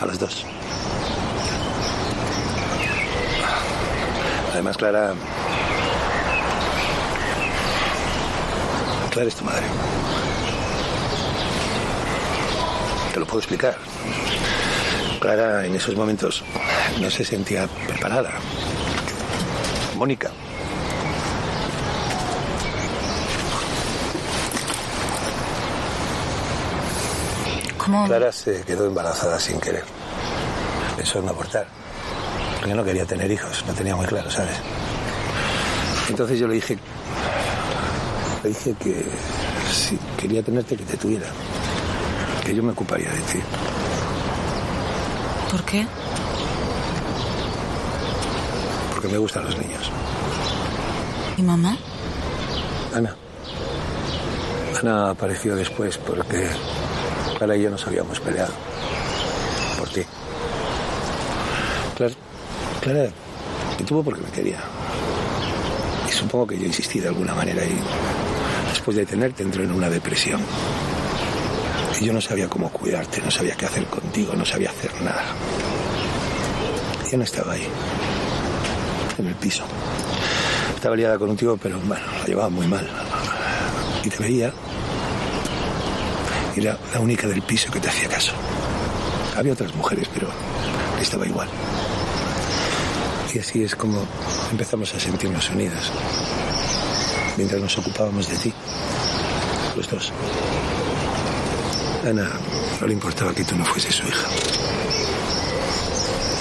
A 0.00 0.06
las 0.06 0.18
dos. 0.18 0.44
Además, 4.52 4.76
Clara... 4.76 5.14
Clara 9.10 9.28
es 9.28 9.34
tu 9.34 9.44
madre. 9.44 9.64
Te 13.12 13.20
lo 13.20 13.26
puedo 13.26 13.38
explicar. 13.40 13.76
Clara 15.20 15.66
en 15.66 15.74
esos 15.74 15.96
momentos 15.96 16.44
no 17.00 17.10
se 17.10 17.24
sentía 17.24 17.66
preparada. 17.86 18.30
Mónica. 19.96 20.30
¿Cómo? 27.90 28.06
Clara 28.06 28.30
se 28.30 28.62
quedó 28.62 28.86
embarazada 28.86 29.40
sin 29.40 29.58
querer. 29.58 29.82
Pensó 30.96 31.18
en 31.18 31.28
abortar. 31.28 31.66
Porque 32.58 32.72
no 32.72 32.84
quería 32.84 33.04
tener 33.04 33.28
hijos, 33.28 33.64
no 33.66 33.72
tenía 33.72 33.96
muy 33.96 34.06
claro, 34.06 34.30
¿sabes? 34.30 34.56
Entonces 36.08 36.38
yo 36.38 36.46
le 36.46 36.54
dije. 36.54 36.78
Le 38.44 38.48
dije 38.50 38.74
que 38.78 39.04
si 39.72 39.98
quería 40.16 40.40
tenerte, 40.40 40.76
que 40.76 40.84
te 40.84 40.96
tuviera. 40.96 41.26
Que 42.44 42.54
yo 42.54 42.62
me 42.62 42.70
ocuparía 42.70 43.10
de 43.10 43.20
ti. 43.22 43.40
¿Por 45.50 45.64
qué? 45.64 45.84
Porque 48.92 49.08
me 49.08 49.18
gustan 49.18 49.44
los 49.46 49.58
niños. 49.58 49.90
¿Y 51.36 51.42
mamá? 51.42 51.76
Ana. 52.94 53.16
Ana 54.80 55.10
apareció 55.10 55.56
después 55.56 55.98
porque 55.98 56.48
Y 57.42 57.62
yo 57.62 57.70
nos 57.70 57.86
habíamos 57.86 58.20
peleado. 58.20 58.52
Por 59.78 59.88
ti. 59.88 60.02
Clara, 61.96 62.14
Clara 62.82 63.10
me 63.78 63.84
tuvo 63.86 64.02
porque 64.04 64.20
me 64.20 64.30
quería. 64.30 64.58
Y 66.06 66.12
supongo 66.12 66.46
que 66.46 66.58
yo 66.58 66.66
insistí 66.66 67.00
de 67.00 67.08
alguna 67.08 67.34
manera 67.34 67.64
y 67.64 67.78
después 68.68 68.94
de 68.98 69.06
tenerte 69.06 69.42
entró 69.42 69.64
en 69.64 69.72
una 69.72 69.88
depresión. 69.88 70.42
Y 71.98 72.04
yo 72.04 72.12
no 72.12 72.20
sabía 72.20 72.46
cómo 72.46 72.70
cuidarte, 72.70 73.22
no 73.22 73.30
sabía 73.30 73.56
qué 73.56 73.64
hacer 73.64 73.86
contigo, 73.86 74.34
no 74.34 74.44
sabía 74.44 74.68
hacer 74.68 74.92
nada. 75.00 75.24
Y 77.10 77.14
Ana 77.14 77.24
estaba 77.24 77.54
ahí, 77.54 77.66
en 79.16 79.26
el 79.26 79.34
piso. 79.36 79.64
Estaba 80.74 80.94
liada 80.94 81.18
con 81.18 81.30
un 81.30 81.36
tío, 81.38 81.56
pero 81.56 81.80
bueno, 81.80 82.04
la 82.20 82.26
llevaba 82.26 82.50
muy 82.50 82.66
mal. 82.66 82.86
Y 84.04 84.10
te 84.10 84.22
veía. 84.22 84.52
Era 86.56 86.78
la 86.92 87.00
única 87.00 87.26
del 87.26 87.42
piso 87.42 87.70
que 87.70 87.80
te 87.80 87.88
hacía 87.88 88.08
caso. 88.08 88.32
Había 89.36 89.52
otras 89.52 89.74
mujeres, 89.74 90.08
pero 90.12 90.28
estaba 91.00 91.26
igual. 91.26 91.48
Y 93.32 93.38
así 93.38 93.62
es 93.62 93.76
como 93.76 94.04
empezamos 94.50 94.92
a 94.94 95.00
sentirnos 95.00 95.48
unidas. 95.50 95.90
Mientras 97.36 97.60
nos 97.60 97.78
ocupábamos 97.78 98.28
de 98.28 98.36
ti. 98.36 98.52
Los 99.76 99.88
dos. 99.88 100.12
Ana 102.04 102.28
no 102.80 102.86
le 102.86 102.92
importaba 102.92 103.32
que 103.32 103.44
tú 103.44 103.56
no 103.56 103.64
fueses 103.64 103.94
su 103.94 104.06
hija. 104.06 104.28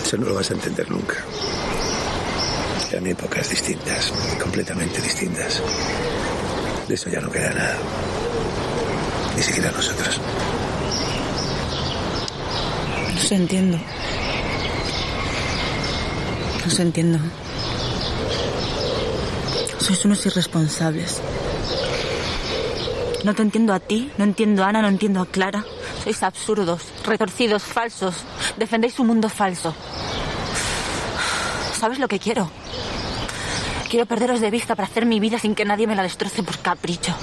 Eso 0.04 0.18
no 0.18 0.30
lo 0.30 0.36
vas 0.36 0.50
a 0.50 0.56
entender 0.56 0.90
nunca. 0.90 1.16
Eran 2.92 3.06
épocas 3.06 3.50
distintas, 3.50 4.12
completamente 4.42 5.00
distintas. 5.02 5.62
De 6.88 6.96
eso 6.96 7.10
ya 7.10 7.22
no 7.22 7.30
queda 7.30 7.54
nada. 7.54 7.78
Ni 9.40 9.46
siquiera 9.46 9.72
nosotros. 9.72 10.20
No 13.14 13.22
sé, 13.22 13.36
entiendo. 13.36 13.80
No 16.66 16.70
sé, 16.70 16.82
entiendo. 16.82 17.20
Sois 19.78 20.04
unos 20.04 20.26
irresponsables. 20.26 21.22
No 23.24 23.34
te 23.34 23.42
entiendo 23.44 23.74
a 23.74 23.80
ti, 23.80 24.12
no 24.18 24.26
entiendo 24.26 24.66
a 24.66 24.68
Ana, 24.68 24.82
no 24.82 24.90
entiendo 24.90 25.22
a 25.22 25.26
Clara. 25.26 25.64
Sois 26.04 26.22
absurdos, 26.22 26.82
retorcidos, 27.06 27.64
falsos. 27.64 28.16
Defendéis 28.58 29.00
un 29.00 29.08
mundo 29.08 29.30
falso. 29.30 29.74
¿Sabes 31.80 31.98
lo 32.00 32.10
que 32.10 32.20
quiero? 32.20 32.52
Quiero 33.90 34.06
perderos 34.06 34.42
de 34.42 34.52
vista 34.52 34.76
para 34.76 34.90
hacer 34.90 35.06
mi 35.06 35.22
vida 35.22 35.40
sin 35.40 35.56
que 35.56 35.64
nadie 35.64 35.88
me 35.88 35.96
la 35.96 36.04
destroce 36.04 36.44
por 36.44 36.60
capricho. 36.60 37.16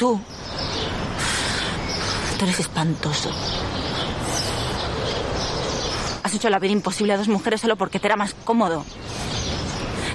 Tú, 0.00 0.18
tú 2.38 2.44
eres 2.46 2.58
espantoso. 2.58 3.28
Has 6.22 6.34
hecho 6.34 6.48
la 6.48 6.58
vida 6.58 6.72
imposible 6.72 7.12
a 7.12 7.18
dos 7.18 7.28
mujeres 7.28 7.60
solo 7.60 7.76
porque 7.76 7.98
te 8.00 8.06
era 8.06 8.16
más 8.16 8.32
cómodo. 8.32 8.86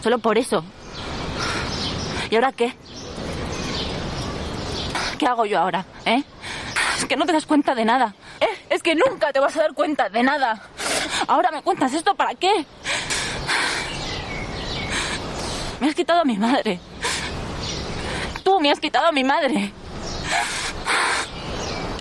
Solo 0.02 0.18
por 0.18 0.40
eso. 0.40 0.64
¿Y 2.32 2.36
ahora 2.36 2.52
qué? 2.52 2.74
¿Qué 5.20 5.28
hago 5.28 5.46
yo 5.46 5.60
ahora? 5.60 5.86
¿Eh? 6.06 6.24
Es 6.98 7.06
que 7.06 7.16
no 7.16 7.28
te 7.28 7.34
das 7.34 7.46
cuenta 7.46 7.76
de 7.76 7.86
nada. 7.86 8.16
¿eh? 8.40 8.66
Es 8.72 8.82
que 8.82 8.96
nunca 8.96 9.32
te 9.34 9.40
vas 9.40 9.56
a 9.56 9.60
dar 9.60 9.76
cuenta 9.76 10.10
de 10.10 10.24
nada. 10.24 10.64
Ahora 11.28 11.52
me 11.52 11.62
cuentas 11.62 11.94
esto 11.94 12.16
para 12.16 12.34
qué. 12.34 12.66
Me 15.80 15.90
has 15.90 15.94
quitado 15.94 16.22
a 16.22 16.26
mi 16.26 16.40
madre. 16.40 16.80
Tú 18.46 18.60
me 18.62 18.72
has 18.72 18.80
quitado 18.80 19.08
a 19.08 19.12
mi 19.12 19.24
madre. 19.24 19.72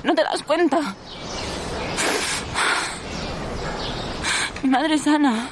No 0.04 0.14
te 0.14 0.22
das 0.22 0.42
cuenta. 0.42 0.94
Mi 4.62 4.68
madre 4.68 4.94
es 4.94 5.06
Ana. 5.06 5.48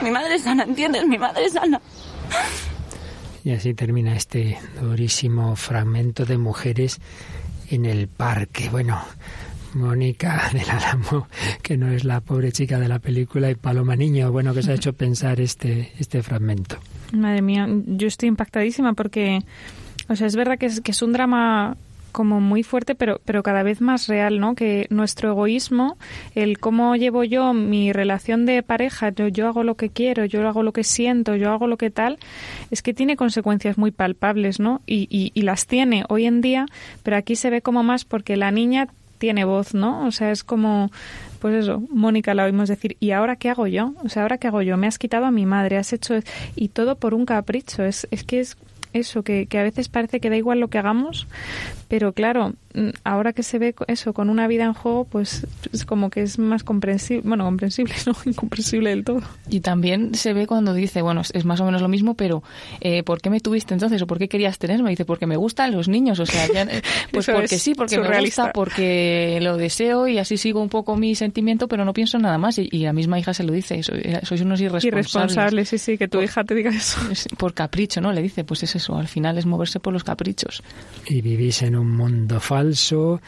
Mi 0.00 0.12
madre 0.12 0.36
es 0.36 0.42
sana, 0.44 0.62
¿entiendes? 0.62 1.06
Mi 1.08 1.18
madre 1.18 1.46
es 1.46 1.54
sana. 1.54 1.80
Y 3.42 3.50
así 3.50 3.74
termina 3.74 4.14
este 4.14 4.60
durísimo 4.80 5.56
fragmento 5.56 6.24
de 6.24 6.38
mujeres 6.38 7.00
en 7.68 7.84
el 7.84 8.06
parque. 8.06 8.68
Bueno, 8.68 9.02
Mónica 9.74 10.48
del 10.52 10.68
Álamo, 10.68 11.28
que 11.62 11.76
no 11.76 11.90
es 11.90 12.04
la 12.04 12.20
pobre 12.20 12.52
chica 12.52 12.78
de 12.78 12.88
la 12.88 12.98
película, 12.98 13.50
y 13.50 13.54
Paloma 13.54 13.96
Niño, 13.96 14.32
bueno, 14.32 14.54
que 14.54 14.62
se 14.62 14.72
ha 14.72 14.74
hecho 14.74 14.92
pensar 14.92 15.40
este, 15.40 15.92
este 15.98 16.22
fragmento. 16.22 16.76
Madre 17.12 17.42
mía, 17.42 17.66
yo 17.86 18.08
estoy 18.08 18.28
impactadísima 18.28 18.92
porque, 18.94 19.40
o 20.08 20.16
sea, 20.16 20.26
es 20.26 20.36
verdad 20.36 20.58
que 20.58 20.66
es, 20.66 20.80
que 20.80 20.92
es 20.92 21.02
un 21.02 21.12
drama 21.12 21.76
como 22.12 22.40
muy 22.40 22.62
fuerte, 22.62 22.94
pero, 22.94 23.20
pero 23.24 23.42
cada 23.42 23.62
vez 23.62 23.80
más 23.80 24.08
real, 24.08 24.40
¿no? 24.40 24.54
Que 24.54 24.86
nuestro 24.90 25.30
egoísmo, 25.30 25.96
el 26.34 26.58
cómo 26.58 26.96
llevo 26.96 27.22
yo 27.24 27.52
mi 27.54 27.92
relación 27.92 28.46
de 28.46 28.62
pareja, 28.62 29.10
yo, 29.10 29.28
yo 29.28 29.46
hago 29.46 29.62
lo 29.62 29.76
que 29.76 29.90
quiero, 29.90 30.24
yo 30.24 30.46
hago 30.48 30.62
lo 30.62 30.72
que 30.72 30.84
siento, 30.84 31.36
yo 31.36 31.52
hago 31.52 31.66
lo 31.66 31.76
que 31.76 31.90
tal, 31.90 32.18
es 32.70 32.82
que 32.82 32.94
tiene 32.94 33.16
consecuencias 33.16 33.78
muy 33.78 33.90
palpables, 33.90 34.58
¿no? 34.58 34.80
Y, 34.86 35.06
y, 35.10 35.30
y 35.34 35.42
las 35.42 35.66
tiene 35.66 36.04
hoy 36.08 36.26
en 36.26 36.40
día, 36.40 36.66
pero 37.02 37.16
aquí 37.16 37.36
se 37.36 37.50
ve 37.50 37.62
como 37.62 37.82
más 37.82 38.04
porque 38.04 38.36
la 38.36 38.50
niña 38.50 38.88
tiene 39.18 39.44
voz, 39.44 39.74
¿no? 39.74 40.06
O 40.06 40.10
sea, 40.10 40.30
es 40.30 40.44
como, 40.44 40.90
pues 41.40 41.54
eso, 41.54 41.82
Mónica 41.90 42.34
la 42.34 42.44
oímos 42.44 42.68
decir, 42.68 42.96
¿y 43.00 43.10
ahora 43.10 43.36
qué 43.36 43.50
hago 43.50 43.66
yo? 43.66 43.94
O 44.04 44.08
sea, 44.08 44.22
¿ahora 44.22 44.38
qué 44.38 44.48
hago 44.48 44.62
yo? 44.62 44.76
Me 44.76 44.86
has 44.86 44.98
quitado 44.98 45.26
a 45.26 45.30
mi 45.30 45.46
madre, 45.46 45.76
has 45.76 45.92
hecho... 45.92 46.14
Y 46.56 46.68
todo 46.68 46.96
por 46.96 47.14
un 47.14 47.26
capricho, 47.26 47.84
es, 47.84 48.08
es 48.10 48.24
que 48.24 48.40
es 48.40 48.56
eso, 48.92 49.22
que, 49.22 49.46
que 49.46 49.58
a 49.58 49.62
veces 49.62 49.88
parece 49.88 50.20
que 50.20 50.30
da 50.30 50.36
igual 50.36 50.60
lo 50.60 50.68
que 50.68 50.78
hagamos, 50.78 51.26
pero 51.88 52.12
claro, 52.12 52.54
mm, 52.74 52.90
ahora 53.04 53.32
que 53.32 53.42
se 53.42 53.58
ve 53.58 53.74
eso 53.86 54.12
con 54.12 54.28
una 54.30 54.46
vida 54.46 54.64
en 54.64 54.74
juego, 54.74 55.04
pues 55.04 55.46
es 55.72 55.84
como 55.84 56.10
que 56.10 56.22
es 56.22 56.38
más 56.38 56.62
comprensible, 56.62 57.22
bueno, 57.26 57.44
comprensible, 57.44 57.94
no 58.06 58.14
incomprensible 58.24 58.90
del 58.90 59.04
todo. 59.04 59.22
Y 59.48 59.60
también 59.60 60.14
se 60.14 60.34
ve 60.34 60.46
cuando 60.46 60.74
dice, 60.74 61.02
bueno, 61.02 61.22
es 61.32 61.44
más 61.44 61.60
o 61.60 61.64
menos 61.64 61.80
lo 61.80 61.88
mismo, 61.88 62.14
pero 62.14 62.42
eh, 62.80 63.02
¿por 63.02 63.20
qué 63.20 63.30
me 63.30 63.40
tuviste 63.40 63.72
entonces 63.74 64.02
o 64.02 64.06
por 64.06 64.18
qué 64.18 64.28
querías 64.28 64.58
tenerme? 64.58 64.90
Dice, 64.90 65.06
porque 65.06 65.26
me 65.26 65.36
gustan 65.36 65.72
los 65.72 65.88
niños, 65.88 66.20
o 66.20 66.26
sea, 66.26 66.46
ya, 66.52 66.62
eh, 66.62 66.82
pues 67.12 67.26
porque 67.26 67.58
sí, 67.58 67.74
porque 67.74 67.98
me 67.98 68.20
gusta, 68.20 68.52
porque 68.52 69.38
lo 69.40 69.56
deseo 69.56 70.06
y 70.08 70.18
así 70.18 70.36
sigo 70.36 70.60
un 70.60 70.68
poco 70.68 70.96
mi 70.96 71.14
sentimiento, 71.14 71.68
pero 71.68 71.84
no 71.84 71.94
pienso 71.94 72.18
nada 72.18 72.36
más. 72.36 72.58
Y, 72.58 72.68
y 72.70 72.80
la 72.80 72.92
misma 72.92 73.18
hija 73.18 73.32
se 73.32 73.44
lo 73.44 73.52
dice, 73.52 73.80
eh, 73.80 74.20
sois 74.24 74.42
unos 74.42 74.60
irresponsables. 74.60 74.84
Irresponsables, 74.84 75.68
sí, 75.70 75.78
sí, 75.78 75.98
que 75.98 76.08
tu 76.08 76.18
por, 76.18 76.24
hija 76.24 76.44
te 76.44 76.54
diga 76.54 76.70
eso. 76.70 77.00
Por 77.38 77.54
capricho, 77.54 78.00
¿no? 78.00 78.12
Le 78.12 78.20
dice, 78.20 78.44
pues 78.44 78.62
es 78.62 78.76
eso, 78.76 78.96
al 78.96 79.08
final 79.08 79.38
es 79.38 79.46
moverse 79.46 79.80
por 79.80 79.92
los 79.92 80.04
caprichos. 80.04 80.62
Y 81.06 81.20
vivís 81.20 81.62
en 81.62 81.77
un 81.78 81.96
mundo 81.96 82.40
falso 82.40 83.20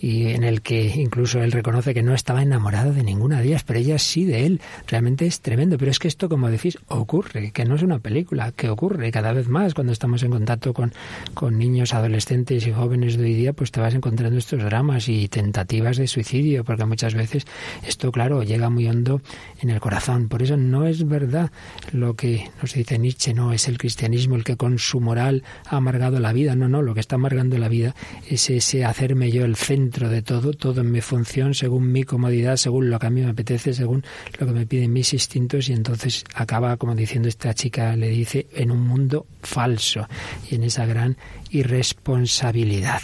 y 0.00 0.28
en 0.28 0.44
el 0.44 0.62
que 0.62 0.86
incluso 0.86 1.42
él 1.42 1.52
reconoce 1.52 1.92
que 1.92 2.02
no 2.02 2.14
estaba 2.14 2.42
enamorado 2.42 2.92
de 2.92 3.02
ninguna 3.02 3.40
de 3.40 3.48
ellas, 3.48 3.64
pero 3.64 3.78
ella 3.78 3.98
sí 3.98 4.24
de 4.24 4.46
él. 4.46 4.60
Realmente 4.86 5.26
es 5.26 5.40
tremendo, 5.40 5.76
pero 5.76 5.90
es 5.90 5.98
que 5.98 6.08
esto, 6.08 6.28
como 6.28 6.48
decís, 6.48 6.78
ocurre, 6.88 7.50
que 7.52 7.66
no 7.66 7.74
es 7.74 7.82
una 7.82 7.98
película, 7.98 8.52
que 8.52 8.70
ocurre 8.70 9.10
cada 9.12 9.32
vez 9.32 9.48
más 9.48 9.74
cuando 9.74 9.92
estamos 9.92 10.22
en 10.22 10.30
contacto 10.30 10.72
con, 10.72 10.92
con 11.34 11.58
niños, 11.58 11.92
adolescentes 11.92 12.66
y 12.66 12.72
jóvenes 12.72 13.18
de 13.18 13.24
hoy 13.24 13.34
día, 13.34 13.52
pues 13.52 13.70
te 13.72 13.80
vas 13.80 13.94
encontrando 13.94 14.38
estos 14.38 14.62
dramas 14.62 15.08
y 15.08 15.28
tentativas 15.28 15.98
de 15.98 16.06
suicidio, 16.06 16.64
porque 16.64 16.86
muchas 16.86 17.14
veces 17.14 17.44
esto, 17.86 18.10
claro, 18.10 18.42
llega 18.42 18.70
muy 18.70 18.86
hondo 18.86 19.20
en 19.60 19.68
el 19.68 19.80
corazón. 19.80 20.28
Por 20.28 20.42
eso 20.42 20.56
no 20.56 20.86
es 20.86 21.06
verdad 21.06 21.50
lo 21.92 22.14
que 22.14 22.50
nos 22.62 22.72
dice 22.72 22.98
Nietzsche, 22.98 23.34
no 23.34 23.52
es 23.52 23.68
el 23.68 23.76
cristianismo 23.76 24.36
el 24.36 24.44
que 24.44 24.56
con 24.56 24.78
su 24.78 25.00
moral 25.00 25.42
ha 25.66 25.76
amargado 25.76 26.20
la 26.20 26.32
vida, 26.32 26.54
no, 26.56 26.68
no, 26.68 26.80
lo 26.80 26.94
que 26.94 27.00
está 27.00 27.16
amargando 27.16 27.58
la 27.58 27.68
vida 27.68 27.94
es 28.28 28.48
ese 28.48 28.84
hacerme 28.84 29.30
yo 29.30 29.44
el 29.44 29.56
centro 29.56 29.89
de 29.90 30.22
todo, 30.22 30.52
todo 30.52 30.80
en 30.80 30.90
mi 30.90 31.00
función, 31.00 31.54
según 31.54 31.90
mi 31.90 32.04
comodidad, 32.04 32.56
según 32.56 32.90
lo 32.90 32.98
que 32.98 33.06
a 33.06 33.10
mí 33.10 33.22
me 33.22 33.30
apetece, 33.30 33.74
según 33.74 34.04
lo 34.38 34.46
que 34.46 34.52
me 34.52 34.66
piden 34.66 34.92
mis 34.92 35.12
instintos, 35.12 35.68
y 35.68 35.72
entonces 35.72 36.24
acaba, 36.34 36.76
como 36.76 36.94
diciendo 36.94 37.28
esta 37.28 37.52
chica, 37.54 37.96
le 37.96 38.08
dice, 38.08 38.46
en 38.54 38.70
un 38.70 38.86
mundo 38.86 39.26
falso 39.42 40.06
y 40.50 40.54
en 40.54 40.64
esa 40.64 40.86
gran 40.86 41.16
irresponsabilidad. 41.50 43.00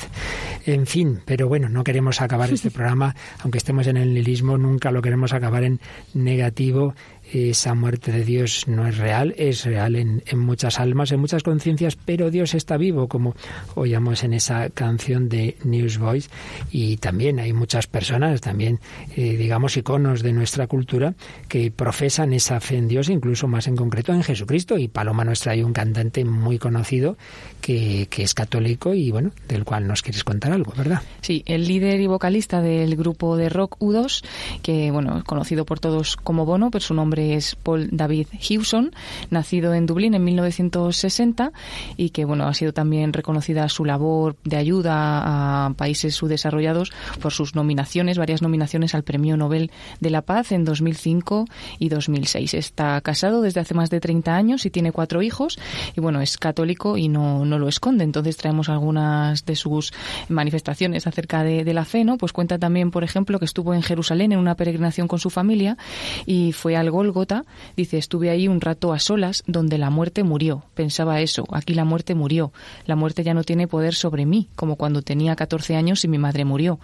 En 0.65 0.87
fin, 0.87 1.21
pero 1.25 1.49
bueno, 1.49 1.69
no 1.69 1.85
queremos 1.85 2.21
acabar 2.21 2.53
este 2.53 2.71
programa, 2.73 3.15
aunque 3.41 3.59
estemos 3.59 3.87
en 3.87 3.97
el 3.97 4.15
nihilismo, 4.15 4.57
nunca 4.59 4.91
lo 4.91 5.03
queremos 5.03 5.33
acabar 5.33 5.65
en 5.65 5.81
negativo 6.15 6.95
esa 7.33 7.75
muerte 7.75 8.13
de 8.13 8.25
Dios 8.25 8.69
no 8.69 8.87
es 8.87 8.99
real, 8.99 9.35
es 9.37 9.65
real 9.65 9.97
en, 9.97 10.23
muchas 10.35 10.79
almas, 10.79 11.13
en 11.13 11.21
muchas 11.21 11.43
conciencias, 11.43 11.97
pero 11.97 12.31
Dios 12.31 12.55
está 12.55 12.77
vivo, 12.77 13.09
como 13.09 13.35
oíamos 13.75 14.23
en 14.25 14.33
esa 14.33 14.71
canción 14.71 15.29
de 15.29 15.57
Newsboys, 15.65 16.31
y 16.71 16.97
también 16.99 17.41
hay 17.41 17.53
muchas 17.53 17.87
personas, 17.87 18.41
también 18.41 18.81
eh, 19.17 19.37
digamos 19.37 19.77
iconos 19.77 20.23
de 20.23 20.33
nuestra 20.33 20.67
cultura, 20.67 21.15
que 21.49 21.71
profesan 21.71 22.33
esa 22.33 22.61
fe 22.61 22.77
en 22.77 22.89
Dios, 22.89 23.09
incluso 23.09 23.49
más 23.49 23.67
en 23.67 23.77
concreto 23.77 24.13
en 24.13 24.23
Jesucristo, 24.23 24.79
y 24.79 24.89
Paloma 24.89 25.25
nos 25.25 25.41
trae 25.41 25.65
un 25.65 25.73
cantante 25.73 26.25
muy 26.25 26.59
conocido 26.59 27.17
que, 27.61 28.07
que 28.11 28.23
es 28.23 28.35
católico 28.35 28.95
y 28.95 29.11
bueno, 29.11 29.33
del 29.49 29.65
cual 29.65 29.87
nos 29.87 30.03
quieres 30.03 30.23
contar 30.23 30.53
algo, 30.53 30.73
¿verdad? 30.77 31.03
Sí, 31.21 31.43
el 31.47 31.67
líder 31.67 32.01
y 32.01 32.07
vocalista 32.07 32.61
del 32.63 32.95
grupo 32.97 33.37
de 33.37 33.49
rock 33.49 33.79
U2, 33.81 34.25
que 34.63 34.91
bueno, 34.91 35.23
conocido 35.25 35.65
por 35.65 35.81
todos 35.81 36.17
como 36.17 36.45
Bono, 36.45 36.71
pero 36.71 36.85
su 36.85 36.95
nombre 36.95 37.16
es 37.19 37.57
Paul 37.57 37.89
David 37.93 38.29
Hewson, 38.33 38.93
nacido 39.31 39.75
en 39.75 39.87
Dublín 39.87 40.15
en 40.15 40.25
1960 40.25 41.53
y 41.97 42.11
que 42.11 42.25
bueno 42.25 42.47
ha 42.47 42.55
sido 42.55 42.73
también 42.73 43.13
reconocida 43.13 43.69
su 43.69 43.85
labor 43.85 44.37
de 44.45 44.57
ayuda 44.57 45.67
a 45.67 45.75
países 45.75 46.15
subdesarrollados 46.15 46.93
por 47.21 47.33
sus 47.33 47.55
nominaciones, 47.55 48.19
varias 48.19 48.43
nominaciones 48.43 48.95
al 48.95 49.03
Premio 49.03 49.37
Nobel 49.37 49.71
de 50.01 50.11
la 50.11 50.23
Paz 50.23 50.53
en 50.53 50.65
2005 50.65 51.47
y 51.79 51.89
2006. 51.89 52.55
Está 52.55 53.01
casado 53.01 53.43
desde 53.43 53.61
hace 53.61 53.75
más 53.75 53.91
de 53.91 54.01
30 54.01 54.35
años 54.35 54.67
y 54.67 54.71
tiene 54.71 54.93
cuatro 54.93 55.23
hijos 55.23 55.59
y 55.97 56.01
bueno 56.01 56.21
es 56.21 56.37
católico 56.39 56.97
y 56.97 57.09
no, 57.09 57.45
no 57.45 57.59
lo 57.59 57.69
esconde. 57.69 58.05
Entonces 58.05 58.37
traemos 58.37 58.69
algunas 58.69 59.45
de 59.45 59.57
sus 59.57 59.93
manifestaciones 60.29 61.07
acerca 61.07 61.43
de, 61.43 61.67
la 61.75 61.85
fe, 61.85 62.05
¿no? 62.05 62.17
Pues 62.17 62.33
cuenta 62.33 62.59
también, 62.59 62.91
por 62.91 63.05
ejemplo, 63.05 63.39
que 63.39 63.45
estuvo 63.45 63.75
en 63.75 63.83
Jerusalén 63.83 64.33
en 64.33 64.39
una 64.39 64.55
peregrinación 64.55 65.09
con 65.09 65.19
su 65.19 65.31
familia 65.31 65.77
y 66.25 66.53
fue 66.53 66.77
al 66.77 66.91
Gólgota. 67.07 67.45
Dice, 67.77 67.99
estuve 67.99 68.31
ahí 68.31 68.49
un 68.49 68.61
rato 68.61 68.93
a 68.93 68.99
solas 68.99 69.45
donde 69.47 69.79
la 69.79 69.91
muerte 69.91 70.25
murió. 70.25 70.65
Pensaba 70.75 71.21
eso, 71.21 71.47
aquí 71.53 71.75
la 71.75 71.85
muerte 71.85 72.15
murió. 72.15 72.53
La 72.85 72.97
muerte 72.97 73.23
ya 73.23 73.33
no 73.33 73.45
tiene 73.45 73.69
poder 73.69 73.95
sobre 73.95 74.27
mí, 74.27 74.49
como 74.57 74.77
cuando 74.77 75.03
tenía 75.03 75.37
14 75.37 75.77
años 75.77 76.05
y 76.05 76.09
mi 76.09 76.19
madre 76.19 76.45
murió. 76.45 76.81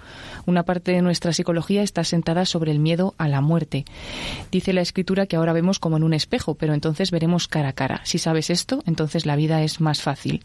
Una 0.47 0.63
parte 0.63 0.93
de 0.93 1.03
nuestra 1.03 1.33
psicología 1.33 1.83
está 1.83 2.05
sentada 2.05 2.45
sobre 2.45 2.71
el 2.71 2.79
miedo 2.79 3.15
a 3.19 3.29
la 3.29 3.41
muerte. 3.41 3.85
Dice 4.51 4.73
la 4.73 4.81
escritura 4.81 5.27
que 5.27 5.37
ahora 5.37 5.53
vemos 5.53 5.79
como 5.79 5.97
en 5.97 6.05
un 6.05 6.15
espejo, 6.15 6.55
pero 6.55 6.75
entonces 6.75 7.11
veremos 7.11 7.49
cara 7.49 7.71
a 7.71 7.73
cara. 7.73 8.01
Si 8.05 8.19
sabes 8.19 8.51
esto, 8.51 8.83
entonces 8.87 9.27
la 9.27 9.37
vida 9.37 9.63
es 9.63 9.81
más 9.81 10.03
fácil. 10.03 10.45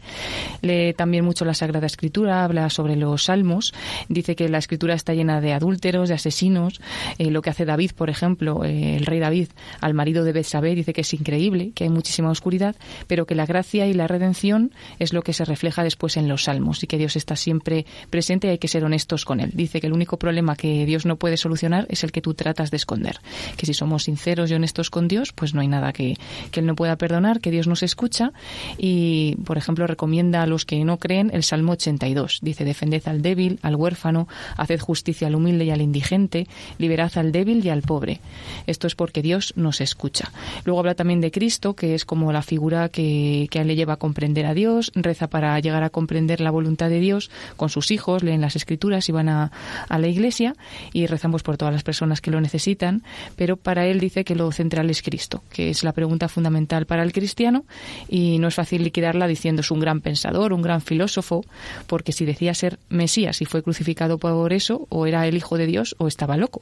Lee 0.61 0.93
también 0.93 1.23
mucho 1.23 1.45
la 1.45 1.53
Sagrada 1.53 1.85
Escritura, 1.85 2.43
habla 2.43 2.69
sobre 2.69 2.95
los 2.95 3.25
salmos, 3.25 3.73
dice 4.09 4.35
que 4.35 4.49
la 4.49 4.57
escritura 4.57 4.95
está 4.95 5.13
llena 5.13 5.39
de 5.41 5.53
adúlteros, 5.53 6.09
de 6.09 6.15
asesinos, 6.15 6.81
eh, 7.17 7.29
lo 7.29 7.41
que 7.41 7.51
hace 7.51 7.65
David, 7.65 7.91
por 7.95 8.09
ejemplo, 8.09 8.63
eh, 8.63 8.95
el 8.95 9.05
rey 9.05 9.19
David, 9.19 9.49
al 9.81 9.93
marido 9.93 10.23
de 10.23 10.33
Betsabé, 10.33 10.75
dice 10.75 10.93
que 10.93 11.01
es 11.01 11.13
increíble, 11.13 11.71
que 11.73 11.85
hay 11.85 11.89
muchísima 11.89 12.29
oscuridad, 12.29 12.75
pero 13.07 13.25
que 13.25 13.35
la 13.35 13.45
gracia 13.45 13.87
y 13.87 13.93
la 13.93 14.07
redención 14.07 14.71
es 14.99 15.13
lo 15.13 15.21
que 15.21 15.33
se 15.33 15.45
refleja 15.45 15.83
después 15.83 16.17
en 16.17 16.27
los 16.27 16.43
salmos 16.43 16.83
y 16.83 16.87
que 16.87 16.97
Dios 16.97 17.15
está 17.15 17.35
siempre 17.35 17.85
presente 18.09 18.47
y 18.47 18.51
hay 18.51 18.57
que 18.57 18.67
ser 18.67 18.83
honestos 18.83 19.25
con 19.25 19.39
él. 19.39 19.51
Dice 19.53 19.79
que 19.81 19.87
el 19.87 19.93
único 19.93 20.17
problema 20.17 20.55
que 20.55 20.85
Dios 20.85 21.05
no 21.05 21.17
puede 21.17 21.37
solucionar 21.37 21.85
es 21.89 22.03
el 22.03 22.11
que 22.11 22.21
tú 22.21 22.33
tratas 22.33 22.71
de 22.71 22.77
esconder, 22.77 23.19
que 23.57 23.65
si 23.65 23.73
somos 23.73 24.03
sinceros 24.03 24.51
y 24.51 24.53
honestos 24.53 24.89
con 24.89 25.07
Dios, 25.07 25.33
pues 25.33 25.53
no 25.53 25.61
hay 25.61 25.67
nada 25.67 25.93
que, 25.93 26.15
que 26.51 26.59
él 26.59 26.65
no 26.65 26.75
pueda 26.75 26.95
perdonar, 26.97 27.39
que 27.39 27.51
Dios 27.51 27.67
nos 27.67 27.83
escucha 27.83 28.31
y, 28.77 29.35
por 29.45 29.57
ejemplo, 29.57 29.87
recomienda 29.87 30.43
a 30.43 30.47
los 30.47 30.65
que 30.65 30.83
no 30.83 30.97
creen 30.97 31.31
el 31.33 31.43
Salmo 31.43 31.73
82. 31.73 32.39
Dice, 32.41 32.65
defended 32.65 33.07
al 33.07 33.21
débil, 33.21 33.59
al 33.61 33.75
huérfano, 33.75 34.27
haced 34.57 34.79
justicia 34.79 35.27
al 35.27 35.35
humilde 35.35 35.65
y 35.65 35.71
al 35.71 35.81
indigente, 35.81 36.47
liberad 36.77 37.11
al 37.15 37.31
débil 37.31 37.65
y 37.65 37.69
al 37.69 37.81
pobre. 37.81 38.19
Esto 38.67 38.87
es 38.87 38.95
porque 38.95 39.21
Dios 39.21 39.53
nos 39.57 39.81
escucha. 39.81 40.31
Luego 40.63 40.79
habla 40.79 40.95
también 40.95 41.19
de 41.19 41.31
Cristo, 41.31 41.75
que 41.75 41.95
es 41.95 42.05
como 42.05 42.31
la 42.31 42.41
figura 42.41 42.89
que, 42.89 43.47
que 43.51 43.63
le 43.65 43.75
lleva 43.75 43.93
a 43.93 43.97
comprender 43.97 44.45
a 44.45 44.53
Dios, 44.53 44.91
reza 44.95 45.27
para 45.27 45.59
llegar 45.59 45.83
a 45.83 45.89
comprender 45.89 46.39
la 46.39 46.51
voluntad 46.51 46.89
de 46.89 46.99
Dios 46.99 47.29
con 47.55 47.69
sus 47.69 47.91
hijos, 47.91 48.23
leen 48.23 48.41
las 48.41 48.55
escrituras 48.55 49.09
y 49.09 49.11
van 49.11 49.29
a, 49.29 49.51
la 49.89 50.07
iglesia 50.07 50.55
y 50.93 51.07
rezamos 51.07 51.43
por 51.43 51.57
todas 51.57 51.73
las 51.73 51.83
personas 51.83 52.21
que 52.21 52.29
lo 52.29 52.39
necesitan, 52.39 53.03
pero 53.35 53.57
para 53.57 53.87
él 53.87 53.99
dice 53.99 54.23
que 54.23 54.35
lo 54.35 54.51
central 54.51 54.89
es 54.89 55.01
Cristo, 55.01 55.43
que 55.51 55.69
es 55.69 55.83
la 55.83 55.91
pregunta 55.91 56.27
fundamental 56.27 56.85
para 56.85 57.03
el 57.03 57.13
cristiano 57.13 57.65
y 58.07 58.37
no 58.39 58.47
es 58.47 58.55
fácil 58.55 58.83
liquidarla 58.83 59.27
diciendo 59.27 59.61
es 59.61 59.71
un 59.71 59.79
gran 59.79 60.01
pensador, 60.01 60.53
un 60.53 60.61
gran 60.61 60.81
filósofo, 60.81 61.43
porque 61.87 62.11
si 62.11 62.25
decía 62.25 62.53
ser 62.53 62.79
Mesías 62.89 63.41
y 63.41 63.45
fue 63.45 63.63
crucificado 63.63 64.17
por 64.17 64.53
eso, 64.53 64.85
o 64.89 65.05
era 65.07 65.25
el 65.27 65.37
Hijo 65.37 65.57
de 65.57 65.65
Dios 65.65 65.95
o 65.97 66.07
estaba 66.07 66.37
loco. 66.37 66.61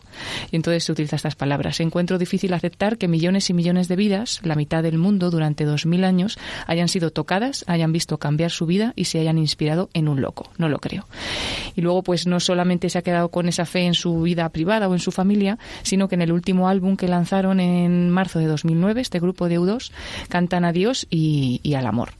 Y 0.51 0.55
entonces 0.55 0.83
se 0.83 0.91
utiliza 0.91 1.15
estas 1.15 1.35
palabras. 1.35 1.79
Encuentro 1.79 2.17
difícil 2.17 2.53
aceptar 2.53 2.84
que 2.93 3.07
millones 3.07 3.49
y 3.49 3.53
millones 3.53 3.87
de 3.87 3.95
vidas, 3.95 4.39
la 4.43 4.55
mitad 4.55 4.83
del 4.83 4.97
mundo 4.97 5.31
durante 5.31 5.65
dos 5.65 5.85
mil 5.85 6.03
años, 6.03 6.37
hayan 6.67 6.87
sido 6.87 7.11
tocadas, 7.11 7.65
hayan 7.67 7.91
visto 7.91 8.17
cambiar 8.17 8.51
su 8.51 8.65
vida 8.65 8.93
y 8.95 9.05
se 9.05 9.19
hayan 9.19 9.37
inspirado 9.37 9.89
en 9.93 10.07
un 10.07 10.21
loco. 10.21 10.51
No 10.57 10.69
lo 10.69 10.79
creo. 10.79 11.07
Y 11.75 11.81
luego, 11.81 12.03
pues 12.03 12.27
no 12.27 12.39
solamente 12.39 12.89
se 12.89 12.97
ha 12.97 13.01
quedado 13.01 13.29
con 13.29 13.47
esa 13.47 13.65
fe 13.65 13.81
en 13.81 13.93
su 13.93 14.21
vida 14.21 14.47
privada 14.49 14.87
o 14.87 14.93
en 14.93 14.99
su 14.99 15.11
familia, 15.11 15.57
sino 15.83 16.07
que 16.07 16.15
en 16.15 16.21
el 16.21 16.31
último 16.31 16.69
álbum 16.69 16.95
que 16.95 17.07
lanzaron 17.07 17.59
en 17.59 18.09
marzo 18.09 18.39
de 18.39 18.45
2009, 18.45 19.01
este 19.01 19.19
grupo 19.19 19.49
de 19.49 19.59
U2, 19.59 19.91
cantan 20.29 20.65
a 20.65 20.71
Dios 20.71 21.07
y, 21.09 21.73
al 21.75 21.87
amor. 21.87 22.11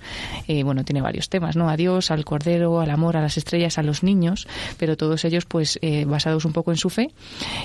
Eh, 0.47 0.63
bueno, 0.63 0.84
tiene 0.84 1.01
varios 1.01 1.30
temas, 1.30 1.55
¿no? 1.55 1.70
A 1.70 1.78
Dios, 1.78 2.11
al 2.11 2.26
Cordero, 2.26 2.82
al 2.82 2.89
amor, 2.89 3.18
a 3.18 3.22
las 3.22 3.38
estrellas, 3.38 3.78
a 3.78 3.84
los 3.84 4.03
niños, 4.03 4.47
pero 4.78 4.97
todos 4.97 5.24
ellos, 5.26 5.45
pues, 5.45 5.80
eh, 5.82 6.05
basados 6.05 6.45
un 6.45 6.53
poco 6.53 6.72
en 6.72 6.78
su 6.78 6.89
fe. 6.89 7.11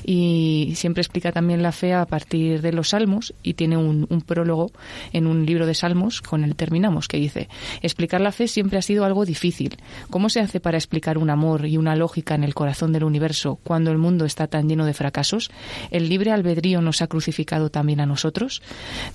Y 0.04 0.72
siempre 0.76 1.00
explica 1.00 1.32
también 1.32 1.62
la 1.62 1.72
fe 1.72 1.94
a 1.94 2.06
partir 2.06 2.60
de 2.60 2.72
los 2.72 2.89
salmos 2.90 3.34
y 3.42 3.54
tiene 3.54 3.76
un, 3.76 4.06
prólogo 4.26 4.70
en 5.12 5.26
un 5.26 5.46
libro 5.46 5.66
de 5.66 5.74
salmos 5.74 6.20
con 6.20 6.44
el 6.44 6.54
terminamos, 6.54 7.08
que 7.08 7.16
dice, 7.16 7.48
explicar 7.82 8.20
la 8.20 8.32
fe 8.32 8.48
siempre 8.48 8.78
ha 8.78 8.82
sido 8.82 9.04
algo 9.04 9.24
difícil. 9.24 9.78
¿Cómo 10.10 10.28
se 10.28 10.40
hace 10.40 10.60
para 10.60 10.76
explicar 10.76 11.18
un 11.18 11.30
amor 11.30 11.66
y 11.66 11.76
una 11.76 11.96
lógica 11.96 12.34
en 12.34 12.44
el 12.44 12.54
corazón 12.54 12.92
del 12.92 13.04
universo 13.04 13.58
cuando 13.64 13.90
el 13.90 13.98
mundo 13.98 14.24
está 14.24 14.46
tan 14.46 14.68
lleno 14.68 14.84
de 14.84 14.94
fracasos? 14.94 15.50
¿El 15.90 16.08
libre 16.08 16.32
albedrío 16.32 16.80
nos 16.82 17.02
ha 17.02 17.06
crucificado 17.06 17.70
también 17.70 18.00
a 18.00 18.06
nosotros? 18.06 18.62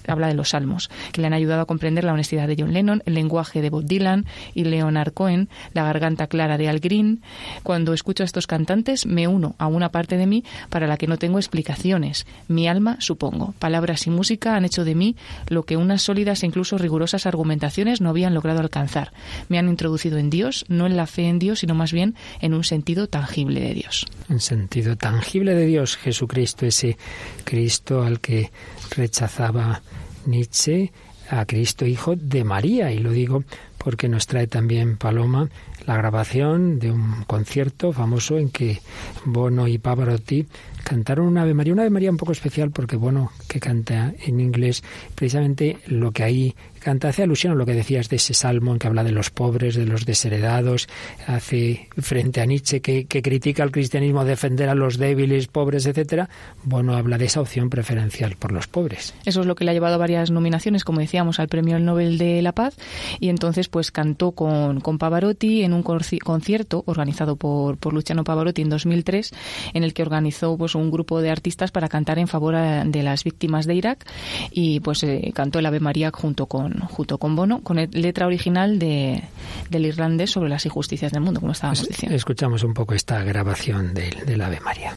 Habla 0.07 0.27
de 0.27 0.33
los 0.33 0.49
salmos, 0.49 0.89
que 1.11 1.21
le 1.21 1.27
han 1.27 1.33
ayudado 1.33 1.61
a 1.61 1.65
comprender 1.65 2.03
la 2.03 2.13
honestidad 2.13 2.47
de 2.47 2.55
John 2.57 2.73
Lennon, 2.73 3.03
el 3.05 3.13
lenguaje 3.13 3.61
de 3.61 3.69
Bob 3.69 3.85
Dylan 3.85 4.25
y 4.53 4.63
Leonard 4.63 5.13
Cohen, 5.13 5.49
la 5.73 5.83
garganta 5.83 6.27
clara 6.27 6.57
de 6.57 6.69
Al 6.69 6.79
Green. 6.79 7.21
Cuando 7.63 7.93
escucho 7.93 8.23
a 8.23 8.25
estos 8.25 8.47
cantantes, 8.47 9.05
me 9.05 9.27
uno 9.27 9.55
a 9.57 9.67
una 9.67 9.89
parte 9.89 10.17
de 10.17 10.25
mí 10.25 10.43
para 10.69 10.87
la 10.87 10.97
que 10.97 11.07
no 11.07 11.17
tengo 11.17 11.37
explicaciones. 11.37 12.25
Mi 12.47 12.67
alma, 12.67 12.97
supongo. 12.99 13.53
Palabras 13.65 14.05
y 14.05 14.11
música 14.11 14.55
han 14.55 14.63
hecho 14.63 14.85
de 14.85 14.93
mí 14.93 15.15
lo 15.47 15.63
que 15.63 15.75
unas 15.75 16.03
sólidas 16.03 16.43
e 16.43 16.45
incluso 16.45 16.77
rigurosas 16.77 17.25
argumentaciones 17.25 17.99
no 17.99 18.11
habían 18.11 18.35
logrado 18.35 18.59
alcanzar. 18.59 19.11
Me 19.49 19.57
han 19.57 19.69
introducido 19.69 20.19
en 20.19 20.29
Dios, 20.29 20.65
no 20.67 20.85
en 20.85 20.95
la 20.95 21.07
fe 21.07 21.23
en 21.27 21.39
Dios, 21.39 21.61
sino 21.61 21.73
más 21.73 21.91
bien 21.91 22.13
en 22.41 22.53
un 22.53 22.63
sentido 22.63 23.07
tangible 23.07 23.61
de 23.61 23.73
Dios. 23.73 24.05
Un 24.29 24.39
sentido 24.39 24.97
tangible 24.97 25.55
de 25.55 25.65
Dios, 25.65 25.97
Jesucristo, 25.97 26.67
ese 26.67 26.95
Cristo 27.43 28.03
al 28.03 28.19
que 28.19 28.51
rechazaba 28.95 29.81
Nietzsche, 30.27 30.91
a 31.31 31.47
Cristo 31.47 31.87
Hijo 31.87 32.15
de 32.15 32.43
María. 32.43 32.91
Y 32.91 32.99
lo 32.99 33.09
digo 33.09 33.45
porque 33.79 34.09
nos 34.09 34.27
trae 34.27 34.45
también 34.45 34.97
Paloma 34.97 35.49
la 35.87 35.97
grabación 35.97 36.77
de 36.77 36.91
un 36.91 37.23
concierto 37.25 37.93
famoso 37.93 38.37
en 38.37 38.49
que 38.49 38.79
Bono 39.25 39.67
y 39.67 39.79
Pavarotti 39.79 40.45
cantaron 40.85 41.25
una 41.25 41.41
Ave 41.41 41.55
María, 41.55 41.73
una 41.73 41.81
Ave 41.81 41.89
María 41.89 42.11
un 42.11 42.17
poco 42.17 42.31
especial 42.31 42.69
porque 42.69 42.95
Bono, 42.95 43.31
que 43.49 43.59
canta 43.59 44.13
en 44.25 44.39
inglés, 44.39 44.83
precisamente 45.15 45.79
lo 45.87 46.11
que 46.11 46.23
ahí 46.23 46.55
canta 46.85 47.09
hace 47.09 47.23
alusión 47.23 47.53
a 47.53 47.55
lo 47.55 47.65
que 47.65 47.73
decías 47.73 48.09
de 48.09 48.17
ese 48.17 48.35
salmo 48.35 48.71
en 48.71 48.77
que 48.77 48.85
habla 48.85 49.03
de 49.03 49.11
los 49.11 49.31
pobres, 49.31 49.73
de 49.73 49.87
los 49.87 50.05
desheredados, 50.05 50.87
hace 51.25 51.89
frente 51.97 52.41
a 52.41 52.45
Nietzsche 52.45 52.79
que, 52.79 53.07
critica 53.07 53.63
al 53.63 53.71
cristianismo 53.71 54.23
defender 54.23 54.69
a 54.69 54.75
los 54.75 54.99
débiles, 54.99 55.47
pobres, 55.47 55.87
etcétera. 55.87 56.29
Bueno, 56.63 56.95
habla 56.95 57.17
de 57.17 57.25
esa 57.25 57.41
opción 57.41 57.71
preferencial 57.71 58.35
por 58.35 58.51
los 58.51 58.67
pobres. 58.67 59.15
Eso 59.25 59.41
es 59.41 59.47
lo 59.47 59.55
que 59.55 59.65
le 59.65 59.71
ha 59.71 59.73
llevado 59.73 59.95
a 59.95 59.97
varias 59.97 60.29
nominaciones, 60.29 60.83
como 60.83 60.99
decíamos, 60.99 61.39
al 61.39 61.47
Premio 61.47 61.79
Nobel 61.79 62.19
de 62.19 62.43
la 62.43 62.51
Paz 62.51 62.77
y 63.19 63.29
entonces 63.29 63.67
pues 63.67 63.89
cantó 63.89 64.33
con, 64.33 64.79
con 64.79 64.99
Pavarotti 64.99 65.63
en 65.63 65.73
un 65.73 65.81
concierto 65.81 66.83
organizado 66.85 67.35
por, 67.35 67.77
por 67.77 67.95
Luciano 67.95 68.23
Pavarotti 68.23 68.61
en 68.61 68.69
2003 68.69 69.31
en 69.73 69.83
el 69.83 69.95
que 69.95 70.03
organizó 70.03 70.55
pues 70.55 70.75
un 70.75 70.91
grupo 70.91 71.19
de 71.19 71.31
artistas 71.31 71.71
para 71.71 71.89
cantar 71.89 72.19
en 72.19 72.27
favor 72.27 72.55
de 72.55 73.01
las 73.01 73.23
víctimas 73.23 73.65
de 73.65 73.73
Irak 73.73 74.05
y 74.51 74.81
pues 74.81 75.01
eh, 75.01 75.31
cantó 75.33 75.57
el 75.57 75.65
Ave 75.65 75.79
María 75.79 76.11
junto 76.13 76.45
con 76.45 76.74
junto 76.81 77.17
con 77.17 77.35
Bono, 77.35 77.61
con 77.61 77.77
letra 77.77 78.27
original 78.27 78.79
de, 78.79 79.23
del 79.69 79.85
irlandés 79.85 80.31
sobre 80.31 80.49
las 80.49 80.65
injusticias 80.65 81.11
del 81.11 81.21
mundo, 81.21 81.39
como 81.39 81.51
estábamos 81.51 81.79
pues 81.79 81.89
diciendo. 81.89 82.15
Escuchamos 82.15 82.63
un 82.63 82.73
poco 82.73 82.93
esta 82.93 83.23
grabación 83.23 83.93
del, 83.93 84.25
del 84.25 84.41
Ave 84.41 84.59
María. 84.59 84.95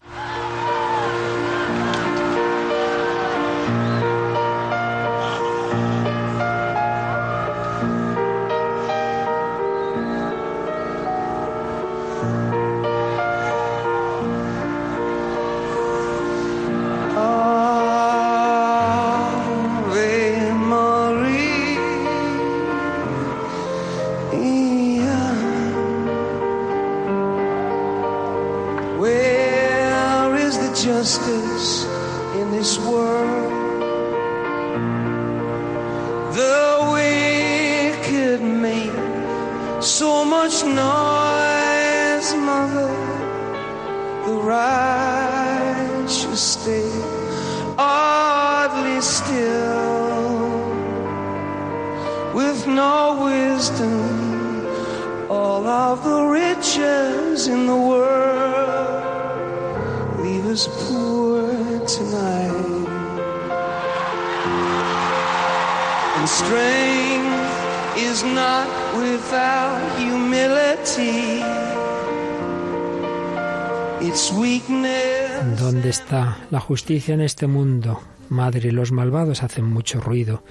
Justicia 76.68 77.14
en 77.14 77.22
este 77.22 77.46
mundo? 77.46 78.02
Madre, 78.28 78.72
los 78.72 78.92
malvados 78.92 79.42
hacen 79.42 79.64
mucho 79.64 80.02
ruido. 80.02 80.44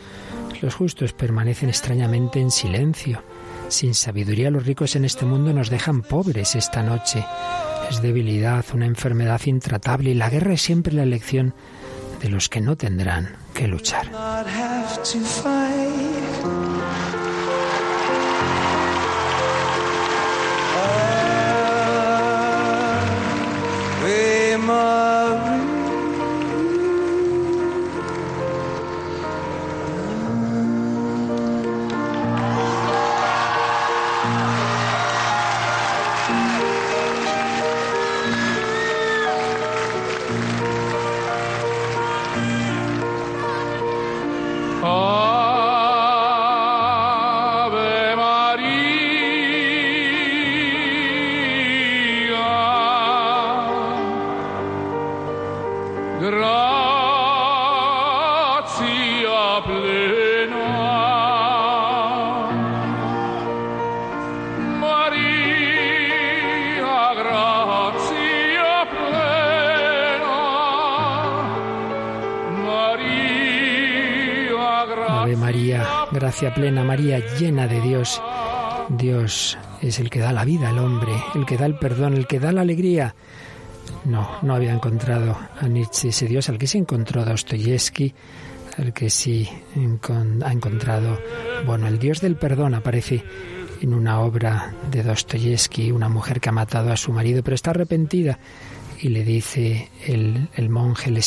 Los 0.63 0.73
justos 0.73 1.13
permanecen 1.13 1.69
extrañamente 1.69 2.39
en 2.39 2.49
silencio. 2.49 3.21
Sin 3.67 3.93
sabiduría 3.93 4.49
los 4.49 4.65
ricos 4.65 4.95
en 4.95 5.05
este 5.05 5.25
mundo 5.25 5.53
nos 5.53 5.69
dejan 5.69 6.01
pobres 6.01 6.55
esta 6.55 6.81
noche. 6.81 7.23
Es 7.91 8.01
debilidad, 8.01 8.65
una 8.73 8.87
enfermedad 8.87 9.41
intratable 9.45 10.09
y 10.09 10.13
la 10.15 10.31
guerra 10.31 10.53
es 10.53 10.61
siempre 10.63 10.91
la 10.91 11.03
elección 11.03 11.53
de 12.19 12.29
los 12.29 12.49
que 12.49 12.61
no 12.61 12.75
tendrán 12.75 13.35
que 13.53 13.67
luchar. 13.67 14.09
Plena, 76.45 76.83
María 76.83 77.19
llena 77.39 77.67
de 77.67 77.81
Dios. 77.81 78.21
Dios 78.89 79.57
es 79.81 79.99
el 79.99 80.09
que 80.09 80.19
da 80.19 80.31
la 80.31 80.45
vida 80.45 80.69
al 80.69 80.77
hombre, 80.77 81.11
el 81.35 81.45
que 81.45 81.57
da 81.57 81.65
el 81.65 81.77
perdón, 81.77 82.13
el 82.13 82.27
que 82.27 82.39
da 82.39 82.51
la 82.51 82.61
alegría. 82.61 83.15
No, 84.05 84.29
no 84.43 84.53
había 84.53 84.71
encontrado 84.71 85.37
a 85.59 85.67
Nietzsche 85.67 86.09
ese 86.09 86.27
Dios 86.27 86.47
al 86.49 86.57
que 86.57 86.67
se 86.67 86.77
encontró 86.77 87.25
Dostoyevsky, 87.25 88.13
al 88.77 88.93
que 88.93 89.09
sí 89.09 89.49
ha 89.75 90.51
encontrado, 90.51 91.19
bueno, 91.65 91.87
el 91.87 91.97
Dios 91.97 92.21
del 92.21 92.35
perdón 92.35 92.75
aparece 92.75 93.23
en 93.81 93.93
una 93.93 94.19
obra 94.19 94.73
de 94.91 95.03
Dostoyevsky, 95.03 95.91
una 95.91 96.07
mujer 96.07 96.39
que 96.39 96.49
ha 96.49 96.53
matado 96.53 96.91
a 96.91 96.97
su 96.97 97.11
marido, 97.11 97.43
pero 97.43 97.55
está 97.55 97.71
arrepentida. 97.71 98.39
Y 98.99 99.09
le 99.09 99.23
dice 99.23 99.89
el, 100.05 100.49
el 100.55 100.69
monje, 100.69 101.09
el 101.09 101.21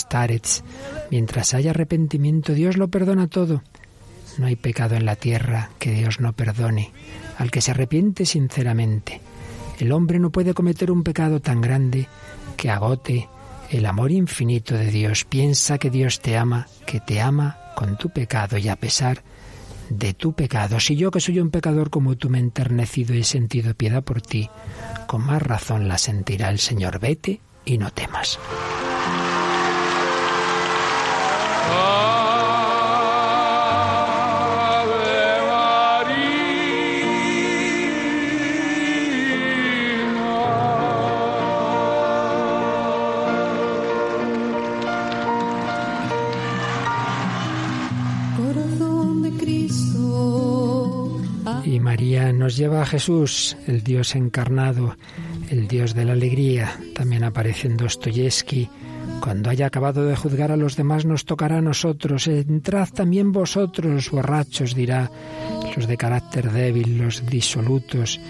mientras 1.11 1.55
haya 1.55 1.71
arrepentimiento, 1.71 2.53
Dios 2.53 2.77
lo 2.77 2.89
perdona 2.89 3.29
todo. 3.29 3.63
No 4.41 4.47
hay 4.47 4.57
pecado 4.57 4.95
en 4.95 5.05
la 5.05 5.17
tierra 5.17 5.69
que 5.79 5.91
Dios 5.91 6.19
no 6.19 6.33
perdone, 6.33 6.93
al 7.37 7.51
que 7.51 7.61
se 7.61 7.73
arrepiente 7.73 8.25
sinceramente. 8.25 9.21
El 9.79 9.93
hombre 9.93 10.19
no 10.19 10.31
puede 10.31 10.55
cometer 10.55 10.91
un 10.91 11.03
pecado 11.03 11.41
tan 11.41 11.61
grande 11.61 12.09
que 12.57 12.71
agote 12.71 13.29
el 13.69 13.85
amor 13.85 14.11
infinito 14.11 14.75
de 14.75 14.91
Dios. 14.91 15.27
Piensa 15.27 15.77
que 15.77 15.91
Dios 15.91 16.21
te 16.21 16.39
ama, 16.39 16.69
que 16.87 17.01
te 17.01 17.21
ama 17.21 17.59
con 17.77 17.99
tu 17.99 18.09
pecado 18.09 18.57
y 18.57 18.71
a 18.71 18.77
pesar 18.77 19.23
de 19.91 20.15
tu 20.15 20.33
pecado. 20.33 20.81
Si 20.81 20.97
yo 20.97 21.11
que 21.11 21.21
soy 21.21 21.39
un 21.39 21.51
pecador 21.51 21.91
como 21.91 22.17
tú 22.17 22.31
me 22.31 22.39
he 22.39 22.41
enternecido 22.41 23.15
y 23.15 23.19
he 23.19 23.25
sentido 23.25 23.75
piedad 23.75 24.03
por 24.03 24.23
ti, 24.23 24.49
con 25.07 25.21
más 25.27 25.43
razón 25.43 25.87
la 25.87 25.99
sentirá 25.99 26.49
el 26.49 26.59
Señor. 26.59 26.99
Vete 26.99 27.43
y 27.67 27.77
no 27.77 27.91
temas. 27.91 28.39
Lleva 52.61 52.83
a 52.83 52.87
Jesús, 52.87 53.57
el 53.67 53.83
Dios 53.83 54.15
encarnado, 54.15 54.95
el 55.49 55.67
Dios 55.67 55.95
de 55.95 56.05
la 56.05 56.13
alegría. 56.13 56.79
También 56.95 57.25
aparece 57.25 57.69
en 57.69 57.79
Dostoyevsky. 57.79 58.69
Cuando 59.23 59.49
haya 59.49 59.65
acabado 59.65 60.05
de 60.05 60.15
juzgar 60.15 60.53
a 60.53 60.59
los 60.59 60.77
demás, 60.77 61.07
nos 61.07 61.25
tocará 61.25 61.57
a 61.57 61.63
nosotros. 61.63 62.27
Entrad 62.27 62.91
también 62.91 63.33
vosotros, 63.33 64.11
borrachos, 64.11 64.75
dirá, 64.75 65.11
los 65.75 65.87
de 65.87 65.97
carácter 65.97 66.53
débil, 66.53 66.99
los 66.99 67.25
disolutos. 67.25 68.21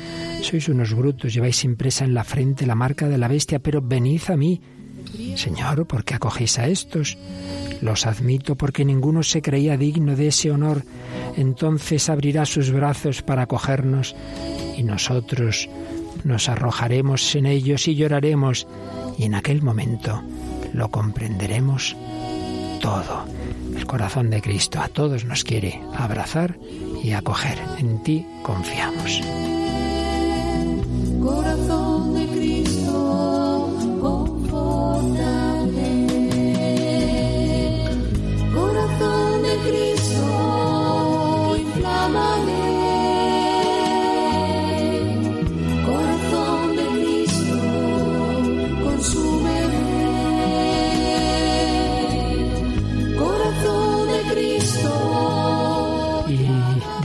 Sois 0.43 0.69
unos 0.69 0.95
brutos, 0.95 1.35
lleváis 1.35 1.65
impresa 1.65 2.05
en 2.05 2.15
la 2.15 2.23
frente 2.23 2.67
la 2.67 2.77
marca 2.77 3.09
de 3.09 3.19
la 3.19 3.27
bestia, 3.27 3.59
pero 3.59 3.83
venid 3.83 4.23
a 4.29 4.37
mí. 4.37 4.61
Señor, 5.35 5.89
¿por 5.89 6.05
qué 6.05 6.15
acogéis 6.15 6.57
a 6.61 6.69
estos? 6.69 7.19
Los 7.83 8.07
admito 8.07 8.55
porque 8.55 8.85
ninguno 8.85 9.25
se 9.25 9.43
creía 9.43 9.77
digno 9.77 10.15
de 10.15 10.29
ese 10.29 10.53
honor. 10.53 10.85
Entonces 11.37 12.09
abrirá 12.09 12.45
sus 12.45 12.71
brazos 12.71 13.23
para 13.23 13.43
acogernos 13.43 14.15
y 14.77 14.83
nosotros 14.83 15.69
nos 16.25 16.49
arrojaremos 16.49 17.35
en 17.35 17.47
ellos 17.47 17.89
y 17.89 17.95
lloraremos 17.95 18.67
y 19.19 19.25
en 19.25 19.35
aquel 19.35 19.63
momento 19.63 20.23
lo 20.73 20.91
comprenderemos 20.91 21.97
todo. 22.81 23.25
El 23.77 23.87
corazón 23.87 24.31
de 24.31 24.43
Cristo 24.43 24.81
a 24.81 24.89
todos 24.89 25.25
nos 25.25 25.45
quiere 25.45 25.81
abrazar 25.95 26.57
y 27.03 27.13
acoger. 27.13 27.59
En 27.79 28.03
ti 28.03 28.27
confiamos. 28.43 29.21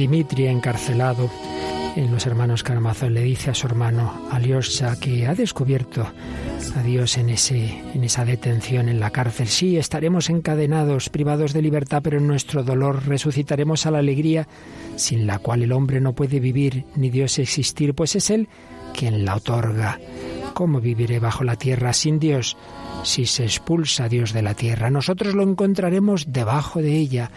Dimitri 0.06 0.46
encarcelado 0.46 1.32
en 1.96 2.12
los 2.12 2.28
hermanos 2.28 2.62
Karamazov 2.62 3.10
le 3.10 3.22
dice 3.22 3.50
a 3.50 3.56
su 3.56 3.66
hermano 3.66 4.28
Alyosha 4.30 5.00
que 5.00 5.26
ha 5.26 5.34
descubierto 5.34 6.06
a 6.76 6.84
Dios 6.84 7.18
en, 7.18 7.30
ese, 7.32 7.82
esa 8.00 8.24
detención 8.24 8.88
en 8.88 9.00
la 9.00 9.10
cárcel. 9.10 9.48
Sí, 9.48 9.78
estaremos 9.78 10.30
encadenados, 10.30 11.10
privados 11.10 11.54
de 11.54 11.64
libertad, 11.64 12.04
pero 12.04 12.20
en 12.20 12.28
nuestro 12.28 12.62
dolor 12.62 13.08
resucitaremos 13.08 13.88
a 13.88 13.92
la 13.92 13.98
alegría 13.98 14.48
sin 14.96 15.26
la 15.26 15.40
cual 15.40 15.64
el 15.64 15.72
hombre 15.72 16.00
no 16.02 16.14
puede 16.14 16.40
vivir 16.40 16.86
ni 16.96 17.10
Dios 17.10 17.40
existir, 17.40 17.96
pues 17.96 18.16
es 18.16 18.30
Él 18.30 18.48
quien 18.94 19.26
la 19.26 19.38
otorga. 19.38 20.00
¿Cómo 20.54 20.80
viviré 20.82 21.20
bajo 21.20 21.44
la 21.44 21.56
tierra 21.56 21.94
sin 21.94 22.20
Dios? 22.20 22.56
Si 23.04 23.26
se 23.26 23.44
expulsa 23.44 24.08
Dios 24.08 24.34
de 24.34 24.42
la 24.42 24.54
tierra, 24.54 24.90
nosotros 24.90 25.34
lo 25.34 25.44
encontraremos 25.44 26.32
debajo 26.32 26.82
de 26.82 26.96
ella. 26.96 27.32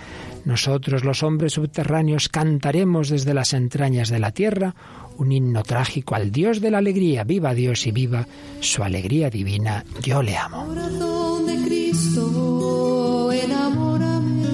Nosotros, 0.44 1.04
los 1.04 1.22
hombres 1.22 1.54
subterráneos, 1.54 2.28
cantaremos 2.28 3.08
desde 3.08 3.34
las 3.34 3.52
entrañas 3.52 4.08
de 4.08 4.18
la 4.18 4.30
tierra 4.32 4.74
un 5.18 5.32
himno 5.32 5.62
trágico 5.62 6.14
al 6.14 6.30
Dios 6.30 6.60
de 6.60 6.70
la 6.70 6.78
alegría. 6.78 7.24
Viva 7.24 7.54
Dios 7.54 7.86
y 7.86 7.92
viva 7.92 8.26
su 8.60 8.82
alegría 8.82 9.30
divina. 9.30 9.84
Yo 10.02 10.22
le 10.22 10.36
amo. 10.36 10.66
Corazón 10.66 11.46
de 11.46 11.56
Cristo, 11.66 13.32
enamórame. 13.32 14.48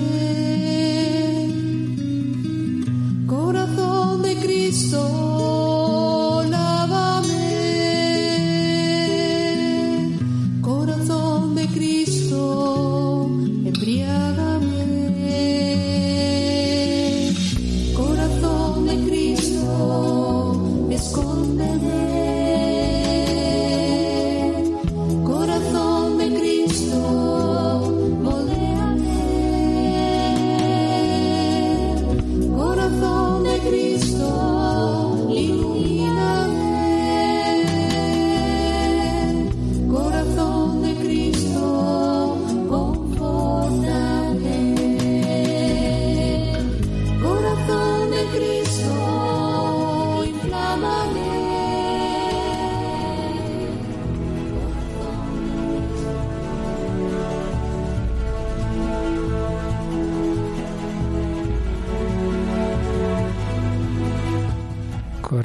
Corazón 3.26 4.22
de 4.22 4.36
Cristo, 4.36 5.33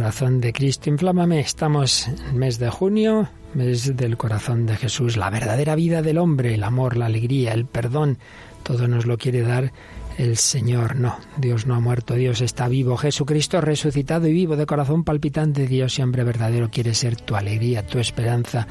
Corazón 0.10 0.42
de 0.42 0.54
Cristo, 0.54 0.90
inflámame. 0.90 1.40
Estamos 1.40 2.08
en 2.08 2.40
mes 2.40 2.58
de 2.58 2.72
junio, 2.72 3.30
mes 3.54 3.96
del 3.96 4.18
corazón 4.18 4.66
de 4.66 4.76
Jesús, 4.76 5.18
la 5.18 5.30
verdadera 5.30 5.76
vida 5.76 6.02
del 6.02 6.18
hombre, 6.18 6.56
el 6.56 6.64
amor, 6.64 6.98
la 6.98 7.06
alegría, 7.06 7.54
el 7.54 7.68
perdón. 7.68 8.18
Todo 8.64 8.88
nos 8.88 9.06
lo 9.06 9.20
quiere 9.20 9.44
dar 9.44 9.72
el 10.20 10.36
Señor. 10.36 10.98
No, 10.98 11.18
Dios 11.38 11.66
no 11.66 11.76
ha 11.76 11.80
muerto, 11.80 12.16
Dios 12.16 12.42
está 12.42 12.68
vivo. 12.68 12.98
Jesucristo 12.98 13.62
resucitado 13.62 14.28
y 14.28 14.34
vivo 14.34 14.58
de 14.58 14.66
corazón 14.66 15.06
palpitante. 15.06 15.66
Dios 15.66 15.98
y 15.98 16.02
hombre 16.02 16.26
verdadero 16.26 16.70
quiere 16.70 16.94
ser 16.94 17.16
tu 17.16 17.36
alegría, 17.36 17.88
tu 17.88 18.00
esperanza, 18.00 18.68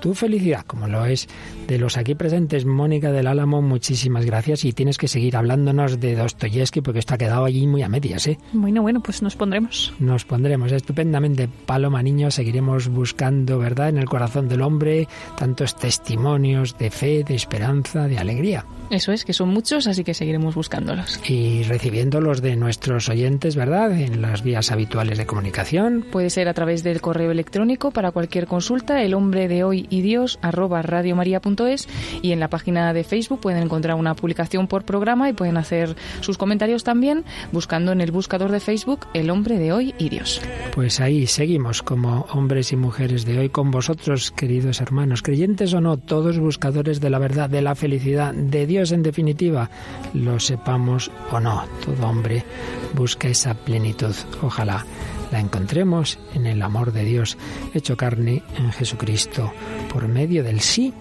tu 0.00 0.14
felicidad, 0.14 0.64
como 0.64 0.86
lo 0.86 1.04
es 1.04 1.28
de 1.66 1.78
los 1.78 1.96
aquí 1.96 2.14
presentes. 2.14 2.64
Mónica 2.64 3.10
del 3.10 3.26
Álamo, 3.26 3.60
muchísimas 3.60 4.24
gracias 4.24 4.64
y 4.64 4.72
tienes 4.72 4.96
que 4.96 5.08
seguir 5.08 5.36
hablándonos 5.36 5.98
de 5.98 6.14
Dostoyevsky 6.14 6.80
porque 6.80 7.00
esto 7.00 7.14
ha 7.14 7.18
quedado 7.18 7.44
allí 7.44 7.66
muy 7.66 7.82
a 7.82 7.88
medias, 7.88 8.28
¿eh? 8.28 8.38
Bueno, 8.52 8.82
bueno, 8.82 9.02
pues 9.02 9.20
nos 9.20 9.34
pondremos. 9.34 9.92
Nos 9.98 10.24
pondremos 10.24 10.70
estupendamente. 10.70 11.48
Paloma 11.66 12.02
Niño, 12.02 12.30
seguiremos 12.30 12.88
buscando, 12.88 13.58
¿verdad?, 13.58 13.88
en 13.88 13.98
el 13.98 14.04
corazón 14.04 14.48
del 14.48 14.62
hombre 14.62 15.08
tantos 15.36 15.76
testimonios 15.76 16.78
de 16.78 16.90
fe, 16.90 17.24
de 17.24 17.34
esperanza, 17.34 18.06
de 18.06 18.18
alegría. 18.18 18.64
Eso 18.90 19.12
es, 19.12 19.24
que 19.24 19.32
son 19.32 19.48
muchos, 19.48 19.86
así 19.86 20.04
que 20.04 20.14
seguiremos 20.14 20.54
buscándolos. 20.54 21.20
Y 21.28 21.62
recibiendo 21.64 22.20
los 22.20 22.42
de 22.42 22.56
nuestros 22.56 23.08
oyentes, 23.08 23.56
¿verdad? 23.56 23.92
En 23.98 24.22
las 24.22 24.42
vías 24.42 24.70
habituales 24.70 25.18
de 25.18 25.26
comunicación. 25.26 26.04
Puede 26.10 26.30
ser 26.30 26.48
a 26.48 26.54
través 26.54 26.82
del 26.82 27.00
correo 27.00 27.30
electrónico 27.30 27.90
para 27.90 28.12
cualquier 28.12 28.46
consulta, 28.46 29.02
el 29.02 29.14
hombre 29.14 29.48
de 29.48 29.64
hoy 29.64 29.86
y 29.90 30.02
Dios 30.02 30.38
arroba 30.42 30.82
radiomaria.es 30.82 31.88
y 32.22 32.32
en 32.32 32.40
la 32.40 32.48
página 32.48 32.92
de 32.92 33.04
Facebook 33.04 33.40
pueden 33.40 33.62
encontrar 33.62 33.96
una 33.96 34.14
publicación 34.14 34.66
por 34.68 34.84
programa 34.84 35.28
y 35.28 35.32
pueden 35.32 35.56
hacer 35.56 35.96
sus 36.20 36.38
comentarios 36.38 36.84
también 36.84 37.24
buscando 37.52 37.92
en 37.92 38.00
el 38.00 38.10
buscador 38.10 38.50
de 38.50 38.60
Facebook 38.60 39.06
el 39.14 39.30
hombre 39.30 39.58
de 39.58 39.72
hoy 39.72 39.94
y 39.98 40.08
Dios. 40.08 40.40
Pues 40.74 41.00
ahí 41.00 41.26
seguimos 41.26 41.82
como 41.82 42.26
hombres 42.32 42.72
y 42.72 42.76
mujeres 42.76 43.24
de 43.24 43.38
hoy 43.38 43.48
con 43.48 43.70
vosotros, 43.70 44.30
queridos 44.30 44.80
hermanos, 44.80 45.22
creyentes 45.22 45.72
o 45.74 45.80
no, 45.80 45.96
todos 45.96 46.38
buscadores 46.38 47.00
de 47.00 47.10
la 47.10 47.18
verdad, 47.18 47.48
de 47.48 47.62
la 47.62 47.74
felicidad, 47.74 48.34
de 48.34 48.66
Dios 48.74 48.90
en 48.90 49.04
definitiva, 49.04 49.70
lo 50.14 50.40
sepamos 50.40 51.08
o 51.30 51.38
no, 51.38 51.64
todo 51.84 52.08
hombre 52.08 52.44
busca 52.92 53.28
esa 53.28 53.54
plenitud. 53.54 54.12
Ojalá 54.42 54.84
la 55.30 55.38
encontremos 55.38 56.18
en 56.34 56.46
el 56.46 56.60
amor 56.60 56.92
de 56.92 57.04
Dios 57.04 57.38
hecho 57.72 57.96
carne 57.96 58.42
en 58.58 58.72
Jesucristo 58.72 59.52
por 59.92 60.08
medio 60.08 60.42
del 60.42 60.58
sí 60.58 60.92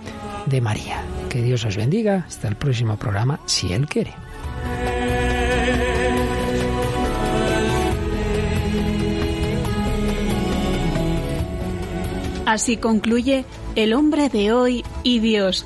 de 0.46 0.62
María. 0.62 1.04
Que 1.30 1.42
Dios 1.42 1.66
os 1.66 1.76
bendiga. 1.76 2.26
Hasta 2.28 2.48
el 2.48 2.56
próximo 2.56 2.96
programa, 2.96 3.40
si 3.48 3.74
Él 3.74 3.88
quiere. 3.88 4.14
Así 12.46 12.78
concluye 12.78 13.46
El 13.76 13.96
hombre 13.96 14.30
de 14.30 14.54
hoy 14.54 14.86
y 15.02 15.18
Dios, 15.18 15.66